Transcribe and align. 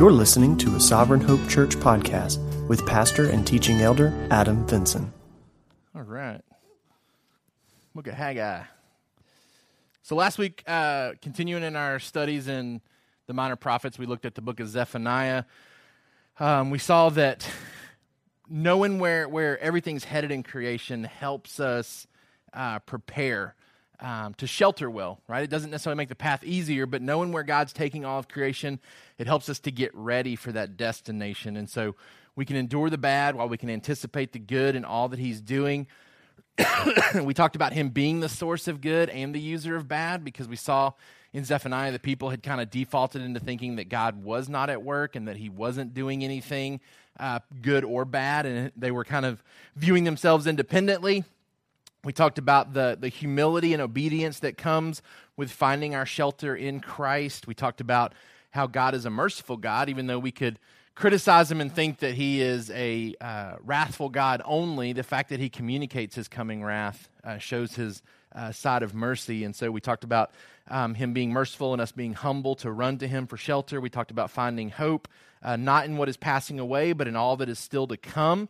You're 0.00 0.12
listening 0.12 0.56
to 0.56 0.76
a 0.76 0.80
Sovereign 0.80 1.20
Hope 1.20 1.46
Church 1.46 1.76
podcast 1.76 2.38
with 2.68 2.86
pastor 2.86 3.28
and 3.28 3.46
teaching 3.46 3.82
elder 3.82 4.14
Adam 4.30 4.66
Vinson. 4.66 5.12
All 5.94 6.00
right. 6.00 6.40
Look 7.94 8.08
at 8.08 8.14
Haggai. 8.14 8.62
So 10.00 10.16
last 10.16 10.38
week, 10.38 10.64
uh, 10.66 11.12
continuing 11.20 11.62
in 11.62 11.76
our 11.76 11.98
studies 11.98 12.48
in 12.48 12.80
the 13.26 13.34
minor 13.34 13.56
prophets, 13.56 13.98
we 13.98 14.06
looked 14.06 14.24
at 14.24 14.34
the 14.34 14.40
book 14.40 14.58
of 14.58 14.68
Zephaniah. 14.68 15.44
Um, 16.38 16.70
we 16.70 16.78
saw 16.78 17.10
that 17.10 17.46
knowing 18.48 19.00
where, 19.00 19.28
where 19.28 19.58
everything's 19.58 20.04
headed 20.04 20.32
in 20.32 20.42
creation 20.42 21.04
helps 21.04 21.60
us 21.60 22.06
uh, 22.54 22.78
prepare 22.78 23.54
um, 24.00 24.34
to 24.34 24.46
shelter 24.46 24.90
well, 24.90 25.20
right? 25.28 25.42
It 25.42 25.50
doesn't 25.50 25.70
necessarily 25.70 25.96
make 25.96 26.08
the 26.08 26.14
path 26.14 26.42
easier, 26.44 26.86
but 26.86 27.02
knowing 27.02 27.32
where 27.32 27.42
God's 27.42 27.72
taking 27.72 28.04
all 28.04 28.18
of 28.18 28.28
creation, 28.28 28.80
it 29.18 29.26
helps 29.26 29.48
us 29.48 29.58
to 29.60 29.70
get 29.70 29.94
ready 29.94 30.36
for 30.36 30.52
that 30.52 30.76
destination. 30.76 31.56
And 31.56 31.68
so 31.68 31.94
we 32.34 32.44
can 32.44 32.56
endure 32.56 32.90
the 32.90 32.98
bad 32.98 33.34
while 33.34 33.48
we 33.48 33.58
can 33.58 33.70
anticipate 33.70 34.32
the 34.32 34.38
good 34.38 34.76
and 34.76 34.86
all 34.86 35.08
that 35.08 35.18
He's 35.18 35.40
doing. 35.40 35.86
we 37.22 37.34
talked 37.34 37.56
about 37.56 37.72
Him 37.72 37.90
being 37.90 38.20
the 38.20 38.28
source 38.28 38.68
of 38.68 38.80
good 38.80 39.10
and 39.10 39.34
the 39.34 39.40
user 39.40 39.76
of 39.76 39.88
bad 39.88 40.24
because 40.24 40.48
we 40.48 40.56
saw 40.56 40.92
in 41.32 41.44
Zephaniah 41.44 41.92
that 41.92 42.02
people 42.02 42.30
had 42.30 42.42
kind 42.42 42.60
of 42.60 42.70
defaulted 42.70 43.22
into 43.22 43.40
thinking 43.40 43.76
that 43.76 43.88
God 43.88 44.22
was 44.22 44.48
not 44.48 44.70
at 44.70 44.82
work 44.82 45.16
and 45.16 45.28
that 45.28 45.36
He 45.36 45.48
wasn't 45.48 45.94
doing 45.94 46.24
anything 46.24 46.80
uh, 47.18 47.40
good 47.60 47.84
or 47.84 48.04
bad, 48.04 48.46
and 48.46 48.72
they 48.76 48.90
were 48.90 49.04
kind 49.04 49.26
of 49.26 49.42
viewing 49.76 50.04
themselves 50.04 50.46
independently. 50.46 51.24
We 52.02 52.12
talked 52.12 52.38
about 52.38 52.72
the, 52.72 52.96
the 52.98 53.08
humility 53.08 53.74
and 53.74 53.82
obedience 53.82 54.40
that 54.40 54.56
comes 54.56 55.02
with 55.36 55.50
finding 55.50 55.94
our 55.94 56.06
shelter 56.06 56.56
in 56.56 56.80
Christ. 56.80 57.46
We 57.46 57.54
talked 57.54 57.80
about 57.80 58.14
how 58.50 58.66
God 58.66 58.94
is 58.94 59.04
a 59.04 59.10
merciful 59.10 59.56
God, 59.56 59.88
even 59.88 60.06
though 60.06 60.18
we 60.18 60.32
could 60.32 60.58
criticize 60.94 61.50
him 61.50 61.60
and 61.60 61.72
think 61.72 61.98
that 61.98 62.14
he 62.14 62.40
is 62.40 62.70
a 62.70 63.14
uh, 63.20 63.54
wrathful 63.62 64.08
God 64.08 64.42
only. 64.44 64.92
The 64.92 65.02
fact 65.02 65.28
that 65.28 65.40
he 65.40 65.48
communicates 65.48 66.14
his 66.14 66.26
coming 66.26 66.64
wrath 66.64 67.08
uh, 67.22 67.38
shows 67.38 67.74
his 67.74 68.02
uh, 68.34 68.52
side 68.52 68.82
of 68.82 68.94
mercy. 68.94 69.44
And 69.44 69.54
so 69.54 69.70
we 69.70 69.80
talked 69.80 70.04
about 70.04 70.30
um, 70.68 70.94
him 70.94 71.12
being 71.12 71.32
merciful 71.32 71.72
and 71.72 71.82
us 71.82 71.92
being 71.92 72.14
humble 72.14 72.54
to 72.56 72.70
run 72.70 72.98
to 72.98 73.08
him 73.08 73.26
for 73.26 73.36
shelter. 73.36 73.80
We 73.80 73.90
talked 73.90 74.10
about 74.10 74.30
finding 74.30 74.70
hope, 74.70 75.08
uh, 75.42 75.56
not 75.56 75.84
in 75.84 75.96
what 75.96 76.08
is 76.08 76.16
passing 76.16 76.58
away, 76.58 76.92
but 76.92 77.08
in 77.08 77.16
all 77.16 77.36
that 77.38 77.48
is 77.48 77.58
still 77.58 77.86
to 77.88 77.96
come. 77.96 78.48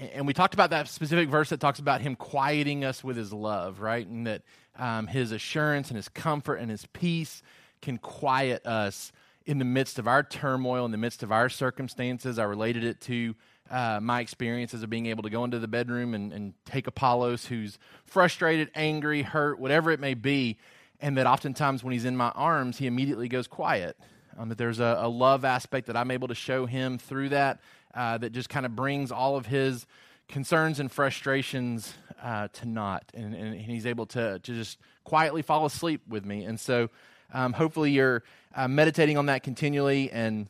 And 0.00 0.26
we 0.26 0.32
talked 0.32 0.54
about 0.54 0.70
that 0.70 0.88
specific 0.88 1.28
verse 1.28 1.50
that 1.50 1.60
talks 1.60 1.78
about 1.78 2.00
him 2.00 2.16
quieting 2.16 2.84
us 2.84 3.04
with 3.04 3.16
his 3.16 3.34
love, 3.34 3.80
right? 3.80 4.06
And 4.06 4.26
that 4.26 4.42
um, 4.78 5.06
his 5.06 5.30
assurance 5.30 5.88
and 5.88 5.96
his 5.96 6.08
comfort 6.08 6.56
and 6.56 6.70
his 6.70 6.86
peace 6.86 7.42
can 7.82 7.98
quiet 7.98 8.64
us 8.66 9.12
in 9.44 9.58
the 9.58 9.64
midst 9.64 9.98
of 9.98 10.08
our 10.08 10.22
turmoil, 10.22 10.86
in 10.86 10.90
the 10.90 10.96
midst 10.96 11.22
of 11.22 11.30
our 11.30 11.50
circumstances. 11.50 12.38
I 12.38 12.44
related 12.44 12.82
it 12.82 13.00
to 13.02 13.34
uh, 13.70 14.00
my 14.02 14.20
experiences 14.20 14.82
of 14.82 14.88
being 14.88 15.06
able 15.06 15.22
to 15.22 15.30
go 15.30 15.44
into 15.44 15.58
the 15.58 15.68
bedroom 15.68 16.14
and, 16.14 16.32
and 16.32 16.54
take 16.64 16.86
Apollos, 16.86 17.46
who's 17.46 17.78
frustrated, 18.04 18.70
angry, 18.74 19.22
hurt, 19.22 19.60
whatever 19.60 19.90
it 19.90 20.00
may 20.00 20.14
be, 20.14 20.56
and 21.00 21.16
that 21.18 21.26
oftentimes 21.26 21.84
when 21.84 21.92
he's 21.92 22.04
in 22.04 22.16
my 22.16 22.30
arms, 22.30 22.78
he 22.78 22.86
immediately 22.86 23.28
goes 23.28 23.46
quiet. 23.46 23.96
Um, 24.38 24.48
that 24.48 24.58
there's 24.58 24.80
a, 24.80 24.98
a 25.00 25.08
love 25.08 25.44
aspect 25.44 25.86
that 25.88 25.96
I'm 25.96 26.10
able 26.10 26.28
to 26.28 26.34
show 26.34 26.64
him 26.64 26.96
through 26.98 27.30
that 27.30 27.60
uh, 27.94 28.18
that 28.18 28.32
just 28.32 28.48
kind 28.48 28.66
of 28.66 28.74
brings 28.76 29.10
all 29.10 29.36
of 29.36 29.46
his 29.46 29.86
concerns 30.28 30.80
and 30.80 30.90
frustrations 30.90 31.92
uh, 32.22 32.48
to 32.48 32.66
naught. 32.66 33.04
And, 33.14 33.34
and, 33.34 33.60
he's 33.60 33.86
able 33.86 34.06
to, 34.06 34.38
to 34.38 34.54
just 34.54 34.78
quietly 35.04 35.42
fall 35.42 35.66
asleep 35.66 36.02
with 36.08 36.24
me. 36.24 36.44
And 36.44 36.58
so 36.58 36.88
um, 37.32 37.52
hopefully 37.52 37.90
you're 37.90 38.22
uh, 38.54 38.68
meditating 38.68 39.18
on 39.18 39.26
that 39.26 39.42
continually 39.42 40.10
and 40.10 40.48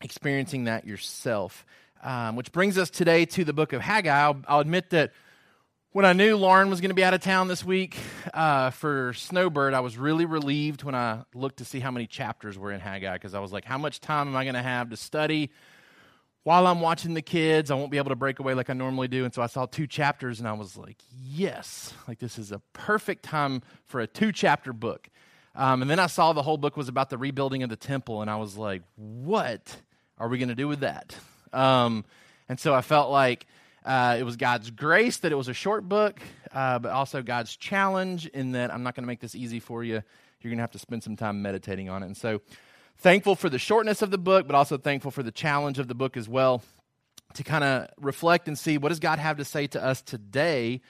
experiencing 0.00 0.64
that 0.64 0.86
yourself. 0.86 1.66
Um, 2.00 2.36
which 2.36 2.52
brings 2.52 2.78
us 2.78 2.90
today 2.90 3.24
to 3.26 3.44
the 3.44 3.52
book 3.52 3.72
of 3.72 3.80
Haggai. 3.80 4.16
I'll, 4.16 4.40
I'll 4.46 4.60
admit 4.60 4.90
that 4.90 5.12
when 5.90 6.04
I 6.04 6.12
knew 6.12 6.36
Lauren 6.36 6.70
was 6.70 6.80
going 6.80 6.90
to 6.90 6.94
be 6.94 7.02
out 7.02 7.12
of 7.14 7.22
town 7.22 7.48
this 7.48 7.64
week 7.64 7.96
uh, 8.32 8.70
for 8.70 9.12
Snowbird, 9.14 9.74
I 9.74 9.80
was 9.80 9.98
really 9.98 10.26
relieved 10.26 10.84
when 10.84 10.94
I 10.94 11.22
looked 11.34 11.56
to 11.56 11.64
see 11.64 11.80
how 11.80 11.90
many 11.90 12.06
chapters 12.06 12.56
were 12.56 12.70
in 12.70 12.78
Haggai 12.78 13.14
because 13.14 13.34
I 13.34 13.40
was 13.40 13.52
like, 13.52 13.64
how 13.64 13.78
much 13.78 14.00
time 14.00 14.28
am 14.28 14.36
I 14.36 14.44
going 14.44 14.54
to 14.54 14.62
have 14.62 14.90
to 14.90 14.96
study? 14.96 15.50
While 16.48 16.66
I'm 16.66 16.80
watching 16.80 17.12
the 17.12 17.20
kids, 17.20 17.70
I 17.70 17.74
won't 17.74 17.90
be 17.90 17.98
able 17.98 18.08
to 18.08 18.16
break 18.16 18.38
away 18.38 18.54
like 18.54 18.70
I 18.70 18.72
normally 18.72 19.06
do. 19.06 19.26
And 19.26 19.34
so 19.34 19.42
I 19.42 19.48
saw 19.48 19.66
two 19.66 19.86
chapters 19.86 20.38
and 20.38 20.48
I 20.48 20.54
was 20.54 20.78
like, 20.78 20.96
yes, 21.14 21.92
like 22.08 22.20
this 22.20 22.38
is 22.38 22.52
a 22.52 22.58
perfect 22.72 23.22
time 23.22 23.60
for 23.84 24.00
a 24.00 24.06
two 24.06 24.32
chapter 24.32 24.72
book. 24.72 25.10
Um, 25.54 25.82
and 25.82 25.90
then 25.90 25.98
I 25.98 26.06
saw 26.06 26.32
the 26.32 26.40
whole 26.40 26.56
book 26.56 26.74
was 26.74 26.88
about 26.88 27.10
the 27.10 27.18
rebuilding 27.18 27.64
of 27.64 27.68
the 27.68 27.76
temple, 27.76 28.22
and 28.22 28.30
I 28.30 28.36
was 28.36 28.56
like, 28.56 28.80
what 28.96 29.76
are 30.16 30.26
we 30.26 30.38
going 30.38 30.48
to 30.48 30.54
do 30.54 30.68
with 30.68 30.80
that? 30.80 31.14
Um, 31.52 32.06
and 32.48 32.58
so 32.58 32.72
I 32.72 32.80
felt 32.80 33.10
like 33.10 33.44
uh, 33.84 34.16
it 34.18 34.22
was 34.22 34.36
God's 34.36 34.70
grace 34.70 35.18
that 35.18 35.32
it 35.32 35.34
was 35.34 35.48
a 35.48 35.54
short 35.54 35.86
book, 35.86 36.18
uh, 36.54 36.78
but 36.78 36.92
also 36.92 37.20
God's 37.20 37.56
challenge 37.56 38.26
in 38.26 38.52
that 38.52 38.72
I'm 38.72 38.82
not 38.82 38.94
going 38.94 39.02
to 39.02 39.08
make 39.08 39.20
this 39.20 39.34
easy 39.34 39.60
for 39.60 39.84
you. 39.84 40.02
You're 40.40 40.50
going 40.50 40.56
to 40.56 40.62
have 40.62 40.70
to 40.70 40.78
spend 40.78 41.02
some 41.02 41.14
time 41.14 41.42
meditating 41.42 41.90
on 41.90 42.02
it. 42.02 42.06
And 42.06 42.16
so 42.16 42.40
thankful 42.98 43.36
for 43.36 43.48
the 43.48 43.58
shortness 43.58 44.02
of 44.02 44.10
the 44.10 44.18
book, 44.18 44.46
but 44.46 44.56
also 44.56 44.76
thankful 44.76 45.10
for 45.10 45.22
the 45.22 45.32
challenge 45.32 45.78
of 45.78 45.88
the 45.88 45.94
book 45.94 46.16
as 46.16 46.28
well 46.28 46.62
to 47.34 47.44
kind 47.44 47.64
of 47.64 47.88
reflect 48.00 48.48
and 48.48 48.58
see 48.58 48.78
what 48.78 48.88
does 48.88 49.00
God 49.00 49.18
have 49.18 49.36
to 49.36 49.44
say 49.44 49.66
to 49.68 49.84
us 49.84 50.02
today, 50.02 50.80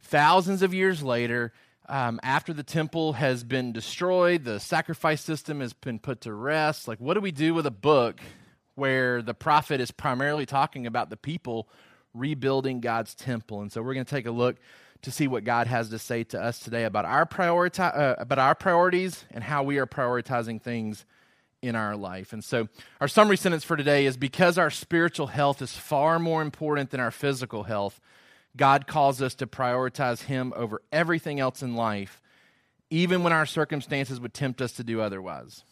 thousands 0.00 0.62
of 0.62 0.72
years 0.72 1.02
later, 1.02 1.52
um, 1.88 2.20
after 2.22 2.52
the 2.52 2.62
temple 2.62 3.14
has 3.14 3.44
been 3.44 3.72
destroyed, 3.72 4.44
the 4.44 4.60
sacrifice 4.60 5.20
system 5.20 5.60
has 5.60 5.72
been 5.72 5.98
put 5.98 6.22
to 6.22 6.32
rest. 6.32 6.86
Like, 6.86 7.00
what 7.00 7.14
do 7.14 7.20
we 7.20 7.32
do 7.32 7.54
with 7.54 7.66
a 7.66 7.72
book 7.72 8.20
where 8.76 9.20
the 9.20 9.34
prophet 9.34 9.80
is 9.80 9.90
primarily 9.90 10.46
talking 10.46 10.86
about 10.86 11.10
the 11.10 11.16
people 11.16 11.68
rebuilding 12.14 12.80
God's 12.80 13.14
temple? 13.14 13.60
And 13.60 13.72
so, 13.72 13.82
we're 13.82 13.94
going 13.94 14.06
to 14.06 14.14
take 14.14 14.26
a 14.26 14.30
look 14.30 14.56
to 15.02 15.10
see 15.10 15.26
what 15.26 15.42
God 15.42 15.66
has 15.66 15.90
to 15.90 15.98
say 15.98 16.22
to 16.24 16.40
us 16.40 16.60
today 16.60 16.84
about 16.84 17.04
our 17.04 17.28
uh, 17.32 18.14
about 18.18 18.38
our 18.38 18.54
priorities 18.54 19.24
and 19.32 19.42
how 19.42 19.64
we 19.64 19.78
are 19.78 19.86
prioritizing 19.86 20.62
things 20.62 21.04
in 21.62 21.76
our 21.76 21.96
life. 21.96 22.32
And 22.32 22.44
so, 22.44 22.68
our 23.00 23.08
summary 23.08 23.36
sentence 23.36 23.64
for 23.64 23.76
today 23.76 24.04
is 24.04 24.16
because 24.16 24.58
our 24.58 24.70
spiritual 24.70 25.28
health 25.28 25.62
is 25.62 25.76
far 25.76 26.18
more 26.18 26.42
important 26.42 26.90
than 26.90 27.00
our 27.00 27.12
physical 27.12 27.62
health, 27.62 28.00
God 28.56 28.86
calls 28.86 29.22
us 29.22 29.34
to 29.36 29.46
prioritize 29.46 30.24
Him 30.24 30.52
over 30.56 30.82
everything 30.90 31.40
else 31.40 31.62
in 31.62 31.74
life, 31.74 32.20
even 32.90 33.22
when 33.22 33.32
our 33.32 33.46
circumstances 33.46 34.20
would 34.20 34.34
tempt 34.34 34.60
us 34.60 34.72
to 34.72 34.84
do 34.84 35.00
otherwise. 35.00 35.64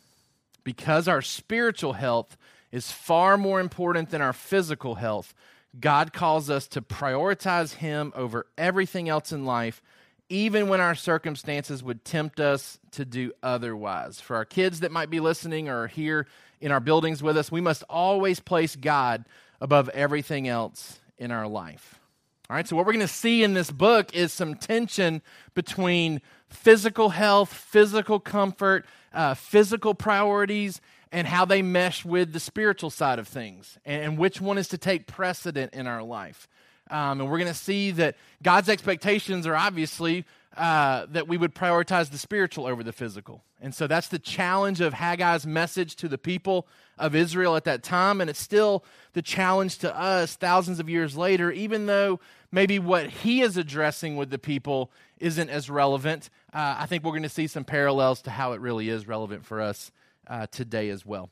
Because 0.64 1.08
our 1.08 1.20
spiritual 1.20 1.94
health 1.94 2.36
is 2.70 2.92
far 2.92 3.36
more 3.36 3.60
important 3.60 4.10
than 4.10 4.22
our 4.22 4.32
physical 4.32 4.94
health, 4.94 5.34
God 5.78 6.12
calls 6.12 6.48
us 6.48 6.66
to 6.68 6.80
prioritize 6.80 7.74
Him 7.74 8.12
over 8.14 8.46
everything 8.56 9.08
else 9.08 9.32
in 9.32 9.44
life 9.44 9.82
even 10.30 10.68
when 10.68 10.80
our 10.80 10.94
circumstances 10.94 11.82
would 11.82 12.04
tempt 12.04 12.40
us 12.40 12.78
to 12.92 13.04
do 13.04 13.32
otherwise. 13.42 14.20
For 14.20 14.36
our 14.36 14.44
kids 14.44 14.80
that 14.80 14.92
might 14.92 15.10
be 15.10 15.20
listening 15.20 15.68
or 15.68 15.88
here 15.88 16.26
in 16.60 16.72
our 16.72 16.80
buildings 16.80 17.22
with 17.22 17.36
us, 17.36 17.52
we 17.52 17.60
must 17.60 17.82
always 17.90 18.40
place 18.40 18.76
God 18.76 19.24
above 19.60 19.88
everything 19.90 20.48
else 20.48 21.00
in 21.18 21.30
our 21.30 21.46
life. 21.46 22.00
All 22.48 22.56
right, 22.56 22.66
so 22.66 22.76
what 22.76 22.86
we're 22.86 22.92
going 22.92 23.06
to 23.06 23.12
see 23.12 23.42
in 23.42 23.54
this 23.54 23.70
book 23.70 24.14
is 24.14 24.32
some 24.32 24.54
tension 24.54 25.22
between 25.54 26.20
physical 26.48 27.10
health, 27.10 27.52
physical 27.52 28.18
comfort, 28.18 28.86
uh, 29.12 29.34
physical 29.34 29.94
priorities, 29.94 30.80
and 31.12 31.26
how 31.26 31.44
they 31.44 31.62
mesh 31.62 32.04
with 32.04 32.32
the 32.32 32.40
spiritual 32.40 32.90
side 32.90 33.18
of 33.18 33.28
things, 33.28 33.78
and 33.84 34.16
which 34.18 34.40
one 34.40 34.58
is 34.58 34.68
to 34.68 34.78
take 34.78 35.06
precedent 35.06 35.74
in 35.74 35.86
our 35.86 36.02
life. 36.02 36.48
Um, 36.90 37.20
and 37.20 37.30
we're 37.30 37.38
going 37.38 37.52
to 37.52 37.54
see 37.54 37.90
that 37.92 38.16
God's 38.42 38.68
expectations 38.68 39.46
are 39.46 39.56
obviously 39.56 40.24
uh, 40.56 41.06
that 41.10 41.28
we 41.28 41.36
would 41.36 41.54
prioritize 41.54 42.10
the 42.10 42.18
spiritual 42.18 42.66
over 42.66 42.82
the 42.82 42.92
physical. 42.92 43.44
And 43.60 43.74
so 43.74 43.86
that's 43.86 44.08
the 44.08 44.18
challenge 44.18 44.80
of 44.80 44.94
Haggai's 44.94 45.46
message 45.46 45.94
to 45.96 46.08
the 46.08 46.18
people 46.18 46.66
of 46.98 47.14
Israel 47.14 47.56
at 47.56 47.64
that 47.64 47.82
time. 47.82 48.20
And 48.20 48.28
it's 48.28 48.40
still 48.40 48.84
the 49.12 49.22
challenge 49.22 49.78
to 49.78 49.96
us 49.96 50.34
thousands 50.34 50.80
of 50.80 50.88
years 50.88 51.16
later, 51.16 51.52
even 51.52 51.86
though 51.86 52.20
maybe 52.50 52.78
what 52.78 53.08
he 53.08 53.42
is 53.42 53.56
addressing 53.56 54.16
with 54.16 54.30
the 54.30 54.38
people 54.38 54.90
isn't 55.18 55.50
as 55.50 55.70
relevant. 55.70 56.30
Uh, 56.52 56.76
I 56.78 56.86
think 56.86 57.04
we're 57.04 57.12
going 57.12 57.22
to 57.22 57.28
see 57.28 57.46
some 57.46 57.64
parallels 57.64 58.22
to 58.22 58.30
how 58.30 58.52
it 58.52 58.60
really 58.60 58.88
is 58.88 59.06
relevant 59.06 59.44
for 59.44 59.60
us 59.60 59.92
uh, 60.26 60.46
today 60.50 60.88
as 60.88 61.06
well. 61.06 61.30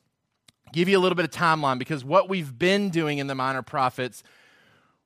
Give 0.71 0.87
you 0.87 0.97
a 0.97 1.01
little 1.01 1.15
bit 1.15 1.25
of 1.25 1.31
timeline 1.31 1.79
because 1.79 2.05
what 2.05 2.29
we've 2.29 2.57
been 2.57 2.89
doing 2.89 3.17
in 3.17 3.27
the 3.27 3.35
minor 3.35 3.63
prophets 3.63 4.23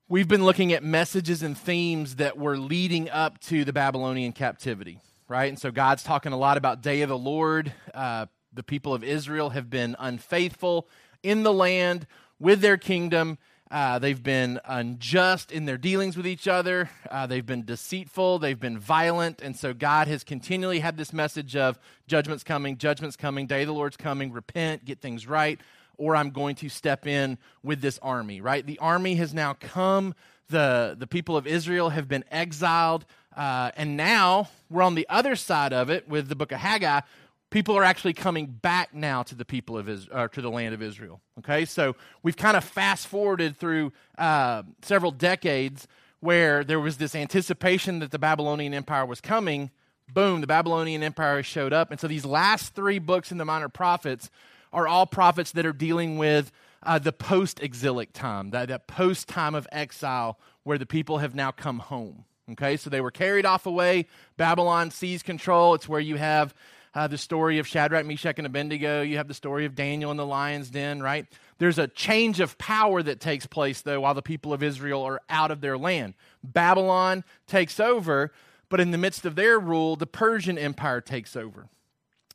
we've 0.10 0.28
been 0.28 0.44
looking 0.44 0.74
at 0.74 0.84
messages 0.84 1.44
and 1.44 1.58
themes 1.58 2.18
that 2.18 2.38
were 2.38 2.58
leading 2.58 3.10
up 3.10 3.40
to 3.40 3.64
the 3.64 3.74
Babylonian 3.74 4.34
captivity, 4.34 5.00
right? 5.28 5.50
And 5.50 5.58
so 5.58 5.72
God's 5.72 6.04
talking 6.04 6.34
a 6.34 6.38
lot 6.38 6.58
about 6.58 6.82
day 6.82 7.02
of 7.02 7.10
the 7.10 7.18
Lord. 7.18 7.74
Uh, 7.94 8.26
the 8.52 8.64
people 8.64 8.94
of 8.94 9.04
Israel 9.04 9.52
have 9.52 9.70
been 9.70 9.96
unfaithful 9.98 10.88
in 11.24 11.44
the 11.44 11.54
land 11.54 12.06
with 12.40 12.62
their 12.62 12.78
kingdom. 12.78 13.38
Uh, 13.72 13.98
they've 13.98 14.22
been 14.22 14.60
unjust 14.66 15.52
in 15.52 15.66
their 15.66 15.78
dealings 15.78 16.16
with 16.16 16.28
each 16.28 16.48
other. 16.48 16.92
Uh, 17.10 17.26
they've 17.26 17.46
been 17.46 17.66
deceitful. 17.66 18.38
They've 18.38 18.60
been 18.60 18.78
violent. 18.78 19.42
And 19.42 19.56
so 19.56 19.74
God 19.74 20.08
has 20.08 20.24
continually 20.24 20.80
had 20.80 20.98
this 20.98 21.12
message 21.12 21.56
of 21.56 21.80
judgment's 22.08 22.44
coming, 22.44 22.78
judgment's 22.78 23.16
coming, 23.16 23.48
day 23.48 23.62
of 23.62 23.68
the 23.68 23.74
Lord's 23.74 23.98
coming, 23.98 24.32
repent, 24.32 24.86
get 24.86 25.00
things 25.00 25.26
right 25.26 25.60
or 25.98 26.16
I'm 26.16 26.32
going 26.32 26.56
to 26.56 26.70
step 26.70 27.08
in 27.08 27.38
with 27.64 27.82
this 27.82 28.00
army, 28.02 28.42
right? 28.42 28.66
The 28.66 28.80
army 28.80 29.16
has 29.16 29.34
now 29.34 29.54
come. 29.54 30.16
The, 30.50 30.96
the 30.98 31.08
people 31.08 31.38
of 31.38 31.48
Israel 31.48 31.90
have 31.90 32.08
been 32.08 32.24
exiled. 32.32 33.06
Uh, 33.36 33.72
and 33.76 33.98
now 33.98 34.50
we're 34.70 34.84
on 34.84 34.96
the 34.96 35.08
other 35.10 35.36
side 35.36 35.74
of 35.74 35.90
it 35.90 36.08
with 36.08 36.28
the 36.30 36.36
book 36.36 36.52
of 36.52 36.60
Haggai. 36.60 37.02
People 37.50 37.78
are 37.78 37.84
actually 37.84 38.14
coming 38.14 38.48
back 38.48 38.94
now 38.94 39.24
to 39.24 39.36
the 39.36 39.46
people 39.46 39.78
of 39.78 39.88
Israel, 39.88 40.28
to 40.28 40.42
the 40.42 40.50
land 40.50 40.74
of 40.74 40.82
Israel. 40.82 41.22
Okay, 41.40 41.66
so 41.66 41.96
we've 42.24 42.38
kind 42.38 42.58
of 42.58 42.64
fast 42.64 43.08
forwarded 43.08 43.58
through 43.58 43.94
uh, 44.18 44.64
several 44.82 45.12
decades 45.12 45.88
where 46.20 46.64
there 46.64 46.80
was 46.80 46.98
this 46.98 47.16
anticipation 47.16 48.00
that 48.00 48.12
the 48.12 48.18
Babylonian 48.18 48.74
Empire 48.74 49.06
was 49.06 49.22
coming. 49.22 49.70
Boom, 50.14 50.42
the 50.42 50.48
Babylonian 50.48 51.04
Empire 51.04 51.44
showed 51.44 51.74
up. 51.74 51.92
And 51.92 52.00
so 52.00 52.08
these 52.08 52.26
last 52.26 52.74
three 52.76 52.98
books 52.98 53.32
in 53.32 53.38
the 53.38 53.46
Minor 53.46 53.70
Prophets 53.70 54.30
are 54.74 54.88
all 54.88 55.06
prophets 55.06 55.52
that 55.52 55.66
are 55.66 55.74
dealing 55.74 56.18
with 56.18 56.52
uh, 56.82 57.00
the 57.00 57.14
post 57.14 57.62
exilic 57.62 58.12
time, 58.12 58.50
that, 58.50 58.68
that 58.68 58.88
post 58.88 59.28
time 59.30 59.56
of 59.56 59.68
exile 59.72 60.38
where 60.64 60.78
the 60.78 60.86
people 60.86 61.20
have 61.20 61.36
now 61.36 61.52
come 61.52 61.80
home. 61.80 62.26
Okay, 62.52 62.76
so 62.76 62.90
they 62.90 63.00
were 63.00 63.12
carried 63.12 63.46
off 63.46 63.66
away. 63.66 64.08
Babylon 64.36 64.92
seized 64.92 65.26
control. 65.26 65.76
It's 65.76 65.88
where 65.88 66.02
you 66.02 66.18
have 66.18 66.54
uh, 66.94 67.08
the 67.08 67.18
story 67.18 67.60
of 67.60 67.68
Shadrach, 67.68 68.06
Meshach, 68.06 68.38
and 68.38 68.46
Abednego. 68.46 69.02
You 69.02 69.18
have 69.18 69.30
the 69.30 69.34
story 69.34 69.66
of 69.66 69.76
Daniel 69.76 70.12
in 70.12 70.18
the 70.18 70.26
lion's 70.26 70.70
den, 70.70 71.02
right? 71.02 71.26
There's 71.58 71.80
a 71.80 71.88
change 71.88 72.42
of 72.42 72.58
power 72.58 73.02
that 73.02 73.22
takes 73.22 73.46
place, 73.46 73.82
though, 73.82 74.02
while 74.02 74.14
the 74.14 74.22
people 74.22 74.52
of 74.52 74.62
Israel 74.62 75.04
are 75.04 75.22
out 75.30 75.52
of 75.52 75.62
their 75.62 75.78
land. 75.78 76.16
Babylon 76.44 77.24
takes 77.48 77.80
over, 77.80 78.34
but 78.68 78.82
in 78.82 78.92
the 78.92 78.98
midst 78.98 79.26
of 79.26 79.36
their 79.36 79.58
rule, 79.58 79.96
the 79.96 80.06
Persian 80.06 80.58
Empire 80.58 81.00
takes 81.00 81.38
over. 81.38 81.70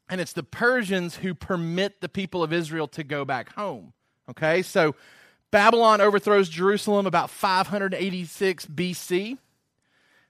And 0.08 0.20
it's 0.20 0.32
the 0.32 0.43
Persians 0.43 1.16
who 1.16 1.34
permit 1.34 2.00
the 2.00 2.08
people 2.08 2.43
of 2.43 2.52
Israel 2.52 2.88
to 2.88 3.05
go 3.05 3.25
back 3.25 3.55
home. 3.55 3.93
Okay, 4.31 4.62
so 4.62 4.94
Babylon 5.50 6.00
overthrows 6.00 6.49
Jerusalem 6.49 7.06
about 7.06 7.31
586 7.31 8.66
BC. 8.66 9.38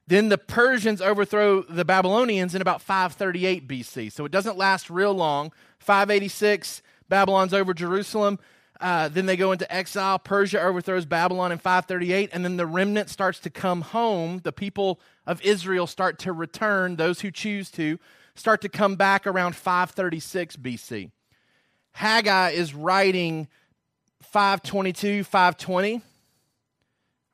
Then 0.06 0.30
the 0.30 0.38
Persians 0.38 1.02
overthrow 1.02 1.62
the 1.62 1.84
Babylonians 1.84 2.54
in 2.54 2.62
about 2.62 2.80
538 2.80 3.68
BC. 3.68 4.10
So 4.10 4.24
it 4.24 4.32
doesn't 4.32 4.56
last 4.56 4.88
real 4.88 5.12
long. 5.12 5.52
586, 5.80 6.82
Babylon's 7.08 7.52
over 7.52 7.74
Jerusalem. 7.74 8.38
Uh, 8.80 9.08
then 9.08 9.26
they 9.26 9.36
go 9.36 9.52
into 9.52 9.70
exile. 9.72 10.18
Persia 10.18 10.62
overthrows 10.62 11.04
Babylon 11.04 11.50
in 11.50 11.58
538, 11.58 12.30
and 12.32 12.44
then 12.44 12.56
the 12.56 12.66
remnant 12.66 13.10
starts 13.10 13.40
to 13.40 13.50
come 13.50 13.80
home. 13.80 14.40
The 14.44 14.52
people 14.52 15.00
of 15.26 15.42
Israel 15.42 15.86
start 15.86 16.18
to 16.20 16.32
return, 16.32 16.96
those 16.96 17.20
who 17.20 17.30
choose 17.30 17.70
to, 17.72 17.98
start 18.38 18.62
to 18.62 18.68
come 18.68 18.96
back 18.96 19.26
around 19.26 19.56
536 19.56 20.56
BC. 20.56 21.10
Haggai 21.92 22.50
is 22.50 22.74
writing 22.74 23.48
522, 24.22 25.24
520. 25.24 25.94
All 25.94 26.00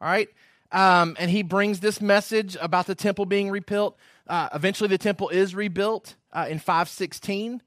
right? 0.00 0.28
Um, 0.72 1.16
and 1.18 1.30
he 1.30 1.42
brings 1.42 1.80
this 1.80 2.00
message 2.00 2.56
about 2.60 2.86
the 2.86 2.94
temple 2.94 3.26
being 3.26 3.50
rebuilt. 3.50 3.96
Uh, 4.26 4.48
eventually, 4.54 4.88
the 4.88 4.98
temple 4.98 5.28
is 5.28 5.54
rebuilt 5.54 6.16
uh, 6.32 6.46
in 6.48 6.58
516. 6.58 7.62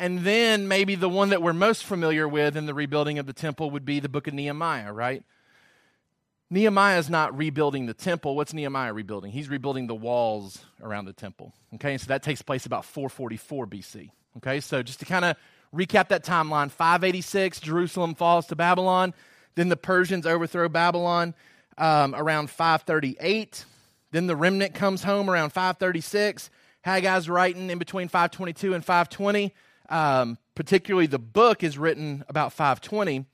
And 0.00 0.18
then 0.20 0.66
maybe 0.66 0.96
the 0.96 1.08
one 1.08 1.30
that 1.30 1.40
we're 1.40 1.52
most 1.52 1.84
familiar 1.84 2.26
with 2.28 2.56
in 2.56 2.66
the 2.66 2.74
rebuilding 2.74 3.18
of 3.18 3.26
the 3.26 3.32
temple 3.32 3.70
would 3.70 3.84
be 3.84 4.00
the 4.00 4.08
book 4.08 4.26
of 4.26 4.34
Nehemiah, 4.34 4.92
right? 4.92 5.22
Nehemiah 6.50 6.98
is 6.98 7.10
not 7.10 7.36
rebuilding 7.36 7.86
the 7.86 7.94
temple. 7.94 8.36
What's 8.36 8.52
Nehemiah 8.52 8.92
rebuilding? 8.92 9.32
He's 9.32 9.48
rebuilding 9.48 9.86
the 9.86 9.94
walls 9.94 10.64
around 10.82 11.06
the 11.06 11.12
temple. 11.12 11.52
Okay, 11.74 11.96
so 11.98 12.06
that 12.08 12.22
takes 12.22 12.42
place 12.42 12.66
about 12.66 12.84
444 12.84 13.66
BC. 13.66 14.10
Okay, 14.36 14.60
so 14.60 14.82
just 14.82 15.00
to 15.00 15.04
kind 15.04 15.24
of 15.24 15.36
recap 15.74 16.08
that 16.08 16.24
timeline 16.24 16.70
586, 16.70 17.60
Jerusalem 17.60 18.14
falls 18.14 18.46
to 18.46 18.56
Babylon. 18.56 19.14
Then 19.54 19.68
the 19.68 19.76
Persians 19.76 20.26
overthrow 20.26 20.68
Babylon 20.68 21.34
um, 21.78 22.14
around 22.14 22.50
538. 22.50 23.64
Then 24.10 24.26
the 24.26 24.36
remnant 24.36 24.74
comes 24.74 25.02
home 25.02 25.30
around 25.30 25.50
536. 25.50 26.50
Haggai's 26.84 27.28
writing 27.28 27.70
in 27.70 27.78
between 27.78 28.08
522 28.08 28.74
and 28.74 28.84
520. 28.84 29.54
Um, 29.88 30.38
particularly, 30.54 31.06
the 31.06 31.18
book 31.18 31.62
is 31.62 31.78
written 31.78 32.24
about 32.28 32.52
520. 32.52 33.26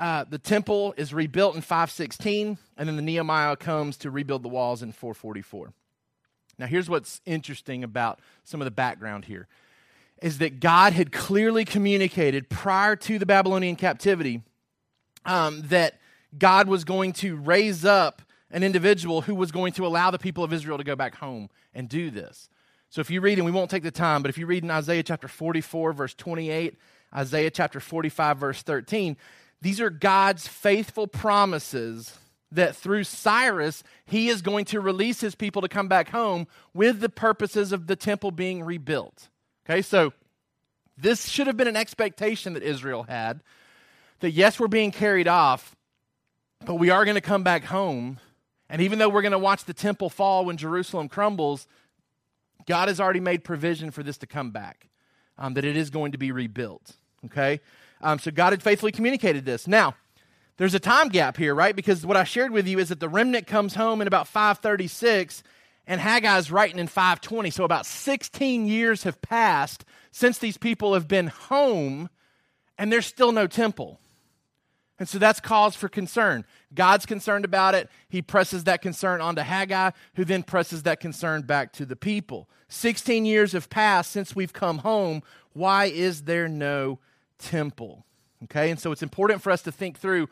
Uh, 0.00 0.24
the 0.24 0.38
temple 0.38 0.94
is 0.96 1.12
rebuilt 1.12 1.54
in 1.54 1.60
516, 1.60 2.56
and 2.78 2.88
then 2.88 2.96
the 2.96 3.02
Nehemiah 3.02 3.54
comes 3.54 3.98
to 3.98 4.10
rebuild 4.10 4.42
the 4.42 4.48
walls 4.48 4.82
in 4.82 4.92
444. 4.92 5.74
Now, 6.58 6.66
here's 6.66 6.88
what's 6.88 7.20
interesting 7.26 7.84
about 7.84 8.18
some 8.42 8.62
of 8.62 8.64
the 8.64 8.70
background 8.70 9.26
here 9.26 9.46
is 10.22 10.38
that 10.38 10.58
God 10.58 10.94
had 10.94 11.12
clearly 11.12 11.64
communicated 11.64 12.48
prior 12.48 12.96
to 12.96 13.18
the 13.18 13.26
Babylonian 13.26 13.76
captivity 13.76 14.42
um, 15.24 15.62
that 15.66 15.98
God 16.36 16.66
was 16.66 16.84
going 16.84 17.12
to 17.14 17.36
raise 17.36 17.84
up 17.84 18.22
an 18.50 18.62
individual 18.62 19.22
who 19.22 19.34
was 19.34 19.52
going 19.52 19.72
to 19.74 19.86
allow 19.86 20.10
the 20.10 20.18
people 20.18 20.44
of 20.44 20.52
Israel 20.52 20.78
to 20.78 20.84
go 20.84 20.96
back 20.96 21.14
home 21.16 21.48
and 21.74 21.88
do 21.88 22.10
this. 22.10 22.48
So 22.88 23.00
if 23.00 23.10
you 23.10 23.20
read, 23.20 23.38
and 23.38 23.44
we 23.44 23.52
won't 23.52 23.70
take 23.70 23.82
the 23.82 23.90
time, 23.90 24.22
but 24.22 24.30
if 24.30 24.38
you 24.38 24.46
read 24.46 24.64
in 24.64 24.70
Isaiah 24.70 25.02
chapter 25.02 25.28
44, 25.28 25.92
verse 25.92 26.14
28, 26.14 26.76
Isaiah 27.14 27.50
chapter 27.50 27.80
45, 27.80 28.38
verse 28.38 28.62
13, 28.62 29.16
these 29.62 29.80
are 29.80 29.90
God's 29.90 30.48
faithful 30.48 31.06
promises 31.06 32.18
that 32.52 32.74
through 32.74 33.04
Cyrus, 33.04 33.82
he 34.04 34.28
is 34.28 34.42
going 34.42 34.64
to 34.66 34.80
release 34.80 35.20
his 35.20 35.34
people 35.34 35.62
to 35.62 35.68
come 35.68 35.88
back 35.88 36.08
home 36.08 36.46
with 36.74 37.00
the 37.00 37.08
purposes 37.08 37.72
of 37.72 37.86
the 37.86 37.96
temple 37.96 38.30
being 38.30 38.62
rebuilt. 38.62 39.28
Okay, 39.64 39.82
so 39.82 40.12
this 40.96 41.28
should 41.28 41.46
have 41.46 41.56
been 41.56 41.68
an 41.68 41.76
expectation 41.76 42.54
that 42.54 42.62
Israel 42.62 43.04
had 43.04 43.40
that 44.20 44.32
yes, 44.32 44.60
we're 44.60 44.68
being 44.68 44.90
carried 44.90 45.28
off, 45.28 45.74
but 46.64 46.74
we 46.74 46.90
are 46.90 47.04
going 47.04 47.14
to 47.14 47.20
come 47.20 47.42
back 47.42 47.64
home. 47.64 48.18
And 48.68 48.82
even 48.82 48.98
though 48.98 49.08
we're 49.08 49.22
going 49.22 49.32
to 49.32 49.38
watch 49.38 49.64
the 49.64 49.74
temple 49.74 50.10
fall 50.10 50.44
when 50.44 50.56
Jerusalem 50.56 51.08
crumbles, 51.08 51.66
God 52.66 52.88
has 52.88 53.00
already 53.00 53.20
made 53.20 53.44
provision 53.44 53.90
for 53.90 54.02
this 54.02 54.18
to 54.18 54.26
come 54.26 54.50
back, 54.50 54.88
um, 55.38 55.54
that 55.54 55.64
it 55.64 55.76
is 55.76 55.90
going 55.90 56.12
to 56.12 56.18
be 56.18 56.32
rebuilt. 56.32 56.92
Okay? 57.26 57.60
Um, 58.00 58.18
so 58.18 58.30
God 58.30 58.52
had 58.52 58.62
faithfully 58.62 58.92
communicated 58.92 59.44
this. 59.44 59.66
Now, 59.66 59.94
there's 60.56 60.74
a 60.74 60.80
time 60.80 61.08
gap 61.08 61.36
here, 61.36 61.54
right? 61.54 61.74
Because 61.74 62.04
what 62.04 62.16
I 62.16 62.24
shared 62.24 62.50
with 62.50 62.68
you 62.68 62.78
is 62.78 62.90
that 62.90 63.00
the 63.00 63.08
remnant 63.08 63.46
comes 63.46 63.74
home 63.74 64.00
in 64.00 64.06
about 64.06 64.28
536 64.28 65.42
and 65.86 66.00
Haggai's 66.00 66.50
writing 66.50 66.78
in 66.78 66.86
520. 66.86 67.50
So 67.50 67.64
about 67.64 67.86
16 67.86 68.66
years 68.66 69.04
have 69.04 69.20
passed 69.22 69.84
since 70.10 70.38
these 70.38 70.58
people 70.58 70.94
have 70.94 71.08
been 71.08 71.28
home 71.28 72.10
and 72.76 72.92
there's 72.92 73.06
still 73.06 73.32
no 73.32 73.46
temple. 73.46 74.00
And 74.98 75.08
so 75.08 75.18
that's 75.18 75.40
cause 75.40 75.74
for 75.74 75.88
concern. 75.88 76.44
God's 76.74 77.06
concerned 77.06 77.46
about 77.46 77.74
it. 77.74 77.88
He 78.10 78.20
presses 78.20 78.64
that 78.64 78.82
concern 78.82 79.22
onto 79.22 79.40
Haggai, 79.40 79.92
who 80.14 80.26
then 80.26 80.42
presses 80.42 80.82
that 80.82 81.00
concern 81.00 81.42
back 81.42 81.72
to 81.72 81.86
the 81.86 81.96
people. 81.96 82.50
16 82.68 83.24
years 83.24 83.52
have 83.52 83.70
passed 83.70 84.10
since 84.10 84.36
we've 84.36 84.52
come 84.52 84.78
home. 84.78 85.22
Why 85.54 85.86
is 85.86 86.24
there 86.24 86.48
no 86.48 86.98
temple? 87.40 88.04
Okay, 88.44 88.70
and 88.70 88.78
so 88.78 88.92
it's 88.92 89.02
important 89.02 89.42
for 89.42 89.50
us 89.50 89.62
to 89.62 89.72
think 89.72 89.98
through 89.98 90.28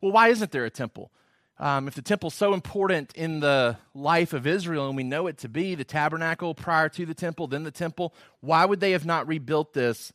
well, 0.00 0.12
why 0.12 0.28
isn't 0.28 0.50
there 0.50 0.64
a 0.64 0.70
temple? 0.70 1.10
Um, 1.58 1.86
if 1.86 1.94
the 1.94 2.02
temple's 2.02 2.34
so 2.34 2.54
important 2.54 3.12
in 3.14 3.40
the 3.40 3.76
life 3.94 4.32
of 4.32 4.46
Israel, 4.46 4.88
and 4.88 4.96
we 4.96 5.02
know 5.02 5.26
it 5.26 5.36
to 5.38 5.48
be 5.48 5.74
the 5.74 5.84
tabernacle 5.84 6.54
prior 6.54 6.88
to 6.88 7.04
the 7.04 7.12
temple, 7.12 7.48
then 7.48 7.64
the 7.64 7.70
temple, 7.70 8.14
why 8.40 8.64
would 8.64 8.80
they 8.80 8.92
have 8.92 9.04
not 9.04 9.28
rebuilt 9.28 9.74
this 9.74 10.12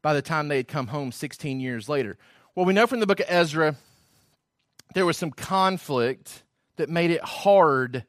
by 0.00 0.14
the 0.14 0.22
time 0.22 0.48
they 0.48 0.56
had 0.56 0.68
come 0.68 0.86
home 0.86 1.12
16 1.12 1.60
years 1.60 1.86
later? 1.88 2.16
Well, 2.54 2.64
we 2.64 2.72
know 2.72 2.86
from 2.86 3.00
the 3.00 3.06
book 3.06 3.20
of 3.20 3.26
Ezra 3.28 3.76
there 4.94 5.04
was 5.04 5.18
some 5.18 5.32
conflict 5.32 6.42
that 6.76 6.88
made 6.88 7.10
it 7.10 7.22
hard 7.22 8.04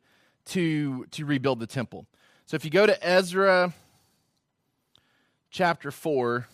to, 0.45 1.05
to 1.11 1.25
rebuild 1.25 1.59
the 1.59 1.67
temple. 1.67 2.05
So 2.45 2.55
if 2.55 2.63
you 2.63 2.71
go 2.71 2.85
to 2.85 3.05
Ezra 3.05 3.73
chapter 5.51 5.91
4, 5.91 6.47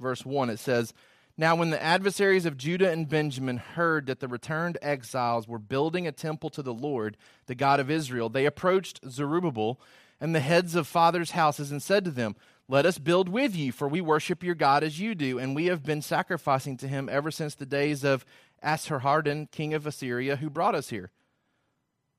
verse 0.00 0.24
1, 0.24 0.50
it 0.50 0.58
says, 0.58 0.92
Now 1.36 1.54
when 1.54 1.70
the 1.70 1.82
adversaries 1.82 2.46
of 2.46 2.56
Judah 2.56 2.90
and 2.90 3.08
Benjamin 3.08 3.58
heard 3.58 4.06
that 4.06 4.20
the 4.20 4.28
returned 4.28 4.78
exiles 4.82 5.46
were 5.46 5.58
building 5.58 6.06
a 6.06 6.12
temple 6.12 6.50
to 6.50 6.62
the 6.62 6.74
Lord, 6.74 7.16
the 7.46 7.54
God 7.54 7.78
of 7.78 7.90
Israel, 7.90 8.28
they 8.28 8.46
approached 8.46 9.00
Zerubbabel 9.08 9.80
and 10.20 10.34
the 10.34 10.40
heads 10.40 10.74
of 10.74 10.86
fathers' 10.86 11.30
houses 11.30 11.70
and 11.70 11.82
said 11.82 12.04
to 12.04 12.10
them, 12.10 12.34
let 12.70 12.86
us 12.86 12.98
build 12.98 13.28
with 13.28 13.56
you, 13.56 13.72
for 13.72 13.88
we 13.88 14.00
worship 14.00 14.44
your 14.44 14.54
God 14.54 14.84
as 14.84 15.00
you 15.00 15.16
do, 15.16 15.40
and 15.40 15.56
we 15.56 15.66
have 15.66 15.82
been 15.82 16.00
sacrificing 16.00 16.76
to 16.76 16.86
him 16.86 17.08
ever 17.10 17.32
since 17.32 17.56
the 17.56 17.66
days 17.66 18.04
of 18.04 18.24
Esarhaddon, 18.62 19.50
king 19.50 19.74
of 19.74 19.88
Assyria, 19.88 20.36
who 20.36 20.48
brought 20.48 20.76
us 20.76 20.90
here. 20.90 21.10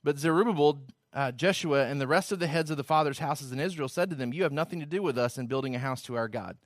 But 0.03 0.19
Zerubbabel, 0.19 0.81
uh, 1.13 1.31
Jeshua, 1.31 1.85
and 1.85 2.01
the 2.01 2.07
rest 2.07 2.33
of 2.33 2.39
the 2.39 2.47
heads 2.47 2.69
of 2.69 2.75
the 2.75 2.83
fathers' 2.83 3.19
houses 3.19 3.53
in 3.53 3.61
Israel 3.61 3.88
said 3.88 4.09
to 4.09 4.15
them, 4.17 4.33
You 4.33 4.43
have 4.43 4.51
nothing 4.51 4.81
to 4.81 4.85
do 4.85 5.01
with 5.01 5.17
us 5.17 5.38
in 5.38 5.47
building 5.47 5.73
a 5.73 5.79
house 5.79 6.01
to 6.01 6.15
our 6.15 6.27
God, 6.27 6.57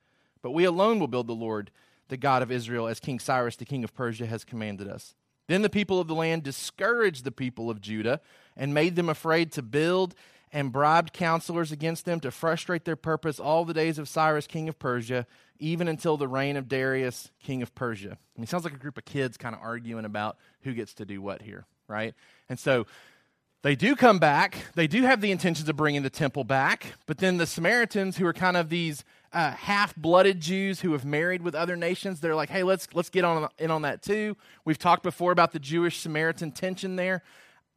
but 0.46 0.52
we 0.52 0.64
alone 0.64 1.00
will 1.00 1.08
build 1.08 1.26
the 1.26 1.34
Lord, 1.34 1.72
the 2.08 2.18
God 2.18 2.44
of 2.44 2.52
Israel, 2.52 2.86
as 2.88 3.00
King 3.00 3.18
Cyrus, 3.18 3.56
the 3.56 3.66
king 3.66 3.84
of 3.84 3.96
Persia, 3.96 4.28
has 4.28 4.44
commanded 4.44 4.88
us. 4.88 5.16
Then 5.48 5.64
the 5.64 5.72
people 5.72 6.00
of 6.00 6.08
the 6.08 6.14
land 6.14 6.44
discouraged 6.44 7.24
the 7.24 7.32
people 7.32 7.72
of 7.72 7.82
Judah 7.82 8.22
and 8.56 8.72
made 8.72 8.96
them 8.96 9.10
afraid 9.10 9.52
to 9.54 9.64
build 9.64 10.14
and 10.54 10.72
bribed 10.72 11.14
counselors 11.14 11.72
against 11.72 12.06
them 12.06 12.20
to 12.20 12.30
frustrate 12.30 12.86
their 12.86 12.96
purpose 12.96 13.40
all 13.40 13.66
the 13.66 13.74
days 13.74 13.98
of 13.98 14.08
Cyrus, 14.08 14.46
king 14.46 14.70
of 14.70 14.78
Persia, 14.78 15.26
even 15.58 15.88
until 15.88 16.16
the 16.16 16.28
reign 16.28 16.58
of 16.58 16.68
Darius, 16.68 17.32
king 17.42 17.64
of 17.64 17.74
Persia. 17.74 18.12
I 18.12 18.38
mean, 18.38 18.44
it 18.44 18.50
sounds 18.50 18.66
like 18.66 18.76
a 18.76 18.78
group 18.78 19.00
of 19.00 19.06
kids 19.06 19.38
kind 19.38 19.56
of 19.56 19.62
arguing 19.64 20.06
about 20.06 20.38
who 20.62 20.76
gets 20.76 20.94
to 20.94 21.06
do 21.06 21.24
what 21.24 21.42
here, 21.42 21.66
right? 21.88 22.14
And 22.50 22.60
so 22.60 22.86
they 23.64 23.76
do 23.76 23.96
come 23.96 24.20
back. 24.20 24.58
They 24.76 24.86
do 24.86 25.02
have 25.02 25.22
the 25.22 25.32
intentions 25.32 25.68
of 25.68 25.76
bringing 25.76 26.04
the 26.04 26.12
temple 26.12 26.44
back. 26.44 26.94
But 27.08 27.18
then 27.18 27.38
the 27.38 27.48
Samaritans, 27.48 28.18
who 28.18 28.28
are 28.28 28.32
kind 28.32 28.58
of 28.58 28.70
these 28.70 29.04
uh, 29.36 29.52
half-blooded 29.52 30.40
Jews 30.40 30.80
who 30.80 30.94
have 30.94 31.04
married 31.04 31.42
with 31.42 31.56
other 31.56 31.76
nations, 31.76 32.22
they're 32.22 32.36
like, 32.36 32.50
"Hey, 32.50 32.64
let's 32.64 32.88
let's 32.94 33.10
get 33.10 33.26
on 33.26 33.50
in 33.60 33.70
on 33.70 33.82
that 33.82 34.02
too." 34.02 34.38
We've 34.64 34.80
talked 34.80 35.04
before 35.04 35.34
about 35.34 35.52
the 35.52 35.60
Jewish 35.60 36.00
Samaritan 36.00 36.54
tension 36.54 36.96
there. 36.96 37.22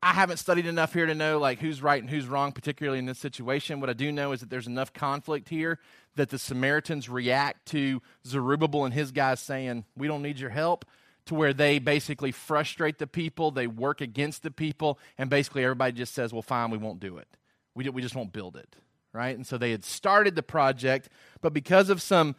I 0.00 0.12
haven't 0.12 0.36
studied 0.36 0.66
enough 0.66 0.94
here 0.94 1.06
to 1.06 1.14
know 1.16 1.40
like 1.40 1.58
who's 1.58 1.82
right 1.82 2.00
and 2.00 2.08
who's 2.08 2.28
wrong, 2.28 2.52
particularly 2.52 3.00
in 3.00 3.06
this 3.06 3.18
situation. 3.18 3.80
What 3.80 3.90
I 3.90 3.94
do 3.94 4.12
know 4.12 4.30
is 4.30 4.40
that 4.40 4.50
there's 4.50 4.68
enough 4.68 4.92
conflict 4.92 5.48
here 5.48 5.80
that 6.14 6.30
the 6.30 6.38
Samaritans 6.38 7.08
react 7.08 7.66
to 7.66 8.00
Zerubbabel 8.24 8.84
and 8.84 8.94
his 8.94 9.10
guys 9.10 9.40
saying, 9.40 9.84
"We 9.96 10.06
don't 10.06 10.22
need 10.22 10.38
your 10.38 10.50
help." 10.50 10.84
to 11.26 11.34
where 11.34 11.52
they 11.52 11.78
basically 11.78 12.32
frustrate 12.32 12.98
the 12.98 13.06
people, 13.06 13.50
they 13.50 13.66
work 13.66 14.00
against 14.00 14.42
the 14.42 14.50
people, 14.50 14.98
and 15.18 15.28
basically 15.28 15.62
everybody 15.62 15.92
just 15.92 16.14
says, 16.14 16.32
well, 16.32 16.40
fine, 16.40 16.70
we 16.70 16.78
won't 16.78 17.00
do 17.00 17.18
it. 17.18 17.28
We, 17.74 17.86
we 17.90 18.00
just 18.00 18.14
won't 18.14 18.32
build 18.32 18.56
it, 18.56 18.76
right? 19.18 19.34
And 19.36 19.44
so 19.44 19.58
they 19.58 19.72
had 19.72 19.84
started 19.84 20.36
the 20.36 20.44
project, 20.44 21.08
but 21.40 21.52
because 21.52 21.90
of 21.90 22.00
some 22.00 22.36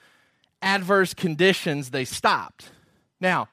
adverse 0.62 1.14
conditions, 1.14 1.90
they 1.90 2.06
stopped. 2.06 2.72
Now, 3.20 3.50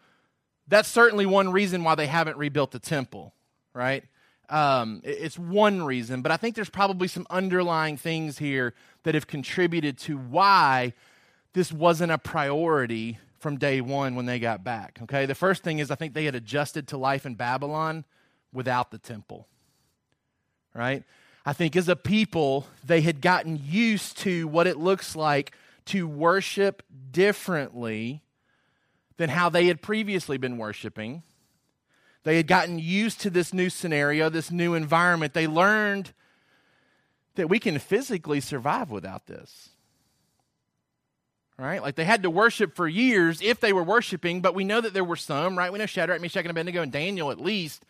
that's 0.69 0.89
certainly 0.89 1.27
one 1.27 1.51
reason 1.51 1.83
why 1.83 1.97
they 1.97 2.07
haven't 2.07 2.37
rebuilt 2.37 2.71
the 2.71 2.79
temple, 2.79 3.35
right? 3.75 4.05
Um, 4.49 5.01
it's 5.03 5.37
one 5.37 5.83
reason, 5.83 6.23
but 6.23 6.31
I 6.31 6.37
think 6.37 6.55
there's 6.55 6.71
probably 6.71 7.09
some 7.09 7.27
underlying 7.29 7.97
things 7.97 8.39
here 8.39 8.75
that 9.03 9.17
have 9.17 9.27
contributed 9.27 9.99
to 9.99 10.17
why 10.17 10.93
this 11.53 11.73
wasn't 11.73 12.13
a 12.13 12.19
priority 12.19 13.19
from 13.41 13.57
day 13.57 13.81
one 13.81 14.15
when 14.15 14.27
they 14.27 14.39
got 14.39 14.63
back. 14.63 15.01
Okay, 15.03 15.27
the 15.27 15.35
first 15.35 15.65
thing 15.65 15.81
is 15.81 15.91
I 15.91 15.97
think 15.97 16.15
they 16.15 16.27
had 16.27 16.37
adjusted 16.37 16.87
to 16.89 16.97
life 16.97 17.27
in 17.27 17.35
Babylon 17.35 18.05
without 18.53 18.93
the 18.93 18.99
temple. 18.99 19.49
Right? 20.73 21.03
I 21.47 21.53
think 21.53 21.77
as 21.77 21.89
a 21.89 21.95
people, 21.95 22.67
they 22.85 23.01
had 23.01 23.21
gotten 23.21 23.61
used 23.63 24.19
to 24.19 24.49
what 24.49 24.67
it 24.67 24.77
looks 24.77 25.15
like 25.15 25.53
to 25.87 26.09
worship 26.09 26.83
differently 27.13 28.23
than 29.17 29.31
how 29.31 29.49
they 29.49 29.67
had 29.67 29.81
previously 29.81 30.39
been 30.39 30.59
worshiping. 30.59 31.23
They 32.25 32.37
had 32.37 32.49
gotten 32.49 32.81
used 32.81 33.21
to 33.21 33.31
this 33.31 33.55
new 33.55 33.71
scenario, 33.71 34.29
this 34.29 34.51
new 34.51 34.75
environment. 34.75 35.33
They 35.33 35.47
learned 35.47 36.13
that 37.37 37.49
we 37.49 37.61
can 37.61 37.79
physically 37.79 38.41
survive 38.41 38.91
without 38.91 39.27
this 39.29 39.71
right? 41.59 41.83
Like 41.83 41.95
they 41.95 42.05
had 42.05 42.23
to 42.25 42.31
worship 42.31 42.75
for 42.75 42.87
years 42.87 43.41
if 43.41 43.61
they 43.61 43.73
were 43.73 43.83
worshiping, 43.83 44.41
but 44.41 44.55
we 44.55 44.65
know 44.65 44.81
that 44.81 44.93
there 44.93 45.05
were 45.05 45.17
some, 45.17 45.57
right? 45.57 45.73
We 45.73 45.79
know 45.79 45.87
Shadrach, 45.87 46.21
Meshach, 46.21 46.43
and 46.45 46.51
Abednego, 46.51 46.83
and 46.83 46.93
Daniel 46.93 47.31
at 47.31 47.41
least 47.41 47.85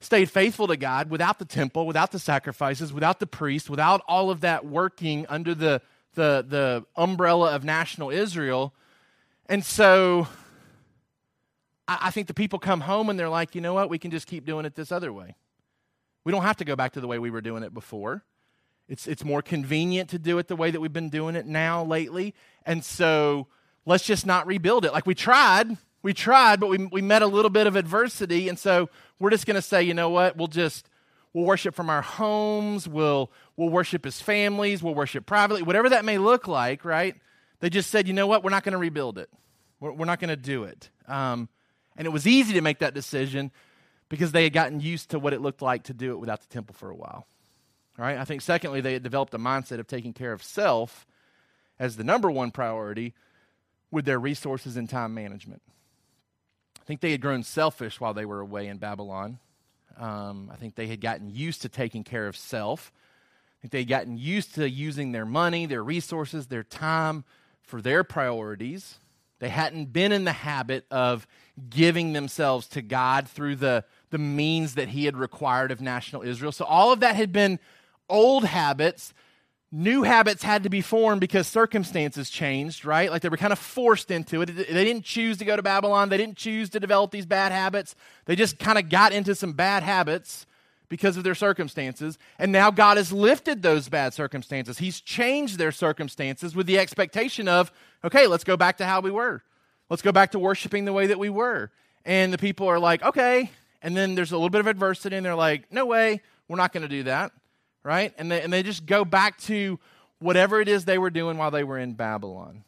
stayed 0.00 0.30
faithful 0.30 0.66
to 0.68 0.76
God 0.76 1.10
without 1.10 1.38
the 1.38 1.44
temple, 1.44 1.86
without 1.86 2.12
the 2.12 2.18
sacrifices, 2.18 2.92
without 2.92 3.18
the 3.18 3.26
priest, 3.26 3.70
without 3.70 4.02
all 4.06 4.30
of 4.30 4.42
that 4.42 4.66
working 4.66 5.26
under 5.28 5.54
the, 5.54 5.80
the, 6.14 6.44
the 6.46 6.84
umbrella 6.96 7.54
of 7.54 7.64
national 7.64 8.10
Israel. 8.10 8.74
And 9.46 9.64
so 9.64 10.28
I, 11.88 11.98
I 12.02 12.10
think 12.10 12.26
the 12.26 12.34
people 12.34 12.58
come 12.58 12.80
home 12.80 13.08
and 13.08 13.18
they're 13.18 13.28
like, 13.28 13.54
you 13.54 13.60
know 13.60 13.74
what? 13.74 13.88
We 13.88 13.98
can 13.98 14.10
just 14.10 14.26
keep 14.26 14.44
doing 14.44 14.66
it 14.66 14.74
this 14.74 14.92
other 14.92 15.12
way. 15.12 15.36
We 16.24 16.32
don't 16.32 16.42
have 16.42 16.56
to 16.56 16.64
go 16.64 16.76
back 16.76 16.92
to 16.92 17.00
the 17.00 17.06
way 17.06 17.18
we 17.18 17.30
were 17.30 17.40
doing 17.40 17.62
it 17.62 17.72
before. 17.72 18.24
It's, 18.88 19.06
it's 19.06 19.24
more 19.24 19.42
convenient 19.42 20.10
to 20.10 20.18
do 20.18 20.38
it 20.38 20.48
the 20.48 20.56
way 20.56 20.70
that 20.70 20.80
we've 20.80 20.92
been 20.92 21.10
doing 21.10 21.36
it 21.36 21.46
now 21.46 21.84
lately. 21.84 22.34
And 22.64 22.84
so 22.84 23.46
let's 23.84 24.04
just 24.04 24.26
not 24.26 24.46
rebuild 24.46 24.84
it. 24.84 24.92
Like 24.92 25.06
we 25.06 25.14
tried, 25.14 25.76
we 26.06 26.14
tried, 26.14 26.60
but 26.60 26.68
we, 26.68 26.86
we 26.86 27.02
met 27.02 27.22
a 27.22 27.26
little 27.26 27.50
bit 27.50 27.66
of 27.66 27.74
adversity. 27.74 28.48
And 28.48 28.56
so 28.56 28.88
we're 29.18 29.30
just 29.30 29.44
going 29.44 29.56
to 29.56 29.60
say, 29.60 29.82
you 29.82 29.92
know 29.92 30.08
what? 30.08 30.36
We'll 30.36 30.46
just, 30.46 30.88
we'll 31.32 31.44
worship 31.44 31.74
from 31.74 31.90
our 31.90 32.00
homes. 32.00 32.86
We'll, 32.86 33.32
we'll 33.56 33.70
worship 33.70 34.06
as 34.06 34.20
families. 34.20 34.84
We'll 34.84 34.94
worship 34.94 35.26
privately, 35.26 35.64
whatever 35.64 35.88
that 35.88 36.04
may 36.04 36.18
look 36.18 36.46
like, 36.46 36.84
right? 36.84 37.16
They 37.58 37.70
just 37.70 37.90
said, 37.90 38.06
you 38.06 38.14
know 38.14 38.28
what? 38.28 38.44
We're 38.44 38.50
not 38.50 38.62
going 38.62 38.74
to 38.74 38.78
rebuild 38.78 39.18
it. 39.18 39.28
We're, 39.80 39.90
we're 39.94 40.06
not 40.06 40.20
going 40.20 40.28
to 40.28 40.36
do 40.36 40.62
it. 40.62 40.90
Um, 41.08 41.48
and 41.96 42.06
it 42.06 42.10
was 42.10 42.24
easy 42.24 42.54
to 42.54 42.60
make 42.60 42.78
that 42.78 42.94
decision 42.94 43.50
because 44.08 44.30
they 44.30 44.44
had 44.44 44.52
gotten 44.52 44.78
used 44.78 45.10
to 45.10 45.18
what 45.18 45.32
it 45.32 45.40
looked 45.40 45.60
like 45.60 45.82
to 45.84 45.92
do 45.92 46.12
it 46.12 46.20
without 46.20 46.40
the 46.40 46.46
temple 46.46 46.76
for 46.78 46.88
a 46.88 46.94
while. 46.94 47.26
Right? 47.98 48.16
I 48.16 48.24
think, 48.24 48.42
secondly, 48.42 48.80
they 48.80 48.92
had 48.92 49.02
developed 49.02 49.34
a 49.34 49.38
mindset 49.38 49.80
of 49.80 49.88
taking 49.88 50.12
care 50.12 50.32
of 50.32 50.40
self 50.40 51.04
as 51.80 51.96
the 51.96 52.04
number 52.04 52.30
one 52.30 52.52
priority 52.52 53.12
with 53.90 54.04
their 54.04 54.20
resources 54.20 54.76
and 54.76 54.88
time 54.88 55.12
management. 55.12 55.62
I 56.86 56.88
think 56.88 57.00
they 57.00 57.10
had 57.10 57.20
grown 57.20 57.42
selfish 57.42 58.00
while 58.00 58.14
they 58.14 58.24
were 58.24 58.38
away 58.38 58.68
in 58.68 58.78
Babylon. 58.78 59.40
Um, 59.98 60.48
I 60.52 60.56
think 60.56 60.76
they 60.76 60.86
had 60.86 61.00
gotten 61.00 61.28
used 61.28 61.62
to 61.62 61.68
taking 61.68 62.04
care 62.04 62.28
of 62.28 62.36
self. 62.36 62.92
I 62.94 63.62
think 63.62 63.72
they 63.72 63.78
had 63.80 63.88
gotten 63.88 64.16
used 64.16 64.54
to 64.54 64.70
using 64.70 65.10
their 65.10 65.26
money, 65.26 65.66
their 65.66 65.82
resources, 65.82 66.46
their 66.46 66.62
time 66.62 67.24
for 67.64 67.82
their 67.82 68.04
priorities. 68.04 69.00
They 69.40 69.48
hadn't 69.48 69.92
been 69.92 70.12
in 70.12 70.24
the 70.24 70.32
habit 70.32 70.86
of 70.88 71.26
giving 71.68 72.12
themselves 72.12 72.68
to 72.68 72.82
God 72.82 73.26
through 73.26 73.56
the, 73.56 73.84
the 74.10 74.18
means 74.18 74.76
that 74.76 74.90
He 74.90 75.06
had 75.06 75.16
required 75.16 75.72
of 75.72 75.80
national 75.80 76.22
Israel. 76.22 76.52
So 76.52 76.64
all 76.64 76.92
of 76.92 77.00
that 77.00 77.16
had 77.16 77.32
been 77.32 77.58
old 78.08 78.44
habits, 78.44 79.12
new 79.76 80.02
habits 80.02 80.42
had 80.42 80.62
to 80.62 80.70
be 80.70 80.80
formed 80.80 81.20
because 81.20 81.46
circumstances 81.46 82.30
changed, 82.30 82.86
right? 82.86 83.10
Like 83.10 83.20
they 83.20 83.28
were 83.28 83.36
kind 83.36 83.52
of 83.52 83.58
forced 83.58 84.10
into 84.10 84.40
it. 84.40 84.46
They 84.46 84.84
didn't 84.84 85.04
choose 85.04 85.36
to 85.38 85.44
go 85.44 85.54
to 85.54 85.62
Babylon, 85.62 86.08
they 86.08 86.16
didn't 86.16 86.38
choose 86.38 86.70
to 86.70 86.80
develop 86.80 87.10
these 87.10 87.26
bad 87.26 87.52
habits. 87.52 87.94
They 88.24 88.36
just 88.36 88.58
kind 88.58 88.78
of 88.78 88.88
got 88.88 89.12
into 89.12 89.34
some 89.34 89.52
bad 89.52 89.82
habits 89.82 90.46
because 90.88 91.18
of 91.18 91.24
their 91.24 91.34
circumstances. 91.34 92.16
And 92.38 92.52
now 92.52 92.70
God 92.70 92.96
has 92.96 93.12
lifted 93.12 93.60
those 93.60 93.88
bad 93.88 94.14
circumstances. 94.14 94.78
He's 94.78 95.00
changed 95.00 95.58
their 95.58 95.72
circumstances 95.72 96.56
with 96.56 96.66
the 96.66 96.78
expectation 96.78 97.46
of, 97.46 97.70
okay, 98.02 98.26
let's 98.26 98.44
go 98.44 98.56
back 98.56 98.78
to 98.78 98.86
how 98.86 99.00
we 99.00 99.10
were. 99.10 99.42
Let's 99.90 100.02
go 100.02 100.12
back 100.12 100.32
to 100.32 100.38
worshiping 100.38 100.84
the 100.84 100.92
way 100.92 101.08
that 101.08 101.18
we 101.18 101.28
were. 101.28 101.70
And 102.04 102.32
the 102.32 102.38
people 102.38 102.68
are 102.68 102.78
like, 102.78 103.02
okay. 103.02 103.50
And 103.82 103.96
then 103.96 104.14
there's 104.14 104.32
a 104.32 104.36
little 104.36 104.48
bit 104.48 104.60
of 104.60 104.68
adversity, 104.68 105.16
and 105.16 105.26
they're 105.26 105.34
like, 105.34 105.70
no 105.70 105.86
way, 105.86 106.22
we're 106.48 106.56
not 106.56 106.72
going 106.72 106.82
to 106.82 106.88
do 106.88 107.02
that 107.04 107.32
right? 107.86 108.12
And 108.18 108.32
they, 108.32 108.42
and 108.42 108.52
they 108.52 108.64
just 108.64 108.84
go 108.84 109.04
back 109.04 109.38
to 109.42 109.78
whatever 110.18 110.60
it 110.60 110.66
is 110.66 110.84
they 110.84 110.98
were 110.98 111.08
doing 111.08 111.38
while 111.38 111.52
they 111.52 111.62
were 111.62 111.78
in 111.78 111.94
Babylon. 111.94 112.64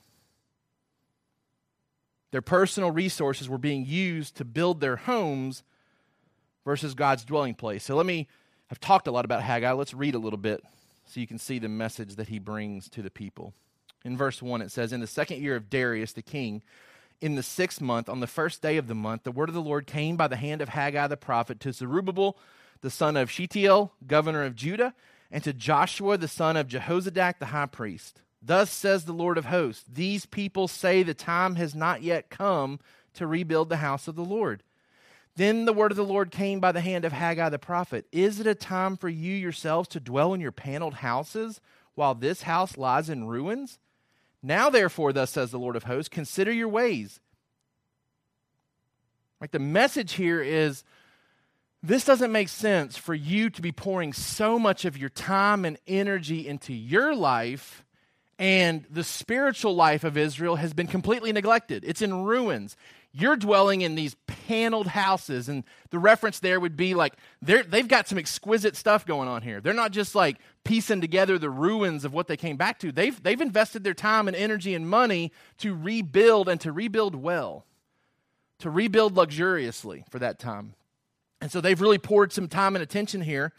Their 2.31 2.41
personal 2.41 2.93
resources 2.93 3.49
were 3.49 3.59
being 3.59 3.85
used 3.85 4.37
to 4.37 4.45
build 4.45 4.81
their 4.81 4.95
homes 4.95 5.65
versus 6.65 6.95
God's 6.95 7.25
dwelling 7.25 7.55
place. 7.55 7.83
So 7.83 7.97
let 7.97 8.07
me, 8.07 8.29
I've 8.71 8.79
talked 8.79 9.09
a 9.09 9.11
lot 9.11 9.25
about 9.25 9.43
Haggai. 9.43 9.73
Let's 9.73 9.93
read 9.93 10.15
a 10.15 10.21
little 10.21 10.39
bit 10.39 10.63
so 11.07 11.19
you 11.19 11.27
can 11.27 11.39
see 11.39 11.59
the 11.59 11.69
message 11.69 12.15
that 12.15 12.29
he 12.29 12.39
brings 12.39 12.89
to 12.91 13.03
the 13.03 13.11
people. 13.11 13.55
In 14.05 14.17
verse 14.17 14.41
1, 14.41 14.63
it 14.63 14.71
says, 14.71 14.93
In 14.93 15.01
the 15.01 15.09
second 15.09 15.43
year 15.43 15.57
of 15.57 15.69
Darius 15.69 16.13
the 16.13 16.23
king, 16.23 16.63
in 17.21 17.35
the 17.35 17.43
sixth 17.43 17.81
month, 17.81 18.09
on 18.09 18.21
the 18.21 18.29
first 18.29 18.63
day 18.63 18.77
of 18.77 18.87
the 18.87 18.95
month, 18.95 19.25
the 19.25 19.33
word 19.33 19.49
of 19.49 19.55
the 19.57 19.63
Lord 19.63 19.89
came 19.89 20.17
by 20.17 20.29
the 20.29 20.37
hand 20.37 20.63
of 20.63 20.69
Haggai 20.69 21.09
the 21.09 21.17
prophet 21.17 21.59
to 21.61 21.73
Zerubbabel 21.73 22.39
the 22.81 22.91
son 22.91 23.17
of 23.17 23.31
Shealtiel, 23.31 23.93
governor 24.07 24.45
of 24.45 24.57
Judah, 24.57 24.95
and 25.31 25.43
to 25.45 25.53
Joshua, 25.53 26.17
the 26.17 26.29
son 26.29 26.57
of 26.57 26.69
Jehozadak, 26.69 27.39
the 27.39 27.47
high 27.47 27.67
priest. 27.67 28.23
Thus 28.41 28.71
says 28.71 29.05
the 29.05 29.13
Lord 29.13 29.37
of 29.37 29.47
hosts 29.47 29.85
These 29.93 30.27
people 30.27 30.69
say 30.69 31.03
the 31.03 31.15
time 31.15 31.57
has 31.57 31.75
not 31.75 32.03
yet 32.03 32.31
come 32.31 32.81
to 33.15 33.27
rebuild 33.27 33.69
the 33.69 33.79
house 33.79 34.09
of 34.09 34.17
the 34.17 34.25
Lord. 34.25 34.63
Then 35.37 35.67
the 35.67 35.73
word 35.73 35.93
of 35.93 35.97
the 35.97 36.05
Lord 36.05 36.31
came 36.33 36.59
by 36.59 36.73
the 36.73 36.81
hand 36.81 37.05
of 37.05 37.13
Haggai 37.13 37.49
the 37.49 37.59
prophet 37.59 38.07
Is 38.13 38.41
it 38.41 38.47
a 38.47 38.55
time 38.55 38.97
for 38.97 39.09
you 39.09 39.35
yourselves 39.35 39.89
to 39.91 40.01
dwell 40.01 40.35
in 40.35 40.41
your 40.41 40.53
paneled 40.53 40.95
houses 40.95 41.61
while 41.95 42.15
this 42.15 42.43
house 42.43 42.77
lies 42.77 43.09
in 43.09 43.27
ruins? 43.27 43.79
Now, 44.43 44.71
therefore, 44.71 45.13
thus 45.13 45.31
says 45.31 45.51
the 45.51 45.59
Lord 45.59 45.77
of 45.77 45.85
hosts, 45.85 46.09
consider 46.09 46.53
your 46.53 46.69
ways. 46.69 47.21
Like 49.41 49.51
the 49.51 49.59
message 49.59 50.13
here 50.13 50.41
is 50.41 50.85
this 51.83 52.05
doesn't 52.05 52.33
make 52.33 52.49
sense 52.49 52.97
for 52.97 53.15
you 53.15 53.51
to 53.51 53.63
be 53.63 53.73
pouring 53.73 54.13
so 54.13 54.59
much 54.59 54.85
of 54.85 54.99
your 54.99 55.11
time 55.11 55.65
and 55.65 55.79
energy 55.87 56.47
into 56.47 56.73
your 56.73 57.15
life, 57.15 57.85
and 58.39 58.85
the 58.91 59.05
spiritual 59.05 59.75
life 59.75 60.05
of 60.05 60.17
Israel 60.17 60.57
has 60.57 60.73
been 60.73 60.87
completely 60.87 61.33
neglected. 61.33 61.85
It's 61.87 62.03
in 62.03 62.25
ruins. 62.25 62.77
You're 63.13 63.37
dwelling 63.37 63.81
in 63.81 63.95
these 63.95 64.17
paneled 64.27 64.89
houses, 64.89 65.49
and 65.49 65.65
the 65.91 65.99
reference 65.99 66.41
there 66.41 66.61
would 66.61 66.77
be 66.77 66.95
like 66.95 67.15
they've 67.41 67.89
got 67.89 68.07
some 68.07 68.19
exquisite 68.19 68.77
stuff 68.77 69.07
going 69.07 69.29
on 69.29 69.43
here. 69.43 69.61
They're 69.61 69.73
not 69.73 69.93
just 69.93 70.15
like 70.15 70.37
piecing 70.65 71.01
together 71.01 71.39
the 71.39 71.51
ruins 71.51 72.05
of 72.05 72.13
what 72.13 72.27
they 72.27 72.37
came 72.37 72.57
back 72.57 72.79
to. 72.81 72.93
They've, 72.93 73.21
they've 73.23 73.41
invested 73.41 73.83
their 73.83 73.95
time 73.95 74.29
and 74.29 74.37
energy 74.37 74.75
and 74.75 74.89
money 74.89 75.33
to 75.59 75.75
rebuild 75.75 76.49
and 76.49 76.61
to 76.61 76.71
rebuild 76.71 77.15
well, 77.15 77.65
to 78.59 78.69
rebuild 78.69 79.17
luxuriously 79.17 80.05
for 80.11 80.19
that 80.19 80.39
time. 80.39 80.75
And 81.41 81.53
so 81.53 81.61
they've 81.61 81.81
really 81.81 81.99
poured 81.99 82.33
some 82.33 82.49
time 82.49 82.75
and 82.75 82.83
attention 82.83 83.23
here 83.23 83.53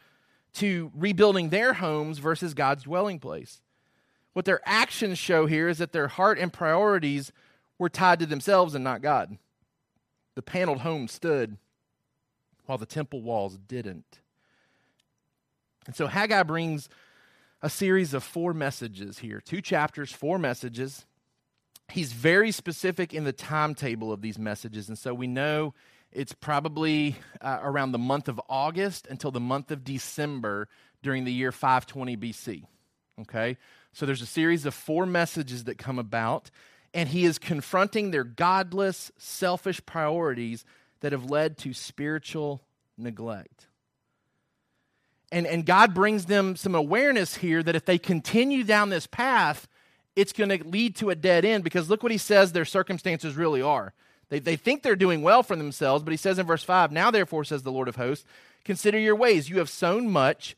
to 0.54 0.92
rebuilding 0.96 1.50
their 1.50 1.74
homes 1.74 2.18
versus 2.20 2.54
God's 2.54 2.84
dwelling 2.84 3.20
place. 3.20 3.62
What 4.34 4.46
their 4.46 4.62
actions 4.66 5.18
show 5.18 5.46
here 5.46 5.70
is 5.70 5.78
that 5.78 5.92
their 5.92 6.08
heart 6.08 6.40
and 6.40 6.52
priorities 6.52 7.32
were 7.78 7.90
tied 7.90 8.20
to 8.20 8.26
themselves 8.26 8.76
and 8.76 8.84
not 8.84 9.02
God. 9.02 9.38
The 10.36 10.42
paneled 10.42 10.80
home 10.80 11.08
stood 11.08 11.58
while 12.66 12.78
the 12.78 12.86
temple 12.86 13.22
walls 13.22 13.58
didn't. 13.58 14.20
And 15.88 15.96
so 15.96 16.08
Haggai 16.08 16.44
brings 16.44 16.90
a 17.62 17.70
series 17.70 18.14
of 18.14 18.24
four 18.24 18.54
messages 18.54 19.20
here 19.20 19.42
two 19.42 19.62
chapters, 19.62 20.12
four 20.12 20.38
messages. 20.38 21.06
He's 21.90 22.14
very 22.14 22.52
specific 22.52 23.14
in 23.14 23.24
the 23.24 23.34
timetable 23.34 24.12
of 24.12 24.22
these 24.22 24.38
messages. 24.38 24.88
And 24.90 24.98
so 24.98 25.14
we 25.14 25.26
know 25.26 25.74
it's 26.12 26.34
probably 26.34 27.16
uh, 27.42 27.60
around 27.62 27.92
the 27.92 28.00
month 28.00 28.28
of 28.28 28.42
August 28.50 29.08
until 29.08 29.32
the 29.32 29.40
month 29.40 29.72
of 29.72 29.84
December 29.84 30.68
during 31.04 31.24
the 31.24 31.34
year 31.34 31.52
520 31.52 32.18
BC. 32.18 32.64
Okay? 33.22 33.58
So 33.94 34.06
there's 34.06 34.22
a 34.22 34.28
series 34.28 34.66
of 34.66 34.74
four 34.74 35.06
messages 35.06 35.66
that 35.66 35.78
come 35.78 36.00
about, 36.00 36.50
and 36.94 37.10
he 37.10 37.26
is 37.26 37.38
confronting 37.38 38.12
their 38.12 38.24
godless, 38.24 39.12
selfish 39.18 39.86
priorities 39.86 40.66
that 41.02 41.12
have 41.12 41.30
led 41.30 41.58
to 41.60 41.74
spiritual 41.74 42.62
neglect. 42.98 43.68
And, 45.32 45.46
and 45.46 45.66
God 45.66 45.94
brings 45.94 46.26
them 46.26 46.56
some 46.56 46.74
awareness 46.74 47.36
here 47.36 47.62
that 47.62 47.76
if 47.76 47.86
they 47.86 48.00
continue 48.00 48.64
down 48.64 48.90
this 48.90 49.06
path, 49.06 49.68
it's 50.16 50.34
going 50.34 50.50
to 50.50 50.68
lead 50.68 50.96
to 50.98 51.12
a 51.12 51.16
dead 51.16 51.46
end 51.46 51.64
because 51.64 51.90
look 51.90 52.02
what 52.02 52.12
he 52.12 52.18
says 52.18 52.52
their 52.52 52.66
circumstances 52.66 53.36
really 53.36 53.62
are. 53.62 53.94
They, 54.30 54.40
they 54.40 54.56
think 54.56 54.84
they're 54.84 54.96
doing 54.96 55.22
well 55.22 55.44
for 55.44 55.56
themselves, 55.56 56.04
but 56.04 56.12
he 56.12 56.18
says 56.18 56.40
in 56.40 56.46
verse 56.46 56.64
5 56.64 56.92
Now, 56.92 57.12
therefore, 57.12 57.44
says 57.44 57.64
the 57.64 57.72
Lord 57.72 57.88
of 57.88 57.96
hosts, 57.96 58.26
consider 58.64 58.98
your 58.98 59.16
ways. 59.16 59.50
You 59.50 59.58
have 59.58 59.70
sown 59.70 60.10
much, 60.10 60.56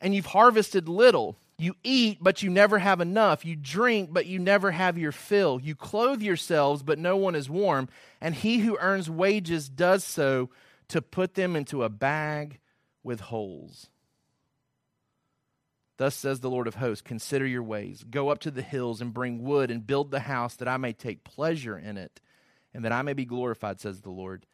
and 0.00 0.14
you've 0.14 0.26
harvested 0.26 0.88
little. 0.88 1.36
You 1.58 1.76
eat, 1.84 2.18
but 2.22 2.42
you 2.42 2.48
never 2.48 2.78
have 2.78 3.02
enough. 3.02 3.44
You 3.44 3.54
drink, 3.54 4.10
but 4.12 4.24
you 4.24 4.38
never 4.38 4.70
have 4.70 4.96
your 4.96 5.12
fill. 5.12 5.60
You 5.60 5.74
clothe 5.74 6.22
yourselves, 6.22 6.82
but 6.82 6.98
no 6.98 7.18
one 7.18 7.34
is 7.34 7.50
warm. 7.50 7.90
And 8.18 8.34
he 8.34 8.60
who 8.60 8.78
earns 8.78 9.10
wages 9.10 9.68
does 9.68 10.02
so 10.02 10.48
to 10.88 11.02
put 11.02 11.34
them 11.34 11.56
into 11.56 11.84
a 11.84 11.90
bag 11.90 12.60
with 13.02 13.20
holes. 13.20 13.88
Thus 15.98 16.14
says 16.14 16.40
the 16.40 16.48
Lord 16.48 16.66
of 16.66 16.76
hosts 16.76 17.02
Consider 17.02 17.46
your 17.46 17.62
ways. 17.62 18.06
Go 18.08 18.30
up 18.30 18.38
to 18.40 18.50
the 18.50 18.62
hills 18.62 19.02
and 19.02 19.12
bring 19.12 19.42
wood 19.42 19.70
and 19.70 19.86
build 19.86 20.10
the 20.10 20.20
house 20.20 20.56
that 20.56 20.68
I 20.68 20.78
may 20.78 20.94
take 20.94 21.24
pleasure 21.24 21.78
in 21.78 21.98
it 21.98 22.22
and 22.74 22.84
that 22.84 22.92
I 22.92 23.02
may 23.02 23.12
be 23.12 23.24
glorified, 23.24 23.80
says 23.80 24.00
the 24.00 24.10
Lord. 24.10 24.46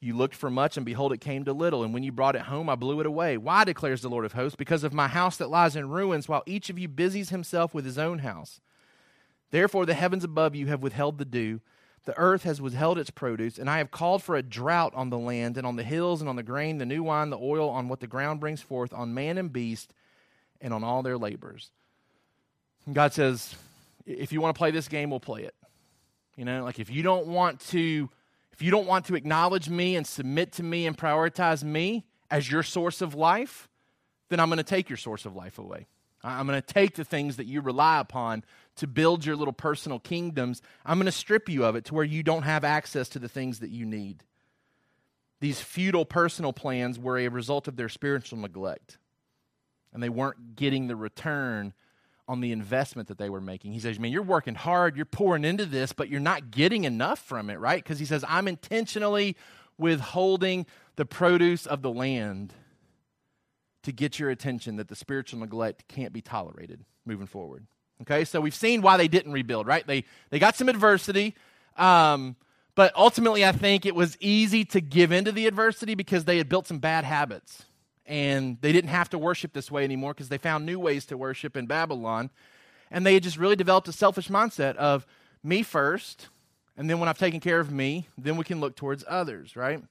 You 0.00 0.16
looked 0.16 0.34
for 0.34 0.50
much, 0.50 0.76
and 0.76 0.84
behold, 0.84 1.12
it 1.12 1.20
came 1.20 1.44
to 1.44 1.52
little. 1.52 1.84
And 1.84 1.94
when 1.94 2.02
you 2.02 2.10
brought 2.10 2.34
it 2.34 2.42
home, 2.42 2.68
I 2.68 2.74
blew 2.74 2.98
it 3.00 3.06
away. 3.06 3.36
Why, 3.36 3.62
declares 3.64 4.02
the 4.02 4.10
Lord 4.10 4.24
of 4.24 4.32
hosts? 4.32 4.56
Because 4.56 4.82
of 4.82 4.92
my 4.92 5.06
house 5.06 5.36
that 5.36 5.48
lies 5.48 5.76
in 5.76 5.88
ruins, 5.88 6.28
while 6.28 6.42
each 6.44 6.70
of 6.70 6.78
you 6.78 6.88
busies 6.88 7.28
himself 7.28 7.72
with 7.72 7.84
his 7.84 7.98
own 7.98 8.18
house. 8.18 8.60
Therefore, 9.52 9.86
the 9.86 9.94
heavens 9.94 10.24
above 10.24 10.56
you 10.56 10.66
have 10.66 10.82
withheld 10.82 11.18
the 11.18 11.24
dew, 11.24 11.60
the 12.04 12.18
earth 12.18 12.42
has 12.42 12.60
withheld 12.60 12.98
its 12.98 13.10
produce, 13.10 13.58
and 13.58 13.70
I 13.70 13.78
have 13.78 13.92
called 13.92 14.24
for 14.24 14.34
a 14.34 14.42
drought 14.42 14.92
on 14.96 15.10
the 15.10 15.18
land, 15.18 15.56
and 15.56 15.64
on 15.64 15.76
the 15.76 15.84
hills, 15.84 16.20
and 16.20 16.28
on 16.28 16.34
the 16.34 16.42
grain, 16.42 16.78
the 16.78 16.86
new 16.86 17.04
wine, 17.04 17.30
the 17.30 17.38
oil, 17.38 17.68
on 17.68 17.88
what 17.88 18.00
the 18.00 18.08
ground 18.08 18.40
brings 18.40 18.60
forth, 18.60 18.92
on 18.92 19.14
man 19.14 19.38
and 19.38 19.52
beast, 19.52 19.92
and 20.60 20.74
on 20.74 20.82
all 20.82 21.04
their 21.04 21.16
labors. 21.16 21.70
God 22.92 23.12
says, 23.12 23.54
if 24.04 24.32
you 24.32 24.40
want 24.40 24.52
to 24.52 24.58
play 24.58 24.72
this 24.72 24.88
game, 24.88 25.10
we'll 25.10 25.20
play 25.20 25.44
it. 25.44 25.54
You 26.36 26.44
know, 26.44 26.64
like 26.64 26.78
if 26.78 26.90
you 26.90 27.02
don't 27.02 27.26
want 27.26 27.60
to 27.68 28.08
if 28.52 28.62
you 28.62 28.70
don't 28.70 28.86
want 28.86 29.06
to 29.06 29.14
acknowledge 29.14 29.68
me 29.68 29.96
and 29.96 30.06
submit 30.06 30.52
to 30.52 30.62
me 30.62 30.86
and 30.86 30.96
prioritize 30.96 31.64
me 31.64 32.04
as 32.30 32.50
your 32.50 32.62
source 32.62 33.00
of 33.00 33.14
life, 33.14 33.68
then 34.28 34.40
I'm 34.40 34.48
going 34.48 34.58
to 34.58 34.62
take 34.62 34.88
your 34.88 34.98
source 34.98 35.24
of 35.24 35.34
life 35.34 35.58
away. 35.58 35.86
I'm 36.24 36.46
going 36.46 36.60
to 36.60 36.66
take 36.66 36.94
the 36.94 37.04
things 37.04 37.36
that 37.36 37.46
you 37.46 37.60
rely 37.60 37.98
upon 37.98 38.44
to 38.76 38.86
build 38.86 39.24
your 39.24 39.36
little 39.36 39.52
personal 39.52 39.98
kingdoms. 39.98 40.62
I'm 40.86 40.98
going 40.98 41.06
to 41.06 41.12
strip 41.12 41.48
you 41.48 41.64
of 41.64 41.76
it 41.76 41.86
to 41.86 41.94
where 41.94 42.04
you 42.04 42.22
don't 42.22 42.44
have 42.44 42.64
access 42.64 43.08
to 43.10 43.18
the 43.18 43.28
things 43.28 43.58
that 43.58 43.70
you 43.70 43.84
need. 43.84 44.22
These 45.40 45.60
futile 45.60 46.04
personal 46.04 46.52
plans 46.52 46.98
were 46.98 47.18
a 47.18 47.28
result 47.28 47.66
of 47.66 47.76
their 47.76 47.88
spiritual 47.88 48.38
neglect, 48.38 48.98
and 49.92 50.00
they 50.00 50.08
weren't 50.08 50.54
getting 50.54 50.86
the 50.86 50.94
return 50.94 51.72
on 52.28 52.40
the 52.40 52.52
investment 52.52 53.08
that 53.08 53.18
they 53.18 53.28
were 53.28 53.40
making. 53.40 53.72
He 53.72 53.80
says, 53.80 53.98
Man, 53.98 54.12
you're 54.12 54.22
working 54.22 54.54
hard, 54.54 54.96
you're 54.96 55.04
pouring 55.04 55.44
into 55.44 55.66
this, 55.66 55.92
but 55.92 56.08
you're 56.08 56.20
not 56.20 56.50
getting 56.50 56.84
enough 56.84 57.18
from 57.18 57.50
it, 57.50 57.58
right? 57.58 57.82
Because 57.82 57.98
he 57.98 58.04
says, 58.04 58.24
I'm 58.28 58.48
intentionally 58.48 59.36
withholding 59.78 60.66
the 60.96 61.04
produce 61.04 61.66
of 61.66 61.82
the 61.82 61.90
land 61.90 62.54
to 63.82 63.92
get 63.92 64.18
your 64.18 64.30
attention 64.30 64.76
that 64.76 64.88
the 64.88 64.94
spiritual 64.94 65.40
neglect 65.40 65.88
can't 65.88 66.12
be 66.12 66.20
tolerated 66.20 66.84
moving 67.04 67.26
forward. 67.26 67.66
Okay, 68.02 68.24
so 68.24 68.40
we've 68.40 68.54
seen 68.54 68.82
why 68.82 68.96
they 68.96 69.08
didn't 69.08 69.32
rebuild, 69.32 69.66
right? 69.66 69.86
They, 69.86 70.04
they 70.30 70.38
got 70.38 70.56
some 70.56 70.68
adversity. 70.68 71.34
Um, 71.76 72.36
but 72.74 72.92
ultimately, 72.96 73.44
I 73.44 73.52
think 73.52 73.84
it 73.84 73.94
was 73.94 74.16
easy 74.20 74.64
to 74.66 74.80
give 74.80 75.12
into 75.12 75.32
the 75.32 75.46
adversity 75.46 75.94
because 75.94 76.24
they 76.24 76.38
had 76.38 76.48
built 76.48 76.66
some 76.66 76.78
bad 76.78 77.04
habits 77.04 77.64
and 78.06 78.58
they 78.60 78.72
didn't 78.72 78.90
have 78.90 79.10
to 79.10 79.18
worship 79.18 79.52
this 79.52 79.70
way 79.70 79.84
anymore 79.84 80.12
because 80.14 80.28
they 80.28 80.38
found 80.38 80.66
new 80.66 80.78
ways 80.78 81.06
to 81.06 81.16
worship 81.16 81.56
in 81.56 81.66
Babylon. 81.66 82.30
And 82.90 83.06
they 83.06 83.14
had 83.14 83.22
just 83.22 83.38
really 83.38 83.56
developed 83.56 83.88
a 83.88 83.92
selfish 83.92 84.28
mindset 84.28 84.76
of 84.76 85.06
me 85.42 85.62
first, 85.62 86.28
and 86.76 86.88
then 86.88 86.98
when 86.98 87.08
I've 87.08 87.18
taken 87.18 87.40
care 87.40 87.60
of 87.60 87.70
me, 87.70 88.08
then 88.16 88.36
we 88.36 88.44
can 88.44 88.60
look 88.60 88.76
towards 88.76 89.04
others, 89.08 89.56
right? 89.56 89.82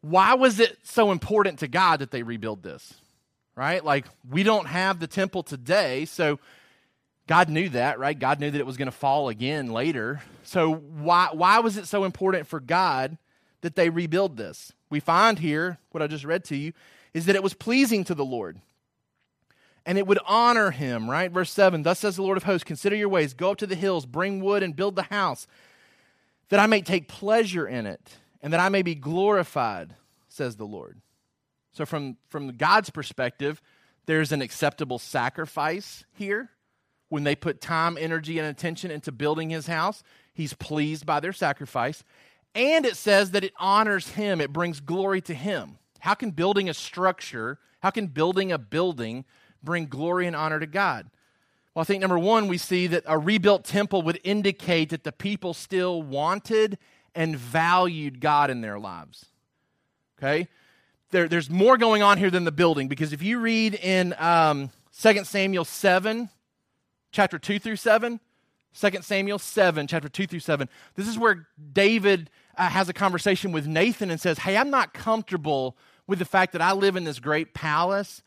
Why 0.00 0.34
was 0.34 0.60
it 0.60 0.78
so 0.82 1.10
important 1.10 1.58
to 1.60 1.68
God 1.68 2.00
that 2.00 2.10
they 2.10 2.22
rebuild 2.22 2.62
this? 2.62 2.94
Right? 3.54 3.84
Like, 3.84 4.06
we 4.28 4.42
don't 4.42 4.66
have 4.66 5.00
the 5.00 5.06
temple 5.06 5.42
today, 5.42 6.06
so 6.06 6.38
God 7.26 7.48
knew 7.48 7.68
that, 7.70 7.98
right? 7.98 8.18
God 8.18 8.40
knew 8.40 8.50
that 8.50 8.58
it 8.58 8.66
was 8.66 8.78
going 8.78 8.86
to 8.86 8.92
fall 8.92 9.28
again 9.28 9.70
later. 9.70 10.22
So, 10.44 10.72
why, 10.74 11.28
why 11.32 11.58
was 11.58 11.76
it 11.76 11.86
so 11.86 12.04
important 12.04 12.46
for 12.46 12.58
God 12.58 13.18
that 13.60 13.76
they 13.76 13.90
rebuild 13.90 14.36
this? 14.36 14.72
We 14.90 15.00
find 15.00 15.38
here, 15.38 15.78
what 15.92 16.02
I 16.02 16.06
just 16.06 16.24
read 16.24 16.44
to 16.46 16.56
you, 16.56 16.72
is 17.14 17.26
that 17.26 17.36
it 17.36 17.42
was 17.42 17.54
pleasing 17.54 18.04
to 18.04 18.14
the 18.14 18.24
Lord. 18.24 18.60
And 19.86 19.96
it 19.96 20.06
would 20.06 20.18
honor 20.26 20.70
him, 20.70 21.08
right? 21.08 21.30
Verse 21.30 21.50
7 21.50 21.82
Thus 21.82 22.00
says 22.00 22.16
the 22.16 22.22
Lord 22.22 22.36
of 22.36 22.42
hosts, 22.42 22.64
Consider 22.64 22.96
your 22.96 23.08
ways, 23.08 23.32
go 23.32 23.52
up 23.52 23.58
to 23.58 23.66
the 23.66 23.74
hills, 23.74 24.04
bring 24.04 24.40
wood, 24.40 24.62
and 24.62 24.76
build 24.76 24.96
the 24.96 25.04
house, 25.04 25.46
that 26.50 26.60
I 26.60 26.66
may 26.66 26.82
take 26.82 27.08
pleasure 27.08 27.66
in 27.66 27.86
it, 27.86 28.16
and 28.42 28.52
that 28.52 28.60
I 28.60 28.68
may 28.68 28.82
be 28.82 28.94
glorified, 28.94 29.94
says 30.28 30.56
the 30.56 30.66
Lord. 30.66 31.00
So, 31.72 31.86
from, 31.86 32.16
from 32.28 32.56
God's 32.56 32.90
perspective, 32.90 33.62
there's 34.06 34.32
an 34.32 34.42
acceptable 34.42 34.98
sacrifice 34.98 36.04
here. 36.12 36.50
When 37.08 37.24
they 37.24 37.34
put 37.34 37.60
time, 37.60 37.96
energy, 37.98 38.38
and 38.38 38.46
attention 38.46 38.90
into 38.90 39.10
building 39.12 39.50
his 39.50 39.66
house, 39.66 40.02
he's 40.32 40.54
pleased 40.54 41.06
by 41.06 41.20
their 41.20 41.32
sacrifice. 41.32 42.04
And 42.54 42.84
it 42.84 42.96
says 42.96 43.30
that 43.30 43.44
it 43.44 43.52
honors 43.58 44.08
him, 44.10 44.40
it 44.40 44.52
brings 44.52 44.80
glory 44.80 45.20
to 45.22 45.34
him. 45.34 45.78
How 46.00 46.14
can 46.14 46.30
building 46.30 46.68
a 46.68 46.74
structure, 46.74 47.58
how 47.80 47.90
can 47.90 48.08
building 48.08 48.50
a 48.52 48.58
building 48.58 49.24
bring 49.62 49.86
glory 49.86 50.26
and 50.26 50.34
honor 50.34 50.58
to 50.58 50.66
God? 50.66 51.10
Well, 51.74 51.82
I 51.82 51.84
think 51.84 52.00
number 52.00 52.18
one, 52.18 52.48
we 52.48 52.58
see 52.58 52.88
that 52.88 53.04
a 53.06 53.18
rebuilt 53.18 53.64
temple 53.64 54.02
would 54.02 54.18
indicate 54.24 54.90
that 54.90 55.04
the 55.04 55.12
people 55.12 55.54
still 55.54 56.02
wanted 56.02 56.78
and 57.14 57.36
valued 57.36 58.20
God 58.20 58.50
in 58.50 58.60
their 58.60 58.78
lives. 58.78 59.26
Okay? 60.18 60.48
There, 61.10 61.28
there's 61.28 61.50
more 61.50 61.76
going 61.76 62.02
on 62.02 62.18
here 62.18 62.30
than 62.30 62.44
the 62.44 62.52
building 62.52 62.88
because 62.88 63.12
if 63.12 63.22
you 63.22 63.38
read 63.38 63.74
in 63.74 64.14
um, 64.18 64.70
2 64.98 65.24
Samuel 65.24 65.64
7, 65.64 66.28
chapter 67.12 67.38
2 67.38 67.58
through 67.58 67.76
7, 67.76 68.20
2 68.78 69.02
Samuel 69.02 69.38
7, 69.38 69.86
chapter 69.86 70.08
2 70.08 70.26
through 70.26 70.40
7. 70.40 70.68
This 70.94 71.08
is 71.08 71.18
where 71.18 71.48
David 71.72 72.30
uh, 72.56 72.68
has 72.68 72.88
a 72.88 72.92
conversation 72.92 73.52
with 73.52 73.66
Nathan 73.66 74.10
and 74.10 74.20
says, 74.20 74.38
Hey, 74.38 74.56
I'm 74.56 74.70
not 74.70 74.94
comfortable 74.94 75.76
with 76.06 76.18
the 76.18 76.24
fact 76.24 76.52
that 76.52 76.62
I 76.62 76.72
live 76.72 76.96
in 76.96 77.04
this 77.04 77.18
great 77.18 77.54
palace 77.54 78.22